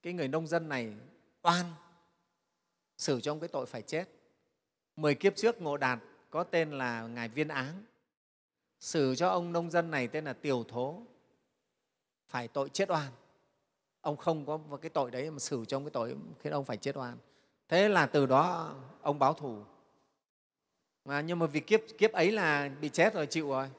cái 0.02 0.12
người 0.12 0.28
nông 0.28 0.46
dân 0.46 0.68
này 0.68 0.94
oan 1.42 1.66
xử 2.98 3.20
cho 3.20 3.32
ông 3.32 3.40
cái 3.40 3.48
tội 3.48 3.66
phải 3.66 3.82
chết. 3.82 4.04
Mười 4.96 5.14
kiếp 5.14 5.36
trước 5.36 5.60
ngộ 5.60 5.76
đạt 5.76 5.98
có 6.30 6.44
tên 6.44 6.70
là 6.70 7.06
ngài 7.06 7.28
viên 7.28 7.48
áng. 7.48 7.84
Xử 8.80 9.14
cho 9.14 9.28
ông 9.28 9.52
nông 9.52 9.70
dân 9.70 9.90
này 9.90 10.08
tên 10.08 10.24
là 10.24 10.32
tiểu 10.32 10.64
thố. 10.68 11.02
Phải 12.26 12.48
tội 12.48 12.68
chết 12.68 12.90
oan. 12.90 13.12
Ông 14.00 14.16
không 14.16 14.46
có 14.46 14.76
cái 14.82 14.90
tội 14.90 15.10
đấy 15.10 15.30
mà 15.30 15.38
xử 15.38 15.64
cho 15.64 15.76
ông 15.76 15.84
cái 15.84 15.90
tội 15.90 16.16
khiến 16.40 16.52
ông 16.52 16.64
phải 16.64 16.76
chết 16.76 16.96
oan. 16.96 17.18
Thế 17.68 17.88
là 17.88 18.06
từ 18.06 18.26
đó 18.26 18.74
ông 19.02 19.18
báo 19.18 19.34
thù. 19.34 19.62
Mà 21.04 21.20
nhưng 21.20 21.38
mà 21.38 21.46
vì 21.46 21.60
kiếp 21.60 21.80
kiếp 21.98 22.12
ấy 22.12 22.32
là 22.32 22.70
bị 22.80 22.88
chết 22.88 23.14
rồi, 23.14 23.26
chịu 23.26 23.48
rồi. 23.48 23.70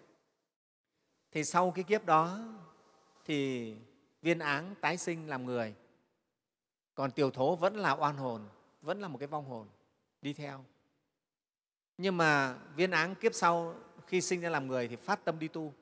Thì 1.31 1.43
sau 1.43 1.71
cái 1.71 1.83
kiếp 1.83 2.05
đó 2.05 2.39
thì 3.25 3.73
viên 4.21 4.39
áng 4.39 4.75
tái 4.81 4.97
sinh 4.97 5.29
làm 5.29 5.45
người. 5.45 5.75
Còn 6.95 7.11
tiểu 7.11 7.31
thố 7.31 7.55
vẫn 7.55 7.75
là 7.75 7.91
oan 7.91 8.17
hồn 8.17 8.41
vẫn 8.81 9.01
là 9.01 9.07
một 9.07 9.17
cái 9.17 9.27
vong 9.27 9.45
hồn 9.45 9.67
đi 10.21 10.33
theo. 10.33 10.65
Nhưng 11.97 12.17
mà 12.17 12.57
viên 12.75 12.91
áng 12.91 13.15
kiếp 13.15 13.33
sau 13.35 13.75
khi 14.07 14.21
sinh 14.21 14.41
ra 14.41 14.49
làm 14.49 14.67
người 14.67 14.87
thì 14.87 14.95
phát 14.95 15.25
tâm 15.25 15.39
đi 15.39 15.47
tu. 15.47 15.73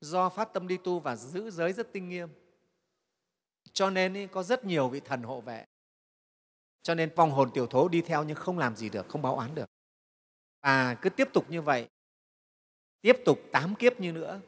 Do 0.00 0.28
phát 0.28 0.52
tâm 0.52 0.68
đi 0.68 0.76
tu 0.84 1.00
và 1.00 1.16
giữ 1.16 1.50
giới 1.50 1.72
rất 1.72 1.92
tinh 1.92 2.08
nghiêm 2.08 2.28
cho 3.72 3.90
nên 3.90 4.14
ý, 4.14 4.26
có 4.26 4.42
rất 4.42 4.64
nhiều 4.64 4.88
vị 4.88 5.00
thần 5.00 5.22
hộ 5.22 5.40
vệ. 5.40 5.64
Cho 6.82 6.94
nên 6.94 7.10
vong 7.16 7.30
hồn 7.30 7.50
tiểu 7.54 7.66
thố 7.66 7.88
đi 7.88 8.02
theo 8.02 8.24
nhưng 8.24 8.36
không 8.36 8.58
làm 8.58 8.76
gì 8.76 8.88
được 8.88 9.08
không 9.08 9.22
báo 9.22 9.36
oán 9.36 9.54
được. 9.54 9.70
Và 10.62 10.94
cứ 10.94 11.10
tiếp 11.10 11.28
tục 11.32 11.50
như 11.50 11.62
vậy 11.62 11.88
tiếp 13.00 13.16
tục 13.24 13.38
tám 13.52 13.74
kiếp 13.74 14.00
như 14.00 14.12
nữa 14.12 14.40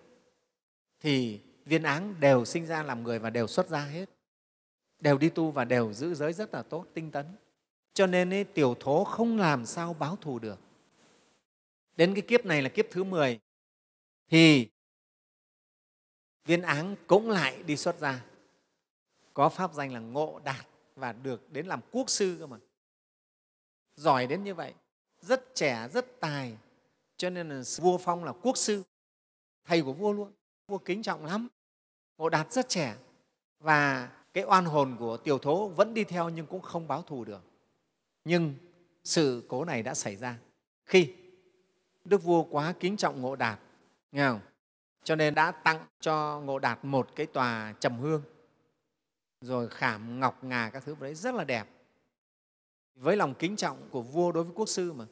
thì 1.00 1.40
viên 1.64 1.82
áng 1.82 2.14
đều 2.20 2.44
sinh 2.44 2.66
ra 2.66 2.82
làm 2.82 3.02
người 3.02 3.18
và 3.18 3.30
đều 3.30 3.46
xuất 3.46 3.68
ra 3.68 3.84
hết. 3.84 4.10
Đều 4.98 5.18
đi 5.18 5.28
tu 5.28 5.50
và 5.50 5.64
đều 5.64 5.92
giữ 5.92 6.14
giới 6.14 6.32
rất 6.32 6.54
là 6.54 6.62
tốt 6.62 6.86
tinh 6.94 7.10
tấn 7.10 7.26
cho 7.94 8.06
nên 8.06 8.34
ấy, 8.34 8.44
tiểu 8.44 8.74
thố 8.80 9.04
không 9.04 9.38
làm 9.38 9.66
sao 9.66 9.94
báo 9.94 10.16
thù 10.16 10.38
được. 10.38 10.58
Đến 11.96 12.14
cái 12.14 12.22
kiếp 12.22 12.44
này 12.44 12.62
là 12.62 12.68
kiếp 12.68 12.86
thứ 12.90 13.04
10 13.04 13.40
thì 14.28 14.68
viên 16.44 16.62
áng 16.62 16.96
cũng 17.06 17.30
lại 17.30 17.62
đi 17.62 17.76
xuất 17.76 18.00
ra 18.00 18.24
có 19.34 19.48
pháp 19.48 19.74
danh 19.74 19.92
là 19.92 20.00
ngộ 20.00 20.40
đạt 20.44 20.66
và 20.96 21.12
được 21.12 21.52
đến 21.52 21.66
làm 21.66 21.80
quốc 21.90 22.10
sư 22.10 22.36
cơ 22.40 22.46
mà. 22.46 22.56
Giỏi 23.96 24.26
đến 24.26 24.44
như 24.44 24.54
vậy 24.54 24.74
rất 25.20 25.54
trẻ 25.54 25.88
rất 25.92 26.20
tài 26.20 26.56
cho 27.16 27.30
nên 27.30 27.48
là 27.48 27.62
vua 27.76 27.98
phong 27.98 28.24
là 28.24 28.32
quốc 28.32 28.56
sư 28.56 28.82
thầy 29.64 29.82
của 29.82 29.92
vua 29.92 30.12
luôn. 30.12 30.32
Vua 30.68 30.78
kính 30.78 31.02
trọng 31.02 31.26
lắm. 31.26 31.48
Ngộ 32.18 32.28
đạt 32.28 32.52
rất 32.52 32.68
trẻ 32.68 32.96
và 33.58 34.10
cái 34.32 34.44
oan 34.44 34.64
hồn 34.64 34.96
của 34.98 35.16
tiểu 35.16 35.38
thố 35.38 35.68
vẫn 35.68 35.94
đi 35.94 36.04
theo 36.04 36.28
nhưng 36.28 36.46
cũng 36.46 36.60
không 36.60 36.88
báo 36.88 37.02
thù 37.02 37.24
được 37.24 37.49
nhưng 38.24 38.54
sự 39.04 39.44
cố 39.48 39.64
này 39.64 39.82
đã 39.82 39.94
xảy 39.94 40.16
ra 40.16 40.38
khi 40.86 41.14
đức 42.04 42.22
vua 42.22 42.42
quá 42.42 42.74
kính 42.80 42.96
trọng 42.96 43.20
ngộ 43.20 43.36
đạt 43.36 43.60
nghe 44.12 44.28
không? 44.28 44.40
cho 45.04 45.16
nên 45.16 45.34
đã 45.34 45.50
tặng 45.50 45.86
cho 46.00 46.40
ngộ 46.40 46.58
đạt 46.58 46.78
một 46.82 47.08
cái 47.16 47.26
tòa 47.26 47.74
trầm 47.80 47.98
hương 47.98 48.22
rồi 49.40 49.68
khảm 49.68 50.20
ngọc 50.20 50.44
ngà 50.44 50.70
các 50.72 50.84
thứ 50.84 50.96
đấy 51.00 51.14
rất 51.14 51.34
là 51.34 51.44
đẹp. 51.44 51.66
Với 52.94 53.16
lòng 53.16 53.34
kính 53.34 53.56
trọng 53.56 53.88
của 53.90 54.02
vua 54.02 54.32
đối 54.32 54.44
với 54.44 54.52
quốc 54.54 54.68
sư 54.68 54.92
mà. 54.92 55.06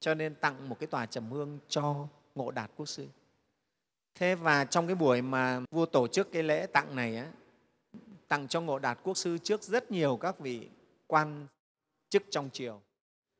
Cho 0.00 0.14
nên 0.14 0.34
tặng 0.34 0.68
một 0.68 0.78
cái 0.80 0.86
tòa 0.86 1.06
trầm 1.06 1.30
hương 1.30 1.58
cho 1.68 2.08
ngộ 2.34 2.50
đạt 2.50 2.70
quốc 2.76 2.86
sư. 2.86 3.08
Thế 4.14 4.34
và 4.34 4.64
trong 4.64 4.86
cái 4.86 4.94
buổi 4.94 5.22
mà 5.22 5.60
vua 5.70 5.86
tổ 5.86 6.08
chức 6.08 6.32
cái 6.32 6.42
lễ 6.42 6.66
tặng 6.66 6.96
này 6.96 7.16
á, 7.16 7.30
tặng 8.28 8.48
cho 8.48 8.60
ngộ 8.60 8.78
đạt 8.78 8.98
quốc 9.02 9.16
sư 9.16 9.38
trước 9.38 9.62
rất 9.62 9.90
nhiều 9.90 10.16
các 10.16 10.38
vị 10.38 10.68
quan 11.06 11.46
chức 12.10 12.22
trong 12.30 12.50
triều, 12.52 12.80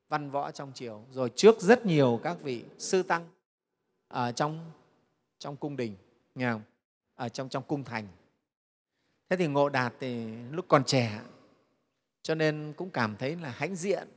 văn 0.09 0.31
võ 0.31 0.51
trong 0.51 0.73
triều, 0.73 1.03
rồi 1.11 1.31
trước 1.35 1.59
rất 1.59 1.85
nhiều 1.85 2.19
các 2.23 2.41
vị 2.41 2.63
sư 2.77 3.03
tăng 3.03 3.29
ở 4.07 4.31
trong 4.31 4.71
trong 5.39 5.55
cung 5.55 5.77
đình, 5.77 5.95
nghe 6.35 6.51
không? 6.51 6.61
ở 7.15 7.29
trong 7.29 7.49
trong 7.49 7.63
cung 7.63 7.83
thành 7.83 8.07
thế 9.29 9.37
thì 9.37 9.47
ngộ 9.47 9.69
đạt 9.69 9.93
thì 9.99 10.25
lúc 10.51 10.65
còn 10.67 10.83
trẻ, 10.85 11.21
cho 12.21 12.35
nên 12.35 12.73
cũng 12.77 12.89
cảm 12.89 13.15
thấy 13.15 13.35
là 13.35 13.49
hãnh 13.49 13.75
diện, 13.75 14.07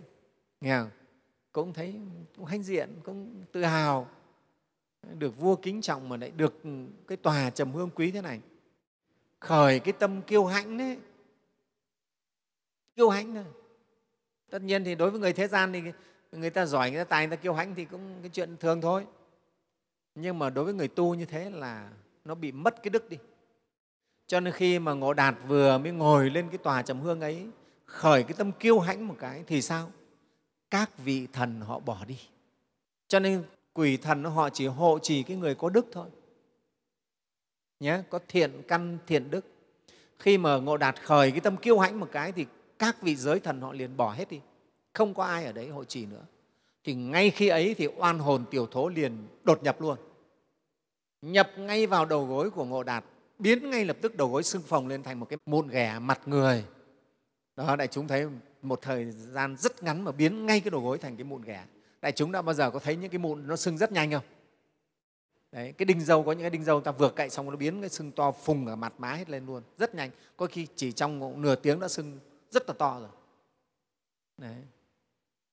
nghe 0.60 0.78
không? 0.78 0.90
cũng 1.52 1.72
thấy 1.72 1.94
cũng 2.36 2.44
hãnh 2.44 2.62
diện, 2.62 3.00
cũng 3.04 3.44
tự 3.52 3.64
hào, 3.64 4.08
được 5.18 5.38
vua 5.38 5.56
kính 5.56 5.80
trọng 5.80 6.08
mà 6.08 6.16
lại 6.16 6.30
được 6.30 6.54
cái 7.06 7.16
tòa 7.16 7.50
trầm 7.50 7.72
hương 7.72 7.90
quý 7.94 8.10
thế 8.10 8.22
này 8.22 8.40
khởi 9.40 9.80
cái 9.80 9.92
tâm 9.92 10.22
kiêu 10.22 10.44
hãnh 10.44 10.78
đấy 10.78 10.98
kiêu 12.96 13.08
hãnh 13.08 13.34
thôi 13.34 13.44
tất 14.54 14.62
nhiên 14.62 14.84
thì 14.84 14.94
đối 14.94 15.10
với 15.10 15.20
người 15.20 15.32
thế 15.32 15.48
gian 15.48 15.72
thì 15.72 15.82
người 16.32 16.50
ta 16.50 16.66
giỏi, 16.66 16.90
người 16.90 17.00
ta 17.00 17.04
tài, 17.04 17.26
người 17.26 17.36
ta 17.36 17.42
kiêu 17.42 17.54
hãnh 17.54 17.74
thì 17.74 17.84
cũng 17.84 18.18
cái 18.22 18.30
chuyện 18.32 18.56
thường 18.56 18.80
thôi. 18.80 19.06
Nhưng 20.14 20.38
mà 20.38 20.50
đối 20.50 20.64
với 20.64 20.74
người 20.74 20.88
tu 20.88 21.14
như 21.14 21.24
thế 21.24 21.50
là 21.50 21.90
nó 22.24 22.34
bị 22.34 22.52
mất 22.52 22.82
cái 22.82 22.90
đức 22.90 23.08
đi. 23.08 23.16
Cho 24.26 24.40
nên 24.40 24.54
khi 24.54 24.78
mà 24.78 24.92
ngộ 24.92 25.14
đạt 25.14 25.34
vừa 25.48 25.78
mới 25.78 25.92
ngồi 25.92 26.30
lên 26.30 26.48
cái 26.48 26.58
tòa 26.58 26.82
trầm 26.82 27.00
hương 27.00 27.20
ấy, 27.20 27.46
khởi 27.84 28.22
cái 28.22 28.32
tâm 28.38 28.52
kiêu 28.52 28.78
hãnh 28.78 29.08
một 29.08 29.14
cái 29.18 29.44
thì 29.46 29.62
sao? 29.62 29.90
Các 30.70 30.98
vị 30.98 31.26
thần 31.32 31.60
họ 31.60 31.78
bỏ 31.78 32.04
đi. 32.06 32.18
Cho 33.08 33.20
nên 33.20 33.44
quỷ 33.72 33.96
thần 33.96 34.24
họ 34.24 34.50
chỉ 34.50 34.66
hộ 34.66 34.98
trì 35.02 35.22
cái 35.22 35.36
người 35.36 35.54
có 35.54 35.68
đức 35.68 35.86
thôi. 35.92 36.08
Nhé 37.80 38.02
có 38.10 38.18
thiện 38.28 38.62
căn, 38.68 38.98
thiện 39.06 39.30
đức. 39.30 39.44
Khi 40.18 40.38
mà 40.38 40.56
ngộ 40.56 40.76
đạt 40.76 41.02
khởi 41.02 41.30
cái 41.30 41.40
tâm 41.40 41.56
kiêu 41.56 41.78
hãnh 41.78 42.00
một 42.00 42.08
cái 42.12 42.32
thì 42.32 42.46
các 42.78 43.02
vị 43.02 43.16
giới 43.16 43.40
thần 43.40 43.60
họ 43.60 43.72
liền 43.72 43.96
bỏ 43.96 44.12
hết 44.12 44.30
đi. 44.30 44.40
Không 44.92 45.14
có 45.14 45.24
ai 45.24 45.44
ở 45.44 45.52
đấy 45.52 45.68
hộ 45.68 45.84
trì 45.84 46.06
nữa. 46.06 46.22
Thì 46.84 46.94
ngay 46.94 47.30
khi 47.30 47.48
ấy 47.48 47.74
thì 47.74 47.88
oan 47.96 48.18
hồn 48.18 48.44
tiểu 48.50 48.66
thố 48.66 48.88
liền 48.88 49.26
đột 49.44 49.62
nhập 49.62 49.80
luôn. 49.80 49.98
Nhập 51.22 51.50
ngay 51.56 51.86
vào 51.86 52.04
đầu 52.04 52.26
gối 52.26 52.50
của 52.50 52.64
ngộ 52.64 52.82
đạt, 52.82 53.04
biến 53.38 53.70
ngay 53.70 53.84
lập 53.84 53.96
tức 54.00 54.16
đầu 54.16 54.28
gối 54.28 54.42
xương 54.42 54.62
phồng 54.62 54.88
lên 54.88 55.02
thành 55.02 55.20
một 55.20 55.26
cái 55.28 55.38
mụn 55.46 55.68
ghẻ 55.68 55.98
mặt 55.98 56.20
người. 56.26 56.64
Đó, 57.56 57.76
đại 57.76 57.88
chúng 57.88 58.08
thấy 58.08 58.26
một 58.62 58.82
thời 58.82 59.10
gian 59.10 59.56
rất 59.56 59.82
ngắn 59.82 60.04
mà 60.04 60.12
biến 60.12 60.46
ngay 60.46 60.60
cái 60.60 60.70
đầu 60.70 60.80
gối 60.80 60.98
thành 60.98 61.16
cái 61.16 61.24
mụn 61.24 61.42
ghẻ. 61.42 61.64
Đại 62.02 62.12
chúng 62.12 62.32
đã 62.32 62.42
bao 62.42 62.54
giờ 62.54 62.70
có 62.70 62.78
thấy 62.78 62.96
những 62.96 63.10
cái 63.10 63.18
mụn 63.18 63.48
nó 63.48 63.56
sưng 63.56 63.78
rất 63.78 63.92
nhanh 63.92 64.10
không? 64.10 64.24
Đấy, 65.52 65.72
cái 65.72 65.86
đinh 65.86 66.00
dâu, 66.00 66.22
có 66.22 66.32
những 66.32 66.40
cái 66.40 66.50
đinh 66.50 66.64
dâu 66.64 66.80
ta 66.80 66.90
vừa 66.90 67.10
cậy 67.10 67.30
xong 67.30 67.50
nó 67.50 67.56
biến 67.56 67.80
cái 67.80 67.90
sưng 67.90 68.12
to 68.12 68.32
phùng 68.32 68.66
ở 68.66 68.76
mặt 68.76 68.92
má 68.98 69.12
hết 69.12 69.30
lên 69.30 69.46
luôn, 69.46 69.62
rất 69.78 69.94
nhanh. 69.94 70.10
Có 70.36 70.46
khi 70.46 70.66
chỉ 70.76 70.92
trong 70.92 71.42
nửa 71.42 71.54
tiếng 71.54 71.80
đã 71.80 71.88
sưng 71.88 72.18
rất 72.54 72.68
là 72.68 72.74
to 72.78 73.00
rồi. 73.00 73.10
Đấy. 74.36 74.62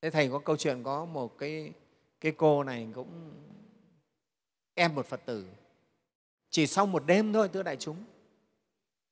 Thế 0.01 0.09
thầy 0.09 0.29
có 0.29 0.39
câu 0.39 0.57
chuyện 0.57 0.83
có 0.83 1.05
một 1.05 1.37
cái 1.37 1.73
cái 2.21 2.31
cô 2.31 2.63
này 2.63 2.87
cũng 2.95 3.31
em 4.73 4.95
một 4.95 5.05
phật 5.05 5.21
tử. 5.25 5.45
Chỉ 6.49 6.67
sau 6.67 6.85
một 6.85 7.05
đêm 7.05 7.33
thôi, 7.33 7.49
thưa 7.53 7.63
đại 7.63 7.77
chúng. 7.77 8.03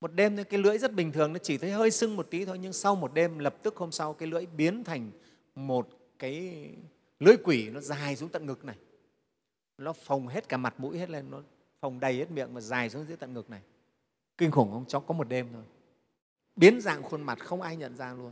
Một 0.02 0.14
đêm 0.14 0.36
thôi, 0.36 0.46
cái 0.46 0.60
lưỡi 0.60 0.78
rất 0.78 0.94
bình 0.94 1.12
thường, 1.12 1.34
nó 1.34 1.40
chỉ 1.40 1.58
thấy 1.58 1.72
hơi 1.72 1.92
sưng 1.92 2.16
một 2.16 2.28
tí 2.30 2.46
thôi, 2.46 2.60
nhưng 2.60 2.74
sau 2.74 2.96
một 2.96 3.14
đêm, 3.14 3.40
lập 3.40 3.56
tức 3.64 3.78
hôm 3.78 3.92
sau, 3.92 4.14
cái 4.14 4.28
lưỡi 4.28 4.46
biến 4.46 4.84
thành 4.84 5.12
một 5.56 5.90
cái 6.20 6.66
lưỡi 7.20 7.36
quỷ, 7.44 7.70
nó 7.70 7.80
dài 7.80 8.16
xuống 8.16 8.30
tận 8.30 8.46
ngực 8.46 8.66
này. 8.66 8.78
Nó 9.78 9.94
phồng 9.94 10.28
hết 10.28 10.50
cả 10.50 10.58
mặt 10.58 10.80
mũi 10.80 10.98
hết 10.98 11.10
lên, 11.10 11.32
nó 11.32 11.44
phồng 11.80 12.00
đầy 12.00 12.18
hết 12.18 12.32
miệng 12.32 12.54
mà 12.54 12.62
dài 12.62 12.90
xuống 12.90 13.06
dưới 13.08 13.18
tận 13.18 13.34
ngực 13.34 13.50
này. 13.50 13.62
Kinh 14.38 14.52
khủng 14.52 14.72
không? 14.72 14.86
Cháu 14.88 15.02
có 15.02 15.14
một 15.14 15.30
đêm 15.30 15.48
thôi 15.54 15.64
biến 16.60 16.82
dạng 16.82 17.04
khuôn 17.04 17.22
mặt 17.22 17.40
không 17.40 17.62
ai 17.62 17.76
nhận 17.76 17.96
ra 17.96 18.14
luôn. 18.14 18.32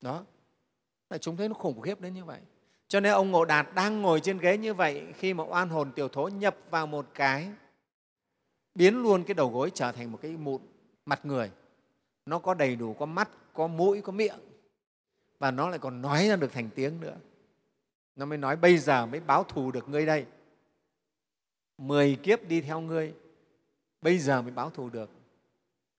Đó. 0.00 0.24
Là 1.10 1.18
chúng 1.18 1.36
thấy 1.36 1.48
nó 1.48 1.54
khủng 1.54 1.80
khiếp 1.80 2.00
đến 2.00 2.14
như 2.14 2.24
vậy. 2.24 2.40
Cho 2.88 3.00
nên 3.00 3.12
ông 3.12 3.30
ngộ 3.30 3.44
đạt 3.44 3.68
đang 3.74 4.02
ngồi 4.02 4.20
trên 4.20 4.38
ghế 4.38 4.56
như 4.56 4.74
vậy 4.74 5.06
khi 5.16 5.34
mà 5.34 5.44
oan 5.44 5.68
hồn 5.68 5.92
tiểu 5.92 6.08
thố 6.08 6.28
nhập 6.28 6.56
vào 6.70 6.86
một 6.86 7.06
cái, 7.14 7.50
biến 8.74 9.02
luôn 9.02 9.24
cái 9.24 9.34
đầu 9.34 9.50
gối 9.50 9.70
trở 9.74 9.92
thành 9.92 10.12
một 10.12 10.18
cái 10.22 10.30
mụn 10.30 10.60
mặt 11.06 11.20
người. 11.24 11.50
Nó 12.26 12.38
có 12.38 12.54
đầy 12.54 12.76
đủ, 12.76 12.94
có 12.94 13.06
mắt, 13.06 13.30
có 13.54 13.66
mũi, 13.66 14.00
có 14.00 14.12
miệng. 14.12 14.38
Và 15.38 15.50
nó 15.50 15.68
lại 15.68 15.78
còn 15.78 16.02
nói 16.02 16.28
ra 16.28 16.36
được 16.36 16.52
thành 16.52 16.70
tiếng 16.74 17.00
nữa. 17.00 17.16
Nó 18.16 18.26
mới 18.26 18.38
nói, 18.38 18.56
bây 18.56 18.78
giờ 18.78 19.06
mới 19.06 19.20
báo 19.20 19.44
thù 19.44 19.70
được 19.70 19.88
ngươi 19.88 20.06
đây. 20.06 20.26
Mười 21.78 22.18
kiếp 22.22 22.48
đi 22.48 22.60
theo 22.60 22.80
ngươi. 22.80 23.14
Bây 24.00 24.18
giờ 24.18 24.42
mới 24.42 24.50
báo 24.50 24.70
thù 24.70 24.88
được 24.90 25.10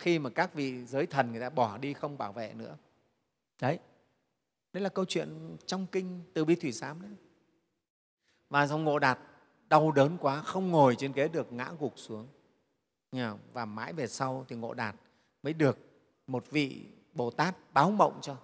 khi 0.01 0.19
mà 0.19 0.29
các 0.29 0.53
vị 0.53 0.85
giới 0.85 1.05
thần 1.05 1.31
người 1.31 1.41
ta 1.41 1.49
bỏ 1.49 1.77
đi 1.77 1.93
không 1.93 2.17
bảo 2.17 2.33
vệ 2.33 2.53
nữa. 2.53 2.77
Đấy. 3.61 3.79
Đấy 4.73 4.83
là 4.83 4.89
câu 4.89 5.05
chuyện 5.05 5.57
trong 5.65 5.87
kinh 5.87 6.21
từ 6.33 6.45
bi 6.45 6.55
thủy 6.55 6.71
sám 6.71 7.01
đấy. 7.01 7.11
Và 8.49 8.67
dòng 8.67 8.83
ngộ 8.83 8.99
đạt 8.99 9.19
đau 9.69 9.91
đớn 9.91 10.17
quá 10.21 10.41
không 10.41 10.71
ngồi 10.71 10.95
trên 10.95 11.11
ghế 11.11 11.27
được 11.27 11.53
ngã 11.53 11.71
gục 11.79 11.93
xuống. 11.95 12.27
Và 13.53 13.65
mãi 13.65 13.93
về 13.93 14.07
sau 14.07 14.45
thì 14.47 14.55
ngộ 14.55 14.73
đạt 14.73 14.95
mới 15.43 15.53
được 15.53 15.77
một 16.27 16.51
vị 16.51 16.85
bồ 17.13 17.31
tát 17.31 17.73
báo 17.73 17.91
mộng 17.91 18.19
cho. 18.21 18.37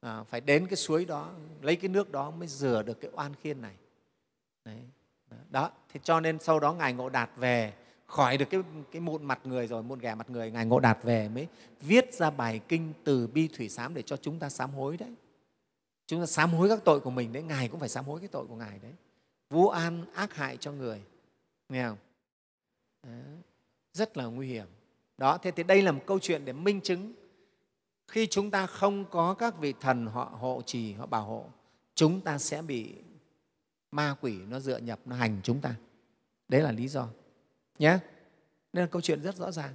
À, 0.00 0.22
phải 0.22 0.40
đến 0.40 0.66
cái 0.66 0.76
suối 0.76 1.04
đó 1.04 1.32
lấy 1.62 1.76
cái 1.76 1.88
nước 1.88 2.10
đó 2.10 2.30
mới 2.30 2.48
rửa 2.48 2.82
được 2.82 3.00
cái 3.00 3.10
oan 3.14 3.34
khiên 3.34 3.60
này. 3.60 3.74
Đấy. 4.64 4.82
đó. 5.50 5.70
Thế 5.88 6.00
cho 6.02 6.20
nên 6.20 6.38
sau 6.38 6.60
đó 6.60 6.72
ngài 6.72 6.92
ngộ 6.92 7.08
đạt 7.08 7.30
về 7.36 7.74
khỏi 8.10 8.36
được 8.36 8.50
cái, 8.50 8.60
cái 8.92 9.00
mụn 9.00 9.24
mặt 9.24 9.40
người 9.44 9.66
rồi 9.66 9.82
mụn 9.82 9.98
ghẻ 9.98 10.14
mặt 10.14 10.30
người 10.30 10.50
ngài 10.50 10.66
ngộ 10.66 10.80
đạt 10.80 10.98
về 11.02 11.28
mới 11.28 11.48
viết 11.80 12.14
ra 12.14 12.30
bài 12.30 12.60
kinh 12.68 12.92
từ 13.04 13.26
bi 13.26 13.48
thủy 13.48 13.68
sám 13.68 13.94
để 13.94 14.02
cho 14.02 14.16
chúng 14.16 14.38
ta 14.38 14.48
sám 14.48 14.70
hối 14.70 14.96
đấy. 14.96 15.14
Chúng 16.06 16.20
ta 16.20 16.26
sám 16.26 16.50
hối 16.50 16.68
các 16.68 16.84
tội 16.84 17.00
của 17.00 17.10
mình 17.10 17.32
đấy 17.32 17.42
ngài 17.42 17.68
cũng 17.68 17.80
phải 17.80 17.88
sám 17.88 18.04
hối 18.04 18.20
cái 18.20 18.28
tội 18.28 18.46
của 18.46 18.56
ngài 18.56 18.78
đấy. 18.78 18.92
Vu 19.50 19.68
an 19.68 20.04
ác 20.14 20.34
hại 20.34 20.56
cho 20.56 20.72
người. 20.72 21.02
Nghe 21.68 21.88
không? 21.88 21.98
Đó. 23.02 23.12
rất 23.92 24.16
là 24.16 24.24
nguy 24.24 24.48
hiểm. 24.48 24.66
Đó 25.18 25.38
thế 25.38 25.50
thì 25.50 25.62
đây 25.62 25.82
là 25.82 25.92
một 25.92 26.02
câu 26.06 26.18
chuyện 26.18 26.44
để 26.44 26.52
minh 26.52 26.80
chứng 26.80 27.12
khi 28.08 28.26
chúng 28.26 28.50
ta 28.50 28.66
không 28.66 29.04
có 29.10 29.34
các 29.34 29.58
vị 29.58 29.74
thần 29.80 30.06
họ 30.06 30.24
hộ 30.24 30.62
trì 30.66 30.92
họ 30.92 31.06
bảo 31.06 31.24
hộ 31.24 31.44
chúng 31.94 32.20
ta 32.20 32.38
sẽ 32.38 32.62
bị 32.62 32.94
ma 33.90 34.16
quỷ 34.20 34.38
nó 34.48 34.60
dựa 34.60 34.78
nhập 34.78 35.00
nó 35.04 35.16
hành 35.16 35.40
chúng 35.42 35.60
ta. 35.60 35.74
Đấy 36.48 36.60
là 36.60 36.72
lý 36.72 36.88
do 36.88 37.08
nhé 37.80 37.98
nên 38.72 38.84
là 38.84 38.86
câu 38.86 39.02
chuyện 39.02 39.22
rất 39.22 39.36
rõ 39.36 39.50
ràng. 39.50 39.72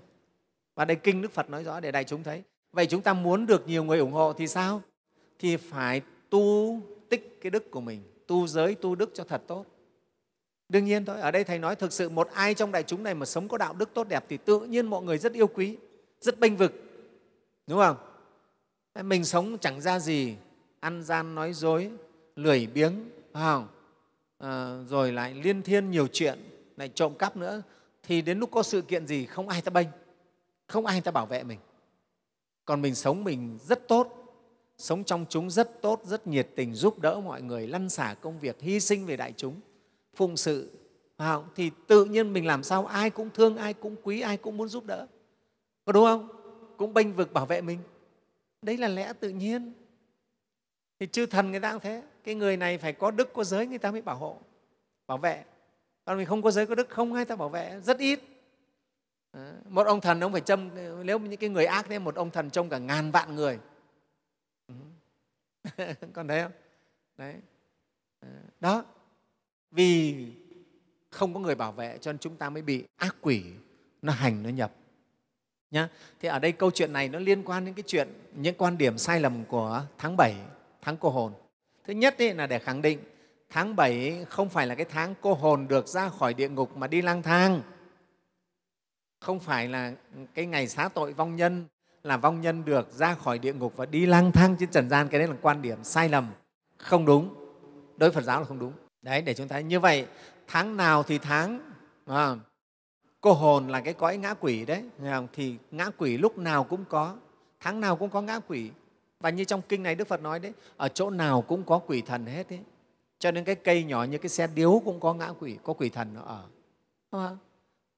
Và 0.76 0.86
đây 0.86 0.98
kinh 0.98 1.22
đức 1.22 1.32
phật 1.32 1.50
nói 1.50 1.64
rõ 1.64 1.80
để 1.80 1.92
đại 1.92 2.04
chúng 2.04 2.24
thấy. 2.24 2.44
Vậy 2.72 2.86
chúng 2.86 3.02
ta 3.02 3.14
muốn 3.14 3.46
được 3.46 3.68
nhiều 3.68 3.84
người 3.84 4.00
ủng 4.00 4.12
hộ 4.12 4.34
thì 4.34 4.48
sao? 4.48 4.82
Thì 5.40 5.58
phải 5.58 6.02
tu 6.30 6.80
tích 7.10 7.38
cái 7.42 7.50
đức 7.50 7.72
của 7.72 7.82
mình. 7.82 8.04
Tu 8.28 8.48
giới 8.48 8.76
tu 8.76 8.96
đức 8.96 9.12
cho 9.14 9.24
thật 9.24 9.42
tốt. 9.48 9.66
Đương 10.70 10.86
nhiên 10.86 11.06
thôi 11.06 11.22
ở 11.22 11.32
đây 11.32 11.44
thầy 11.44 11.60
nói 11.60 11.76
thực 11.76 11.94
sự 11.94 12.10
một 12.10 12.30
ai 12.34 12.54
trong 12.54 12.72
đại 12.72 12.84
chúng 12.84 13.04
này 13.04 13.14
mà 13.14 13.26
sống 13.26 13.48
có 13.48 13.58
đạo 13.58 13.74
đức 13.74 13.90
tốt 13.94 14.08
đẹp 14.08 14.26
thì 14.30 14.38
tự 14.38 14.60
nhiên 14.60 14.88
mọi 14.88 15.04
người 15.04 15.18
rất 15.18 15.34
yêu 15.34 15.48
quý 15.48 15.78
rất 16.22 16.40
bênh 16.40 16.58
vực. 16.58 16.74
Đúng 17.68 17.80
không? 17.80 17.98
Mình 19.04 19.26
sống 19.26 19.58
chẳng 19.58 19.82
ra 19.82 20.00
gì 20.00 20.36
ăn 20.80 21.04
gian 21.04 21.36
nói 21.36 21.54
dối 21.54 21.92
lười 22.36 22.68
biếng 22.68 22.94
không? 23.34 23.68
À, 24.38 24.84
rồi 24.88 25.12
lại 25.12 25.34
liên 25.34 25.62
thiên 25.62 25.92
nhiều 25.92 26.08
chuyện 26.08 26.40
lại 26.78 26.90
trộm 26.96 27.14
cắp 27.14 27.38
nữa 27.38 27.62
thì 28.06 28.22
đến 28.22 28.40
lúc 28.40 28.52
có 28.52 28.64
sự 28.64 28.82
kiện 28.82 29.08
gì, 29.08 29.26
không 29.26 29.50
ai 29.50 29.62
ta 29.62 29.70
bênh, 29.70 29.88
không 30.68 30.86
ai 30.86 31.02
ta 31.02 31.12
bảo 31.12 31.26
vệ 31.26 31.44
mình. 31.44 31.60
Còn 32.66 32.82
mình 32.82 32.96
sống 32.96 33.24
mình 33.24 33.58
rất 33.62 33.88
tốt, 33.88 34.26
sống 34.78 35.04
trong 35.04 35.26
chúng 35.30 35.50
rất 35.50 35.82
tốt, 35.82 36.02
rất 36.04 36.28
nhiệt 36.28 36.48
tình 36.56 36.74
giúp 36.74 37.00
đỡ 37.00 37.22
mọi 37.26 37.42
người, 37.42 37.68
lăn 37.68 37.90
xả 37.90 38.16
công 38.22 38.40
việc, 38.40 38.62
hy 38.62 38.80
sinh 38.80 39.06
về 39.06 39.18
đại 39.18 39.34
chúng, 39.38 39.60
phụng 40.16 40.38
sự. 40.38 40.72
Không? 41.18 41.48
thì 41.56 41.72
tự 41.88 42.06
nhiên 42.06 42.34
mình 42.34 42.46
làm 42.46 42.64
sao? 42.64 42.86
Ai 42.86 43.10
cũng 43.10 43.30
thương, 43.30 43.58
ai 43.58 43.74
cũng 43.74 43.96
quý, 44.04 44.22
ai 44.22 44.38
cũng 44.38 44.58
muốn 44.58 44.68
giúp 44.68 44.86
đỡ. 44.86 45.08
Có 45.86 45.92
đúng 45.92 46.06
không? 46.06 46.28
Cũng 46.78 46.94
bênh 46.94 47.14
vực 47.14 47.34
bảo 47.34 47.46
vệ 47.46 47.62
mình. 47.62 47.80
Đấy 48.62 48.78
là 48.78 48.88
lẽ 48.88 49.14
tự 49.20 49.30
nhiên. 49.30 49.74
Thì 51.00 51.08
chư 51.08 51.26
thần 51.26 51.52
người 51.52 51.60
ta 51.60 51.72
cũng 51.72 51.82
thế. 51.82 52.04
Cái 52.24 52.36
người 52.36 52.58
này 52.58 52.78
phải 52.78 52.94
có 52.94 53.12
đức, 53.12 53.34
có 53.34 53.44
giới, 53.44 53.68
người 53.68 53.78
ta 53.78 53.92
mới 53.92 54.02
bảo 54.02 54.16
hộ, 54.16 54.38
bảo 55.08 55.18
vệ 55.18 55.44
còn 56.06 56.18
mình 56.18 56.26
không 56.26 56.42
có 56.42 56.52
giới 56.52 56.66
có 56.66 56.76
đức, 56.76 56.90
không 56.90 57.14
ai 57.14 57.26
ta 57.26 57.36
bảo 57.36 57.50
vệ, 57.50 57.80
rất 57.84 57.98
ít. 57.98 58.20
Ờ, 59.32 59.54
một 59.70 59.88
ông 59.88 60.02
thần 60.02 60.24
ông 60.24 60.32
phải 60.32 60.42
châm, 60.42 60.70
nếu 61.04 61.20
những 61.20 61.40
cái 61.40 61.50
người 61.50 61.66
ác 61.66 61.86
thế 61.90 62.00
một 62.00 62.16
ông 62.16 62.32
thần 62.32 62.50
trông 62.50 62.70
cả 62.70 62.78
ngàn 62.78 63.12
vạn 63.12 63.36
người. 63.36 63.60
Ừ. 64.68 64.74
Còn 66.14 66.28
thấy 66.28 66.44
không? 66.44 66.52
Đấy. 67.18 67.36
Ờ, 68.20 68.28
đó. 68.60 68.86
Vì 69.72 70.16
không 71.10 71.34
có 71.34 71.40
người 71.40 71.56
bảo 71.56 71.72
vệ 71.72 71.98
cho 72.02 72.12
nên 72.12 72.20
chúng 72.20 72.36
ta 72.36 72.50
mới 72.50 72.62
bị 72.62 72.84
ác 72.96 73.16
quỷ 73.22 73.44
nó 74.02 74.14
hành, 74.14 74.44
nó 74.44 74.50
nhập. 74.50 74.74
Nhá. 75.72 75.90
Thì 76.20 76.28
ở 76.28 76.40
đây 76.40 76.52
câu 76.52 76.72
chuyện 76.72 76.94
này 76.94 77.10
nó 77.10 77.20
liên 77.20 77.44
quan 77.44 77.66
đến 77.66 77.74
cái 77.74 77.84
chuyện, 77.88 78.08
những 78.36 78.56
quan 78.58 78.78
điểm 78.78 78.98
sai 78.98 79.20
lầm 79.20 79.46
của 79.46 79.86
tháng 79.98 80.18
7 80.18 80.36
tháng 80.82 80.98
cô 80.98 81.10
hồn. 81.10 81.34
Thứ 81.84 81.94
nhất 81.94 82.18
ấy 82.18 82.34
là 82.34 82.48
để 82.48 82.60
khẳng 82.60 82.82
định 82.82 83.00
tháng 83.56 83.76
7 83.76 84.26
không 84.30 84.50
phải 84.50 84.68
là 84.68 84.76
cái 84.76 84.86
tháng 84.86 85.14
cô 85.22 85.34
hồn 85.34 85.68
được 85.68 85.88
ra 85.88 86.10
khỏi 86.10 86.34
địa 86.34 86.50
ngục 86.50 86.78
mà 86.78 86.88
đi 86.88 87.02
lang 87.02 87.22
thang. 87.22 87.62
Không 89.20 89.40
phải 89.40 89.68
là 89.68 89.94
cái 90.34 90.46
ngày 90.46 90.68
xá 90.68 90.90
tội 90.94 91.14
vong 91.14 91.36
nhân 91.36 91.66
là 92.04 92.18
vong 92.18 92.42
nhân 92.42 92.66
được 92.66 92.92
ra 92.92 93.16
khỏi 93.16 93.40
địa 93.40 93.54
ngục 93.54 93.74
và 93.76 93.86
đi 93.86 94.06
lang 94.06 94.32
thang 94.32 94.56
trên 94.60 94.70
trần 94.70 94.90
gian 94.90 95.08
cái 95.08 95.20
đấy 95.20 95.28
là 95.28 95.36
quan 95.42 95.62
điểm 95.62 95.84
sai 95.84 96.10
lầm. 96.10 96.28
Không 96.78 97.06
đúng. 97.06 97.34
Đối 97.98 98.10
với 98.10 98.12
phật 98.12 98.28
giáo 98.28 98.40
là 98.40 98.46
không 98.46 98.60
đúng. 98.60 98.74
Đấy 99.02 99.22
để 99.22 99.34
chúng 99.34 99.48
ta 99.48 99.60
như 99.60 99.80
vậy 99.80 100.08
tháng 100.48 100.78
nào 100.78 101.04
thì 101.04 101.18
tháng 101.18 101.60
à, 102.06 102.36
cô 103.22 103.34
hồn 103.34 103.68
là 103.68 103.82
cái 103.82 103.94
cõi 103.94 104.18
ngã 104.18 104.34
quỷ 104.34 104.66
đấy 104.66 104.84
thì 105.34 105.56
ngã 105.72 105.90
quỷ 105.98 106.18
lúc 106.18 106.38
nào 106.38 106.64
cũng 106.64 106.86
có 106.90 107.16
tháng 107.60 107.82
nào 107.82 107.96
cũng 107.96 108.10
có 108.10 108.22
ngã 108.22 108.40
quỷ. 108.48 108.72
Và 109.20 109.30
như 109.30 109.44
trong 109.44 109.62
kinh 109.70 109.84
này 109.84 109.96
đức 109.96 110.08
phật 110.08 110.22
nói 110.22 110.40
đấy 110.40 110.54
ở 110.78 110.88
chỗ 110.88 111.10
nào 111.10 111.42
cũng 111.42 111.64
có 111.64 111.80
quỷ 111.80 112.02
thần 112.02 112.26
hết 112.26 112.50
đấy 112.50 112.60
cho 113.26 113.32
nên 113.32 113.44
cái 113.44 113.56
cây 113.56 113.84
nhỏ 113.84 114.04
như 114.04 114.18
cái 114.18 114.30
xe 114.30 114.48
điếu 114.48 114.82
cũng 114.86 115.00
có 115.00 115.14
ngã 115.14 115.34
quỷ 115.40 115.58
có 115.64 115.74
quỷ 115.74 115.90
thần 115.90 116.14
nó 116.14 116.22
ở. 116.22 116.44
Không? 117.12 117.38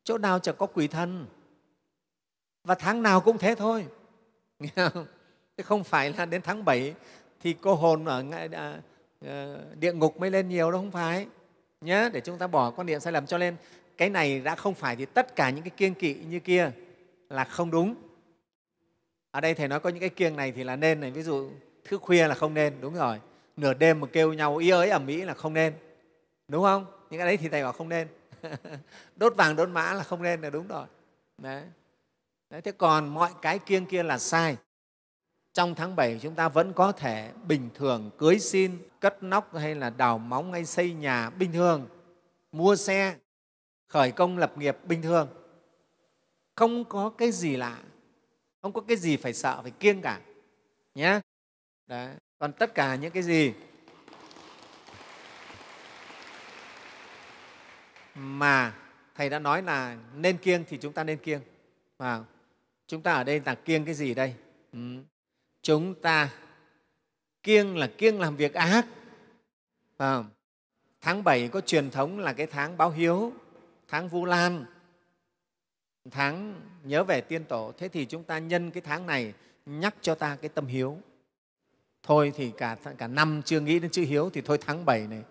chỗ 0.04 0.18
nào 0.18 0.40
chẳng 0.40 0.56
có 0.58 0.66
quỷ 0.66 0.88
thần. 0.88 1.26
Và 2.64 2.76
tháng 2.76 3.04
nào 3.04 3.22
cũng 3.22 3.38
thế 3.38 3.56
thôi. 3.56 3.86
Nghe 4.60 4.70
không? 4.76 5.06
Thế 5.58 5.64
không 5.64 5.84
phải 5.84 6.14
là 6.14 6.26
đến 6.26 6.42
tháng 6.42 6.66
7 6.66 6.94
thì 7.40 7.54
cô 7.54 7.76
hồn 7.76 8.06
ở 8.06 8.24
à, 8.52 8.82
à, 9.26 9.56
địa 9.80 9.94
ngục 9.94 10.20
mới 10.20 10.32
lên 10.32 10.50
nhiều 10.50 10.72
đâu 10.72 10.82
không 10.82 10.92
phải. 10.92 11.28
Nhé 11.82 12.10
để 12.14 12.22
chúng 12.22 12.38
ta 12.38 12.48
bỏ 12.48 12.72
quan 12.72 12.88
niệm 12.88 13.00
sai 13.00 13.14
lầm 13.14 13.26
cho 13.26 13.38
nên 13.38 13.56
cái 13.98 14.10
này 14.10 14.40
đã 14.40 14.56
không 14.56 14.74
phải 14.74 14.96
thì 14.96 15.06
tất 15.06 15.36
cả 15.36 15.50
những 15.50 15.64
cái 15.64 15.72
kiêng 15.78 15.94
kỵ 15.94 16.14
như 16.14 16.40
kia 16.40 16.72
là 17.30 17.44
không 17.44 17.72
đúng. 17.72 17.96
Ở 19.32 19.42
đây 19.42 19.54
thầy 19.54 19.68
nói 19.68 19.80
có 19.80 19.90
những 19.90 20.00
cái 20.00 20.10
kiêng 20.10 20.36
này 20.36 20.52
thì 20.52 20.64
là 20.64 20.76
nên 20.76 21.00
này. 21.00 21.12
Ví 21.12 21.24
dụ 21.24 21.50
thức 21.84 22.02
khuya 22.02 22.28
là 22.28 22.36
không 22.36 22.54
nên 22.54 22.74
đúng 22.82 22.94
rồi 22.94 23.20
nửa 23.58 23.74
đêm 23.74 24.00
mà 24.00 24.08
kêu 24.14 24.34
nhau, 24.34 24.58
ý 24.58 24.70
ới 24.70 24.90
ẩm 24.90 25.06
mỹ 25.06 25.22
là 25.22 25.34
không 25.34 25.54
nên. 25.54 25.74
Đúng 26.48 26.64
không? 26.64 26.86
Những 27.10 27.18
cái 27.20 27.28
đấy 27.28 27.38
thì 27.38 27.50
thầy 27.50 27.64
bảo 27.64 27.74
không 27.74 27.90
nên. 27.90 28.08
Đốt 29.16 29.36
vàng, 29.36 29.56
đốt 29.56 29.70
mã 29.70 29.94
là 29.94 30.04
không 30.04 30.22
nên 30.22 30.42
là 30.42 30.50
đúng 30.50 30.68
rồi. 30.68 30.86
Đấy. 31.38 31.64
đấy, 32.50 32.62
thế 32.62 32.72
còn 32.72 33.08
mọi 33.08 33.32
cái 33.42 33.60
kiêng 33.60 33.86
kia 33.86 34.04
là 34.04 34.18
sai. 34.18 34.58
Trong 35.54 35.76
tháng 35.76 35.96
7 35.96 36.20
chúng 36.22 36.36
ta 36.36 36.50
vẫn 36.50 36.74
có 36.74 36.92
thể 36.92 37.32
bình 37.48 37.70
thường 37.76 38.12
cưới 38.18 38.40
xin, 38.40 38.78
cất 39.00 39.24
nóc 39.24 39.56
hay 39.56 39.76
là 39.76 39.90
đào 39.90 40.18
móng 40.18 40.54
hay 40.54 40.66
xây 40.66 40.94
nhà 40.94 41.30
bình 41.30 41.52
thường, 41.52 41.88
mua 42.52 42.76
xe, 42.76 43.16
khởi 43.88 44.12
công 44.12 44.38
lập 44.38 44.58
nghiệp 44.58 44.78
bình 44.84 45.02
thường. 45.02 45.28
Không 46.56 46.86
có 46.86 47.10
cái 47.10 47.32
gì 47.32 47.56
lạ, 47.56 47.80
không 48.62 48.74
có 48.74 48.82
cái 48.82 48.98
gì 48.98 49.18
phải 49.18 49.34
sợ, 49.34 49.62
phải 49.62 49.72
kiêng 49.72 50.02
cả 50.02 50.22
nhé 50.96 51.20
Đấy 51.88 52.16
còn 52.40 52.54
tất 52.54 52.76
cả 52.76 52.96
những 52.96 53.12
cái 53.12 53.24
gì 53.24 53.54
mà 58.16 58.74
thầy 59.16 59.30
đã 59.30 59.40
nói 59.40 59.62
là 59.62 59.98
nên 60.16 60.38
kiêng 60.38 60.64
thì 60.70 60.78
chúng 60.78 60.94
ta 60.94 61.04
nên 61.04 61.18
kiêng. 61.18 61.42
Và 61.98 62.24
chúng 62.88 63.02
ta 63.02 63.14
ở 63.14 63.24
đây 63.24 63.42
là 63.46 63.56
kiêng 63.56 63.86
cái 63.86 63.94
gì 63.94 64.14
đây? 64.14 64.34
Ừ. 64.74 64.80
chúng 65.62 66.02
ta 66.02 66.30
kiêng 67.44 67.78
là 67.78 67.88
kiêng 67.98 68.20
làm 68.20 68.36
việc 68.36 68.54
ác. 68.54 68.86
À, 69.98 70.24
tháng 71.02 71.24
7 71.24 71.48
có 71.48 71.62
truyền 71.62 71.90
thống 71.90 72.20
là 72.20 72.34
cái 72.34 72.48
tháng 72.48 72.78
báo 72.78 72.90
hiếu 72.90 73.34
tháng 73.88 74.10
vu 74.10 74.26
lan 74.26 74.66
tháng 76.12 76.62
nhớ 76.84 77.04
về 77.04 77.22
tiên 77.22 77.44
tổ. 77.46 77.74
Thế 77.78 77.88
thì 77.88 78.06
chúng 78.06 78.24
ta 78.24 78.40
nhân 78.40 78.72
cái 78.72 78.82
tháng 78.82 79.06
này 79.06 79.34
nhắc 79.66 79.96
cho 80.02 80.16
ta 80.16 80.38
cái 80.42 80.50
tâm 80.50 80.66
hiếu 80.66 80.98
thôi 82.08 82.34
thì 82.36 82.52
cả 82.58 82.78
cả 82.98 83.08
năm 83.08 83.42
chưa 83.46 83.60
nghĩ 83.60 83.80
đến 83.80 83.92
chữ 83.92 84.02
hiếu 84.02 84.30
thì 84.34 84.42
thôi 84.42 84.58
tháng 84.62 84.86
7 84.86 85.08
này. 85.08 85.24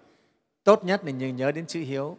Tốt 0.64 0.85
nhất 0.85 1.05
là 1.05 1.11
nhớ 1.11 1.53
đến 1.53 1.66
chữ 1.66 1.81
hiếu. 1.81 2.16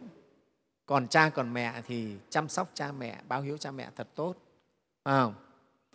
Còn 0.86 1.08
cha 1.08 1.28
còn 1.28 1.54
mẹ 1.54 1.82
thì 1.86 2.16
chăm 2.30 2.48
sóc 2.48 2.70
cha 2.74 2.92
mẹ 2.92 3.20
báo 3.28 3.42
hiếu 3.42 3.58
cha 3.58 3.70
mẹ 3.70 3.88
thật 3.96 4.08
tốt. 4.14 4.34
À, 5.02 5.26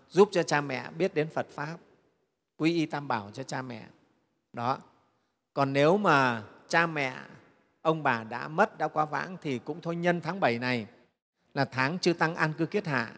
giúp 0.09 0.29
cho 0.31 0.43
cha 0.43 0.61
mẹ 0.61 0.91
biết 0.97 1.13
đến 1.13 1.29
phật 1.33 1.47
pháp. 1.49 1.77
Quy 2.57 2.73
y 2.73 2.85
tam 2.85 3.07
bảo 3.07 3.31
cho 3.33 3.43
cha 3.43 3.61
mẹ. 3.61 3.87
Đó. 4.53 4.77
Còn 5.53 5.73
nếu 5.73 5.97
mà 5.97 6.43
cha 6.67 6.87
mẹ 6.87 7.15
ông 7.81 8.03
bà 8.03 8.23
đã 8.23 8.47
mất 8.47 8.77
đã 8.77 8.87
quá 8.87 9.05
vãng 9.05 9.37
thì 9.41 9.59
cũng 9.59 9.81
thôi 9.81 9.95
nhân 9.95 10.21
tháng 10.21 10.39
7 10.39 10.59
này 10.59 10.87
là 11.53 11.65
tháng 11.65 11.99
chư 11.99 12.13
tăng 12.13 12.35
an 12.35 12.53
cư 12.57 12.65
kiết 12.65 12.87
hạ. 12.87 13.13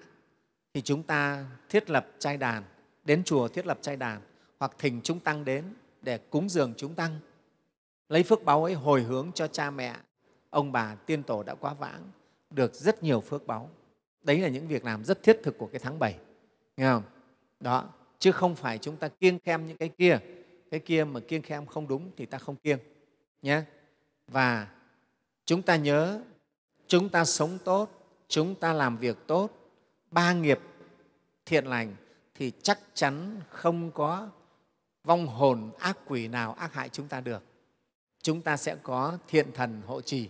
Thì 0.73 0.81
chúng 0.81 1.03
ta 1.03 1.45
thiết 1.69 1.89
lập 1.89 2.07
trai 2.19 2.37
đàn 2.37 2.63
đến 3.03 3.23
chùa 3.23 3.47
thiết 3.47 3.65
lập 3.65 3.77
trai 3.81 3.95
đàn 3.95 4.21
hoặc 4.65 4.75
thỉnh 4.77 5.01
chúng 5.03 5.19
tăng 5.19 5.45
đến 5.45 5.63
để 6.01 6.17
cúng 6.17 6.49
dường 6.49 6.73
chúng 6.77 6.95
tăng. 6.95 7.19
Lấy 8.09 8.23
phước 8.23 8.43
báu 8.43 8.63
ấy 8.63 8.73
hồi 8.73 9.03
hướng 9.03 9.31
cho 9.35 9.47
cha 9.47 9.71
mẹ, 9.71 9.95
ông 10.49 10.71
bà, 10.71 10.95
tiên 10.95 11.23
tổ 11.23 11.43
đã 11.43 11.55
quá 11.55 11.73
vãng, 11.73 12.01
được 12.49 12.73
rất 12.73 13.03
nhiều 13.03 13.21
phước 13.21 13.47
báu 13.47 13.69
đấy 14.21 14.39
là 14.39 14.47
những 14.47 14.67
việc 14.67 14.85
làm 14.85 15.05
rất 15.05 15.23
thiết 15.23 15.39
thực 15.43 15.57
của 15.57 15.67
cái 15.67 15.79
tháng 15.79 15.99
7 15.99 16.15
nghe 16.77 16.85
không? 16.85 17.03
Đó, 17.59 17.89
chứ 18.19 18.31
không 18.31 18.55
phải 18.55 18.77
chúng 18.77 18.97
ta 18.97 19.07
kiêng 19.07 19.39
khem 19.39 19.67
những 19.67 19.77
cái 19.77 19.89
kia. 19.89 20.19
Cái 20.71 20.79
kia 20.79 21.03
mà 21.03 21.19
kiêng 21.19 21.41
khem 21.41 21.65
không 21.65 21.87
đúng 21.87 22.11
thì 22.17 22.25
ta 22.25 22.37
không 22.37 22.55
kiêng, 22.55 22.79
nhé. 23.41 23.61
Và 24.27 24.67
chúng 25.45 25.61
ta 25.61 25.75
nhớ, 25.75 26.21
chúng 26.87 27.09
ta 27.09 27.25
sống 27.25 27.57
tốt, 27.65 27.89
chúng 28.27 28.55
ta 28.55 28.73
làm 28.73 28.97
việc 28.97 29.17
tốt, 29.27 29.49
ba 30.11 30.33
nghiệp 30.33 30.59
thiện 31.45 31.65
lành 31.65 31.95
thì 32.35 32.51
chắc 32.61 32.79
chắn 32.93 33.41
không 33.49 33.91
có 33.91 34.29
vong 35.05 35.27
hồn 35.27 35.71
ác 35.79 35.97
quỷ 36.05 36.27
nào 36.27 36.53
ác 36.53 36.73
hại 36.73 36.89
chúng 36.89 37.07
ta 37.07 37.21
được 37.21 37.43
chúng 38.25 38.41
ta 38.41 38.57
sẽ 38.57 38.75
có 38.83 39.17
thiện 39.27 39.51
thần 39.53 39.81
hộ 39.87 40.01
trì. 40.01 40.29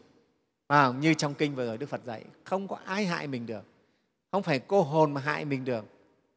À, 0.68 0.92
như 1.00 1.14
trong 1.14 1.34
kinh 1.34 1.56
vừa 1.56 1.66
rồi 1.66 1.78
đức 1.78 1.90
phật 1.90 2.04
dạy 2.06 2.24
không 2.44 2.68
có 2.68 2.78
ai 2.86 3.06
hại 3.06 3.28
mình 3.28 3.46
được. 3.46 3.64
Không 4.32 4.44
phải 4.44 4.60
cô 4.60 4.82
hồn 4.82 5.14
mà 5.14 5.22
hại 5.22 5.46
mình 5.46 5.66
được. 5.66 5.86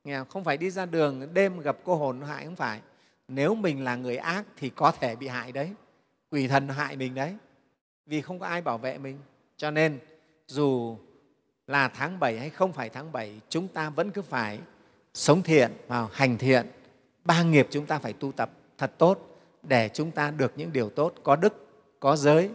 Nghe 0.04 0.24
không? 0.28 0.44
Phải 0.44 0.56
đi 0.56 0.70
ra 0.70 0.86
đường 0.86 1.34
đêm 1.34 1.60
gặp 1.60 1.76
cô 1.84 1.94
hồn 1.96 2.20
nó 2.20 2.26
hại 2.26 2.44
không 2.44 2.56
phải. 2.56 2.80
Nếu 3.28 3.54
mình 3.54 3.84
là 3.84 3.96
người 3.96 4.16
ác 4.16 4.44
thì 4.56 4.70
có 4.70 4.92
thể 5.00 5.16
bị 5.16 5.26
hại 5.26 5.52
đấy. 5.52 5.70
Quỷ 6.30 6.48
thần 6.48 6.68
hại 6.68 6.96
mình 6.96 7.14
đấy. 7.14 7.34
Vì 8.06 8.20
không 8.20 8.38
có 8.38 8.46
ai 8.46 8.60
bảo 8.60 8.78
vệ 8.78 8.98
mình. 8.98 9.18
Cho 9.56 9.70
nên 9.70 9.98
dù 10.46 10.96
là 11.66 11.88
tháng 11.88 12.20
7 12.20 12.38
hay 12.38 12.50
không 12.50 12.72
phải 12.72 12.88
tháng 12.88 13.12
7 13.12 13.40
chúng 13.48 13.68
ta 13.68 13.90
vẫn 13.90 14.10
cứ 14.10 14.22
phải 14.22 14.58
sống 15.14 15.42
thiện 15.42 15.72
và 15.88 16.08
hành 16.12 16.38
thiện 16.38 16.66
ba 17.28 17.42
nghiệp 17.42 17.66
chúng 17.70 17.86
ta 17.86 17.98
phải 17.98 18.12
tu 18.12 18.32
tập 18.32 18.50
thật 18.78 18.92
tốt 18.98 19.40
để 19.62 19.88
chúng 19.94 20.10
ta 20.10 20.30
được 20.30 20.52
những 20.56 20.72
điều 20.72 20.90
tốt, 20.90 21.14
có 21.22 21.36
đức, 21.36 21.68
có 22.00 22.16
giới, 22.16 22.50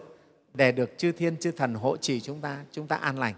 để 0.53 0.71
được 0.71 0.97
chư 0.97 1.11
thiên, 1.11 1.38
chư 1.38 1.51
thần 1.51 1.74
hộ 1.74 1.97
trì 1.97 2.21
chúng 2.21 2.41
ta 2.41 2.57
chúng 2.71 2.88
ta 2.88 2.95
an 2.95 3.19
lành. 3.19 3.36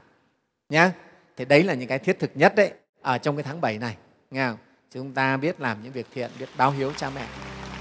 Nhé 0.70 0.90
thì 1.38 1.46
đấy 1.46 1.64
là 1.64 1.74
những 1.74 1.88
cái 1.90 2.00
thiết 2.00 2.20
thực 2.20 2.32
nhất 2.36 2.54
đấy, 2.56 2.72
ở 3.02 3.18
trong 3.18 3.36
cái 3.36 3.44
tháng 3.44 3.62
7 3.62 3.78
này, 3.78 3.98
nghe 4.32 4.48
không? 4.48 4.58
chúng 4.92 5.14
ta 5.14 5.38
biết 5.38 5.62
làm 5.62 5.84
những 5.84 5.92
việc 5.92 6.08
thiện, 6.14 6.32
biết 6.40 6.50
báo 6.58 6.72
hiếu 6.72 6.92
cha 6.98 7.10
mẹ. 7.10 7.28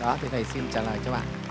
Đó, 0.01 0.19
thì 0.23 0.29
thầy 0.29 0.45
xin 0.45 0.63
trả 0.73 0.83
lời 0.83 0.99
cho 1.05 1.13
bạn. 1.13 1.44